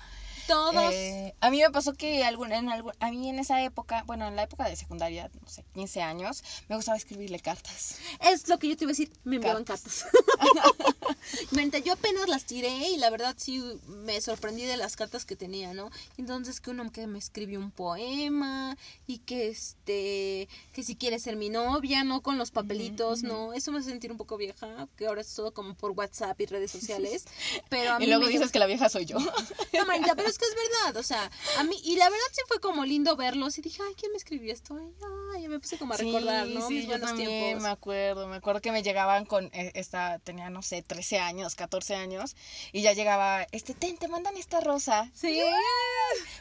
Todos. 0.48 0.92
Eh, 0.92 1.34
a 1.40 1.50
mí 1.50 1.60
me 1.60 1.70
pasó 1.70 1.92
que 1.94 2.24
algún, 2.24 2.50
en 2.52 2.68
algún, 2.70 2.92
a 2.98 3.10
mí 3.10 3.28
en 3.28 3.38
esa 3.38 3.62
época, 3.62 4.02
bueno, 4.06 4.26
en 4.26 4.34
la 4.34 4.42
época 4.44 4.68
de 4.68 4.74
secundaria, 4.76 5.30
no 5.40 5.48
sé, 5.48 5.64
15 5.74 6.02
años, 6.02 6.42
me 6.68 6.74
gustaba 6.76 6.96
escribirle 6.96 7.38
cartas. 7.38 7.98
Es 8.20 8.48
lo 8.48 8.58
que 8.58 8.68
yo 8.68 8.76
te 8.76 8.84
iba 8.84 8.90
a 8.90 8.92
decir, 8.92 9.12
me 9.24 9.36
enviaban 9.36 9.64
cartas. 9.64 10.06
Mientras 11.50 11.82
yo 11.84 11.92
apenas 11.92 12.28
las 12.28 12.44
tiré 12.44 12.88
y 12.88 12.96
la 12.96 13.10
verdad 13.10 13.34
sí 13.38 13.62
me 13.86 14.20
sorprendí 14.20 14.64
de 14.64 14.76
las 14.76 14.96
cartas 14.96 15.24
que 15.24 15.36
tenía, 15.36 15.74
¿no? 15.74 15.90
Entonces 16.16 16.60
que 16.60 16.70
uno 16.70 16.90
que 16.90 17.06
me 17.06 17.18
escribió 17.18 17.58
un 17.58 17.70
poema 17.70 18.76
y 19.06 19.18
que 19.18 19.48
este, 19.48 20.48
que 20.72 20.82
si 20.82 20.96
quiere 20.96 21.18
ser 21.18 21.36
mi 21.36 21.50
novia, 21.50 22.04
¿no? 22.04 22.22
Con 22.22 22.38
los 22.38 22.50
papelitos, 22.50 23.22
¿no? 23.22 23.52
Eso 23.52 23.72
me 23.72 23.78
hace 23.78 23.90
sentir 23.90 24.10
un 24.10 24.16
poco 24.18 24.36
vieja, 24.36 24.88
que 24.96 25.06
ahora 25.06 25.20
es 25.20 25.34
todo 25.34 25.52
como 25.52 25.74
por 25.74 25.90
WhatsApp 25.92 26.40
y 26.40 26.46
redes 26.46 26.70
sociales. 26.78 27.26
Pero 27.68 27.92
a 27.92 27.98
mí 27.98 28.04
Y 28.06 28.08
luego 28.08 28.24
me- 28.24 28.30
dices 28.30 28.50
que 28.50 28.58
la 28.58 28.66
vieja 28.66 28.88
soy 28.88 29.04
yo. 29.04 29.18
no, 29.72 29.86
manita, 29.86 30.14
pero 30.14 30.28
es 30.28 30.37
que 30.38 30.44
es 30.44 30.54
verdad, 30.54 30.96
o 30.96 31.02
sea, 31.02 31.30
a 31.58 31.64
mí, 31.64 31.76
y 31.84 31.96
la 31.96 32.08
verdad 32.08 32.26
sí 32.32 32.42
fue 32.48 32.60
como 32.60 32.84
lindo 32.84 33.16
verlos 33.16 33.58
y 33.58 33.62
dije, 33.62 33.82
ay, 33.86 33.94
¿quién 33.98 34.12
me 34.12 34.18
escribió 34.18 34.52
esto? 34.52 34.76
Ay, 34.78 34.94
ay, 35.34 35.42
ya 35.42 35.48
me 35.48 35.58
puse 35.58 35.76
como 35.78 35.94
a 35.94 35.96
recordar, 35.96 36.46
¿no? 36.46 36.66
Sí, 36.68 36.74
Mis 36.74 36.82
yo 36.84 36.88
buenos 36.90 37.08
también 37.08 37.28
tiempos. 37.28 37.62
me 37.62 37.68
acuerdo, 37.68 38.26
me 38.28 38.36
acuerdo 38.36 38.60
que 38.60 38.72
me 38.72 38.82
llegaban 38.82 39.26
con 39.26 39.46
eh, 39.52 39.72
esta, 39.74 40.18
tenía, 40.20 40.48
no 40.50 40.62
sé, 40.62 40.82
13 40.82 41.18
años, 41.18 41.54
14 41.54 41.96
años, 41.96 42.36
y 42.72 42.82
ya 42.82 42.92
llegaba, 42.92 43.46
este, 43.52 43.74
ten, 43.74 43.98
te 43.98 44.08
mandan 44.08 44.36
esta 44.36 44.60
rosa. 44.60 45.10
Sí. 45.14 45.40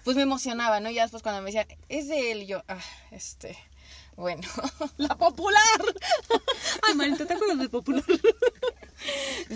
Pues 0.04 0.16
me 0.16 0.22
emocionaba, 0.24 0.80
¿no? 0.80 0.90
Y 0.90 0.96
ya 0.96 1.02
después 1.04 1.24
cuando 1.24 1.42
me 1.42 1.52
decían, 1.52 1.68
es 1.90 2.08
de 2.08 2.32
él, 2.32 2.44
y 2.44 2.46
yo, 2.48 2.64
ah, 2.68 2.80
este, 3.12 3.58
bueno. 4.16 4.48
La 4.98 5.16
popular. 5.16 5.60
Ay, 6.88 6.96
manita, 6.96 7.26
¿te 7.26 7.34
acuerdas 7.34 7.60
de 7.60 7.70
popular? 7.70 8.04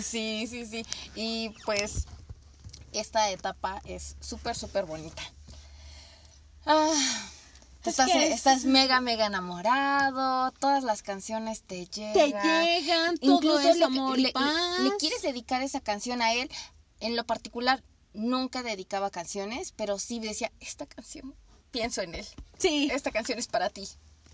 sí, 0.00 0.46
sí, 0.48 0.66
sí. 0.66 0.84
Y 1.14 1.50
pues 1.64 2.06
esta 2.92 3.30
etapa 3.30 3.80
es 3.84 4.16
súper, 4.20 4.56
súper 4.56 4.84
bonita. 4.86 5.22
Ah, 6.66 6.92
Es 7.82 7.88
estás, 7.88 8.10
que 8.10 8.26
es- 8.28 8.34
estás 8.34 8.64
mega, 8.64 9.00
mega 9.00 9.26
enamorado, 9.26 10.52
todas 10.52 10.84
las 10.84 11.02
canciones 11.02 11.62
te 11.62 11.86
llegan. 11.86 12.12
Te 12.12 12.28
llegan, 12.80 13.18
todo 13.18 13.34
Incluso 13.36 13.68
es 13.68 13.76
le, 13.78 13.84
amor 13.84 14.18
y 14.18 14.22
le- 14.22 14.32
le 14.82 14.96
quieres 14.98 15.22
dedicar 15.22 15.62
esa 15.62 15.80
canción 15.80 16.22
a 16.22 16.32
él. 16.34 16.48
En 17.00 17.16
lo 17.16 17.24
particular, 17.26 17.82
nunca 18.14 18.62
dedicaba 18.62 19.10
canciones, 19.10 19.72
pero 19.72 19.98
sí 19.98 20.20
decía, 20.20 20.52
esta 20.60 20.86
canción, 20.86 21.34
pienso 21.72 22.02
en 22.02 22.14
él. 22.14 22.26
Sí. 22.58 22.88
Esta 22.92 23.10
canción 23.10 23.38
es 23.40 23.48
para 23.48 23.70
ti. 23.70 23.88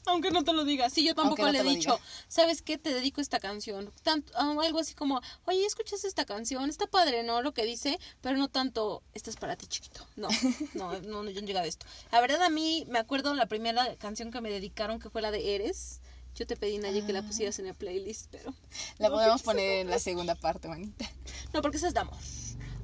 Aunque 0.07 0.30
no 0.30 0.44
te 0.44 0.53
lo 0.53 0.64
digas. 0.64 0.92
Sí, 0.92 1.05
yo 1.05 1.14
tampoco 1.14 1.42
no 1.42 1.53
le 1.53 1.61
he 1.61 1.62
dicho, 1.62 1.92
diga. 1.92 2.05
¿sabes 2.28 2.62
qué? 2.62 2.78
Te 2.78 2.92
dedico 2.94 3.20
esta 3.20 3.40
canción. 3.40 3.90
Tanto, 4.03 4.32
ah, 4.36 4.55
algo 4.62 4.78
así 4.78 4.94
como, 4.94 5.20
oye, 5.44 5.64
¿escuchas 5.64 6.05
esta 6.05 6.24
canción? 6.24 6.68
Está 6.70 6.86
padre, 6.86 7.22
¿no? 7.22 7.42
Lo 7.42 7.53
que 7.53 7.64
dice, 7.64 7.99
pero 8.20 8.36
no 8.36 8.49
tanto, 8.49 9.03
esta 9.14 9.30
es 9.30 9.36
para 9.36 9.57
ti, 9.57 9.66
chiquito. 9.66 10.07
No, 10.16 10.28
no, 10.74 10.92
no, 11.03 11.22
no, 11.22 11.30
yo 11.30 11.40
no 11.40 11.46
llega 11.46 11.62
de 11.62 11.68
esto. 11.68 11.86
La 12.12 12.20
verdad, 12.20 12.42
a 12.42 12.51
mí 12.51 12.86
me 12.88 12.99
acuerdo 12.99 13.34
la 13.34 13.46
primera 13.46 13.96
canción 13.96 14.30
que 14.30 14.40
me 14.40 14.51
dedicaron, 14.51 14.99
que 14.99 15.11
fue 15.11 15.22
la 15.22 15.30
de 15.30 15.55
Eres. 15.55 16.01
Yo 16.34 16.46
te 16.46 16.57
pedí, 16.57 16.78
Naye, 16.78 17.05
que 17.05 17.12
la 17.12 17.22
pusieras 17.22 17.59
en 17.59 17.66
el 17.66 17.74
playlist, 17.74 18.28
pero... 18.30 18.55
La 18.99 19.09
no, 19.09 19.16
podemos 19.16 19.40
¿qué 19.40 19.44
poner 19.44 19.80
en 19.80 19.90
la 19.90 19.99
segunda 19.99 20.36
parte, 20.36 20.68
manita. 20.68 21.11
No, 21.53 21.62
porque 21.62 21.78
esa 21.78 21.88
es 21.88 21.94
de 21.94 22.01
amor. 22.01 22.16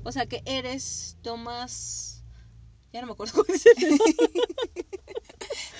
O 0.03 0.11
sea, 0.11 0.27
que 0.27 0.43
Eres, 0.45 1.17
Tomás... 1.23 2.23
Ya 2.93 3.01
no 3.01 3.09
me 3.09 3.13
acuerdo 3.13 3.35
cómo 3.35 3.53
dice. 3.53 3.71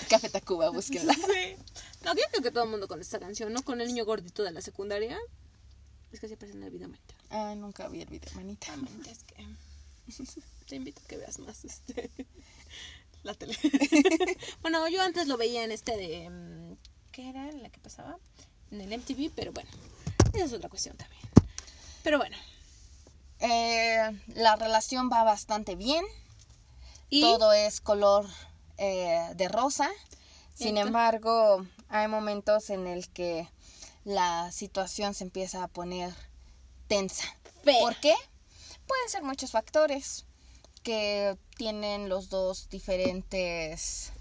Café 0.09 0.29
Tacuba, 0.29 0.69
búsquenla. 0.69 1.13
Sí. 1.13 1.55
No, 2.03 2.13
yo 2.15 2.21
creo 2.31 2.43
que 2.43 2.51
todo 2.51 2.63
el 2.63 2.69
mundo 2.69 2.87
con 2.87 3.01
esta 3.01 3.19
canción, 3.19 3.51
¿no? 3.53 3.63
Con 3.63 3.81
el 3.81 3.87
niño 3.87 4.05
gordito 4.05 4.43
de 4.43 4.51
la 4.51 4.61
secundaria. 4.61 5.17
Es 6.11 6.19
que 6.19 6.27
se 6.27 6.35
aparece 6.35 6.57
en 6.57 6.63
el 6.63 6.71
video, 6.71 6.87
manita. 6.87 7.15
Ah, 7.29 7.53
nunca 7.55 7.87
vi 7.87 8.01
el 8.01 8.09
video, 8.09 8.31
manita. 8.35 8.67
Ah, 8.71 8.77
manita, 8.77 9.11
es 9.11 9.23
que 9.23 9.45
te 10.67 10.75
invito 10.75 11.01
a 11.03 11.07
que 11.07 11.17
veas 11.17 11.39
más 11.39 11.65
este 11.65 12.09
la 13.23 13.33
tele. 13.33 13.57
bueno, 14.61 14.87
yo 14.87 15.01
antes 15.01 15.27
lo 15.27 15.35
veía 15.35 15.63
en 15.63 15.71
este 15.71 15.97
de 15.97 16.29
mm, 16.29 16.77
¿qué 17.11 17.29
era 17.29 17.51
la 17.51 17.69
que 17.69 17.79
pasaba? 17.79 18.17
En 18.71 18.81
el 18.81 18.97
MTV, 18.99 19.31
pero 19.35 19.51
bueno, 19.51 19.69
esa 20.33 20.45
es 20.45 20.53
otra 20.53 20.69
cuestión 20.69 20.95
también. 20.95 21.21
Pero 22.03 22.17
bueno, 22.19 22.37
Eh, 23.39 24.21
la 24.35 24.55
relación 24.55 25.09
va 25.11 25.23
bastante 25.23 25.75
bien. 25.75 26.05
y 27.09 27.21
Todo 27.21 27.51
es 27.51 27.81
color 27.81 28.25
eh, 28.77 29.31
de 29.35 29.47
rosa. 29.47 29.89
Sin 30.53 30.77
embargo, 30.77 31.65
hay 31.89 32.07
momentos 32.07 32.69
en 32.69 32.87
el 32.87 33.09
que 33.09 33.49
la 34.05 34.51
situación 34.51 35.13
se 35.13 35.23
empieza 35.25 35.63
a 35.63 35.67
poner 35.67 36.13
tensa. 36.87 37.25
Fea. 37.63 37.79
¿Por 37.81 37.99
qué? 37.99 38.13
Pueden 38.87 39.09
ser 39.09 39.23
muchos 39.23 39.51
factores 39.51 40.25
que 40.83 41.37
tienen 41.57 42.09
los 42.09 42.29
dos 42.29 42.69
diferentes 42.69 44.11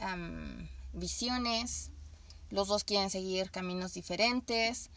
am, 0.00 0.68
visiones. 0.94 1.90
Los 2.50 2.68
dos 2.68 2.82
quieren 2.84 3.10
seguir 3.10 3.50
caminos 3.50 3.92
diferentes. 3.92 4.90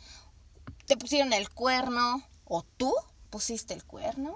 Te 0.85 0.95
pusieron 0.95 1.33
el 1.33 1.49
cuerno 1.49 2.23
o 2.45 2.63
tú 2.77 2.95
pusiste 3.29 3.73
el 3.73 3.83
cuerno. 3.83 4.35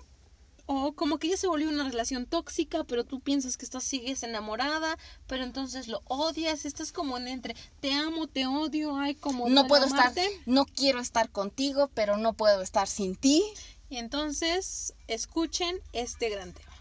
O 0.67 0.93
como 0.93 1.19
que 1.19 1.29
ya 1.29 1.37
se 1.37 1.47
volvió 1.47 1.69
una 1.69 1.83
relación 1.83 2.25
tóxica, 2.25 2.83
pero 2.83 3.03
tú 3.03 3.19
piensas 3.19 3.55
que 3.57 3.65
estás 3.65 3.83
sigues 3.83 4.23
enamorada, 4.23 4.97
pero 5.27 5.43
entonces 5.43 5.87
lo 5.87 6.01
odias, 6.05 6.65
estás 6.65 6.91
como 6.91 7.17
en 7.17 7.27
entre 7.27 7.55
te 7.81 7.93
amo, 7.93 8.27
te 8.27 8.47
odio, 8.47 8.97
hay 8.97 9.15
como 9.15 9.47
No 9.47 9.67
puedo 9.67 9.85
estar, 9.85 10.13
no 10.45 10.65
quiero 10.65 10.99
estar 10.99 11.29
contigo, 11.29 11.89
pero 11.93 12.17
no 12.17 12.33
puedo 12.33 12.61
estar 12.61 12.87
sin 12.87 13.15
ti. 13.15 13.43
Y 13.89 13.97
entonces 13.97 14.93
escuchen 15.07 15.79
este 15.93 16.29
gran 16.29 16.53
tema. 16.53 16.71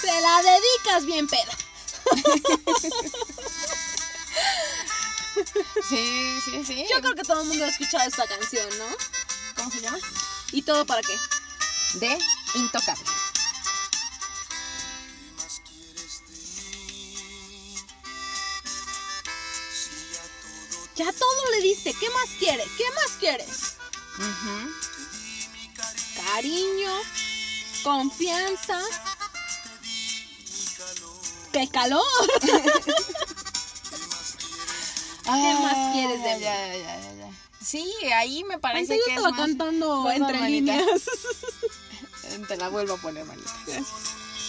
Se 0.00 0.20
la 0.20 0.42
dedicas 0.42 1.04
bien 1.04 1.26
peda. 1.28 1.52
Sí, 5.88 6.38
sí, 6.44 6.64
sí. 6.64 6.86
Yo 6.90 7.00
creo 7.00 7.14
que 7.14 7.22
todo 7.22 7.42
el 7.42 7.48
mundo 7.48 7.64
ha 7.64 7.68
escuchado 7.68 8.08
esta 8.08 8.26
canción, 8.26 8.66
¿no? 8.78 8.84
¿Cómo 9.56 9.70
se 9.70 9.80
llama? 9.80 9.98
¿Y 10.52 10.62
todo 10.62 10.86
para 10.86 11.02
qué? 11.02 11.16
De 11.98 12.18
Intocable. 12.54 13.04
ya 20.96 21.12
todo 21.12 21.50
le 21.50 21.60
diste. 21.60 21.92
¿Qué 21.94 22.10
más 22.10 22.28
quiere? 22.38 22.64
¿Qué 22.76 22.84
más 22.94 23.10
te 24.16 24.24
di 24.24 25.48
mi 25.52 25.68
cariño, 25.74 26.24
Cariño, 26.24 26.92
confianza, 27.84 28.80
mi 29.82 30.66
calor, 30.76 31.20
¡qué 31.52 31.68
calor! 31.68 32.02
¿Qué 35.24 35.54
más 35.62 35.92
quieres 35.92 36.22
de 36.22 36.34
mí? 36.36 36.40
Ya, 36.40 36.76
ya, 36.76 37.00
ya, 37.00 37.12
ya. 37.14 37.45
Sí, 37.66 37.92
ahí 38.14 38.44
me 38.44 38.58
parece 38.58 38.96
yo 38.96 39.04
que 39.04 39.10
es 39.12 39.16
estaba 39.16 39.30
más- 39.30 39.40
cantando 39.40 40.02
más 40.02 40.14
entre 40.16 40.32
normalita. 40.38 40.72
líneas. 40.76 41.02
Te 42.48 42.56
la 42.56 42.68
vuelvo 42.68 42.94
a 42.94 42.96
poner, 42.98 43.24
manita. 43.24 43.50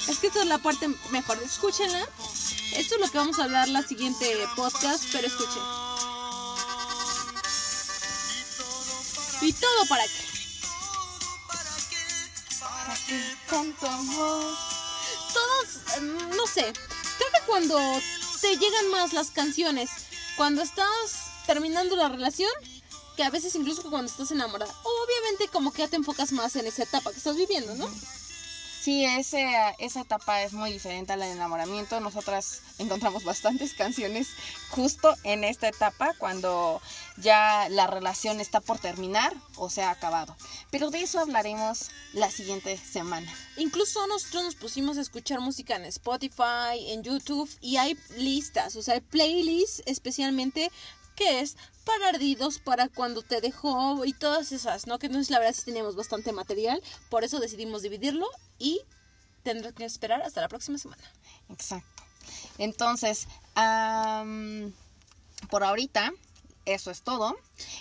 Es 0.07 0.17
que 0.19 0.27
esta 0.27 0.41
es 0.41 0.47
la 0.47 0.57
parte 0.59 0.87
mejor. 1.11 1.41
Escúchenla. 1.43 2.07
Esto 2.73 2.95
es 2.95 3.01
lo 3.01 3.09
que 3.11 3.17
vamos 3.17 3.39
a 3.39 3.43
hablar 3.45 3.67
la 3.69 3.81
siguiente 3.81 4.25
podcast, 4.55 5.03
pero 5.11 5.27
escuchen. 5.27 5.61
¿Y 9.41 9.53
todo 9.53 9.85
para 9.87 10.03
qué? 10.03 10.27
Tanto 13.49 13.87
amor. 13.87 14.55
Todos, 15.33 16.01
mm, 16.01 16.35
no 16.35 16.47
sé, 16.47 16.73
creo 16.73 17.29
que 17.31 17.45
cuando 17.45 17.77
te 18.41 18.57
llegan 18.57 18.89
más 18.91 19.13
las 19.13 19.31
canciones, 19.31 19.89
cuando 20.35 20.61
estás 20.61 20.87
terminando 21.45 21.95
la 21.95 22.09
relación, 22.09 22.49
que 23.17 23.23
a 23.23 23.29
veces 23.29 23.55
incluso 23.55 23.81
cuando 23.89 24.09
estás 24.09 24.31
enamorada, 24.31 24.73
obviamente 24.83 25.49
como 25.51 25.73
que 25.73 25.79
ya 25.79 25.87
te 25.89 25.97
enfocas 25.97 26.31
más 26.31 26.55
en 26.55 26.67
esa 26.67 26.83
etapa 26.83 27.11
que 27.11 27.17
estás 27.17 27.35
viviendo, 27.35 27.75
¿no? 27.75 27.89
Sí, 28.87 29.03
ese, 29.03 29.45
esa 29.79 29.99
etapa 29.99 30.43
es 30.43 30.53
muy 30.53 30.71
diferente 30.71 31.11
al 31.11 31.21
enamoramiento. 31.21 31.99
Nosotras 31.99 32.61
encontramos 32.77 33.25
bastantes 33.25 33.73
canciones 33.73 34.29
justo 34.69 35.13
en 35.23 35.43
esta 35.43 35.67
etapa, 35.67 36.13
cuando 36.17 36.81
ya 37.17 37.67
la 37.69 37.87
relación 37.87 38.39
está 38.39 38.61
por 38.61 38.79
terminar 38.79 39.33
o 39.57 39.69
se 39.69 39.81
ha 39.81 39.89
acabado. 39.89 40.37
Pero 40.71 40.89
de 40.89 41.01
eso 41.01 41.19
hablaremos 41.19 41.89
la 42.13 42.31
siguiente 42.31 42.77
semana. 42.77 43.29
Incluso 43.57 44.07
nosotros 44.07 44.45
nos 44.45 44.55
pusimos 44.55 44.97
a 44.97 45.01
escuchar 45.01 45.41
música 45.41 45.75
en 45.75 45.83
Spotify, 45.83 46.79
en 46.87 47.03
YouTube 47.03 47.49
y 47.59 47.75
hay 47.75 47.97
listas, 48.15 48.77
o 48.77 48.81
sea, 48.81 48.93
hay 48.93 49.01
playlists 49.01 49.83
especialmente 49.85 50.71
que 51.17 51.41
es 51.41 51.57
para 51.83 52.09
ardidos, 52.09 52.59
para 52.59 52.87
cuando 52.87 53.23
te 53.23 53.41
dejó 53.41 54.05
y 54.05 54.13
todas 54.13 54.53
esas, 54.53 54.87
¿no? 54.87 54.99
Que 54.99 55.07
entonces 55.07 55.29
la 55.31 55.39
verdad 55.39 55.53
sí 55.53 55.65
teníamos 55.65 55.97
bastante 55.97 56.31
material, 56.31 56.81
por 57.09 57.25
eso 57.25 57.39
decidimos 57.39 57.81
dividirlo 57.81 58.27
y 58.59 58.81
tendrás 59.43 59.73
que 59.73 59.83
esperar 59.83 60.21
hasta 60.21 60.41
la 60.41 60.47
próxima 60.47 60.77
semana. 60.77 61.03
Exacto. 61.49 62.03
Entonces, 62.57 63.27
por 65.49 65.63
ahorita, 65.63 66.11
eso 66.67 66.91
es 66.91 67.01
todo. 67.01 67.35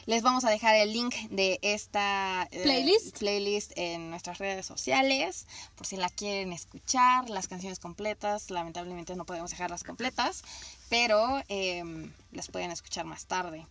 Les 0.07 0.23
vamos 0.23 0.45
a 0.45 0.51
dejar 0.51 0.77
el 0.77 0.93
link 0.93 1.15
de 1.31 1.59
esta 1.63 2.49
eh, 2.51 2.63
Playlist. 2.63 3.19
playlist 3.19 3.73
en 3.77 4.11
nuestras 4.11 4.39
redes 4.39 4.65
sociales, 4.65 5.47
por 5.75 5.87
si 5.87 5.97
la 5.97 6.09
quieren 6.09 6.53
escuchar, 6.53 7.29
las 7.29 7.49
canciones 7.49 7.79
completas. 7.79 8.51
Lamentablemente 8.51 9.17
no 9.17 9.25
podemos 9.25 9.51
dejarlas 9.51 9.85
completas, 9.85 10.43
pero 10.89 11.43
em, 11.49 12.13
las 12.33 12.49
pueden 12.49 12.71
escuchar 12.71 13.05
más 13.05 13.27
tarde. 13.27 13.67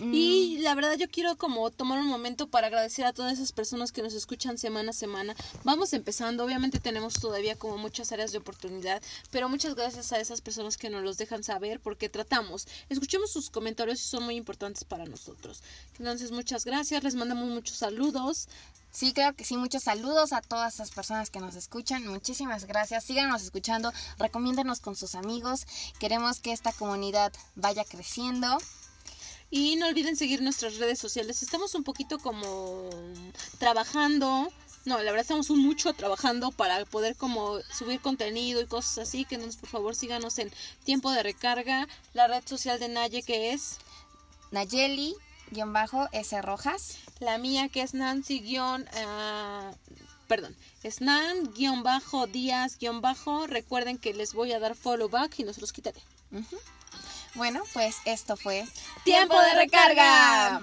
Mm, 0.00 0.14
Y 0.14 0.58
la 0.58 0.74
verdad 0.74 0.96
yo 0.96 1.08
quiero 1.08 1.36
como 1.36 1.70
tomar 1.70 1.98
un 1.98 2.06
momento 2.06 2.48
para 2.48 2.68
agradecer 2.68 3.04
a 3.04 3.12
todas 3.12 3.32
esas 3.34 3.52
personas 3.52 3.92
que 3.92 4.02
nos 4.02 4.14
escuchan 4.14 4.58
semana 4.58 4.90
a 4.90 4.94
semana. 4.94 5.34
Vamos 5.64 5.92
empezando, 5.92 6.44
obviamente 6.44 6.78
tenemos 6.78 7.14
todavía 7.14 7.56
como 7.56 7.78
muchas 7.78 8.12
áreas 8.12 8.32
de 8.32 8.38
oportunidad, 8.38 9.02
pero 9.30 9.48
muchas 9.48 9.74
gracias 9.74 10.12
a 10.12 10.20
esas 10.20 10.40
personas 10.40 10.76
que 10.76 10.90
nos 10.90 11.02
los 11.02 11.18
dejan 11.18 11.42
saber 11.42 11.80
porque 11.80 12.08
tratamos, 12.08 12.66
escuchemos 12.88 13.30
sus 13.30 13.50
comentarios 13.50 14.00
y 14.00 14.04
son 14.04 14.24
muy 14.24 14.36
importantes 14.36 14.84
para 14.84 15.04
nosotros. 15.04 15.62
Entonces 15.98 16.30
muchas 16.30 16.64
gracias, 16.64 17.02
les 17.02 17.14
mandamos 17.14 17.48
muchos 17.48 17.76
saludos. 17.76 18.48
Sí, 18.90 19.12
claro 19.12 19.36
que 19.36 19.44
sí. 19.44 19.56
Muchos 19.56 19.82
saludos 19.84 20.32
a 20.32 20.40
todas 20.40 20.74
esas 20.74 20.90
personas 20.90 21.30
que 21.30 21.40
nos 21.40 21.54
escuchan. 21.54 22.06
Muchísimas 22.06 22.64
gracias. 22.64 23.04
Síganos 23.04 23.42
escuchando. 23.42 23.92
Recomiéndanos 24.18 24.80
con 24.80 24.96
sus 24.96 25.14
amigos. 25.14 25.66
Queremos 25.98 26.40
que 26.40 26.52
esta 26.52 26.72
comunidad 26.72 27.32
vaya 27.54 27.84
creciendo. 27.84 28.58
Y 29.50 29.76
no 29.76 29.86
olviden 29.88 30.16
seguir 30.16 30.42
nuestras 30.42 30.76
redes 30.76 30.98
sociales. 30.98 31.42
Estamos 31.42 31.74
un 31.74 31.82
poquito 31.82 32.18
como 32.18 32.90
trabajando. 33.58 34.52
No, 34.84 34.96
la 34.98 35.04
verdad 35.04 35.20
estamos 35.20 35.50
un 35.50 35.60
mucho 35.60 35.92
trabajando 35.94 36.50
para 36.50 36.84
poder 36.84 37.16
como 37.16 37.58
subir 37.72 38.00
contenido 38.00 38.60
y 38.60 38.66
cosas 38.66 38.98
así. 39.08 39.24
Que 39.24 39.36
entonces 39.36 39.58
por 39.58 39.70
favor 39.70 39.94
síganos 39.94 40.38
en 40.38 40.52
Tiempo 40.84 41.10
de 41.10 41.22
Recarga, 41.22 41.88
la 42.12 42.26
red 42.26 42.42
social 42.46 42.78
de 42.78 42.88
Naye 42.88 43.22
que 43.22 43.52
es 43.52 43.78
Nayeli, 44.50 45.14
guion 45.50 45.72
bajo, 45.72 46.08
S. 46.12 46.40
Rojas. 46.42 46.98
la 47.20 47.38
mía 47.38 47.68
que 47.68 47.82
es 47.82 47.94
Nancy 47.94 48.40
guion... 48.40 48.86
perdón, 50.26 50.54
es 50.82 51.00
Nan 51.00 51.52
guion 51.54 51.82
bajo 51.82 52.26
Díaz 52.26 52.78
guion 52.78 53.00
bajo. 53.00 53.46
Recuerden 53.46 53.96
que 53.96 54.12
les 54.12 54.34
voy 54.34 54.52
a 54.52 54.58
dar 54.58 54.76
follow 54.76 55.08
back 55.08 55.38
y 55.38 55.44
no 55.44 55.54
se 55.54 55.60
los 55.62 55.72
quitaré. 55.72 56.02
Bueno, 57.34 57.62
pues 57.72 57.96
esto 58.04 58.36
fue 58.36 58.66
Tiempo 59.04 59.40
de 59.40 59.54
Recarga. 59.54 60.62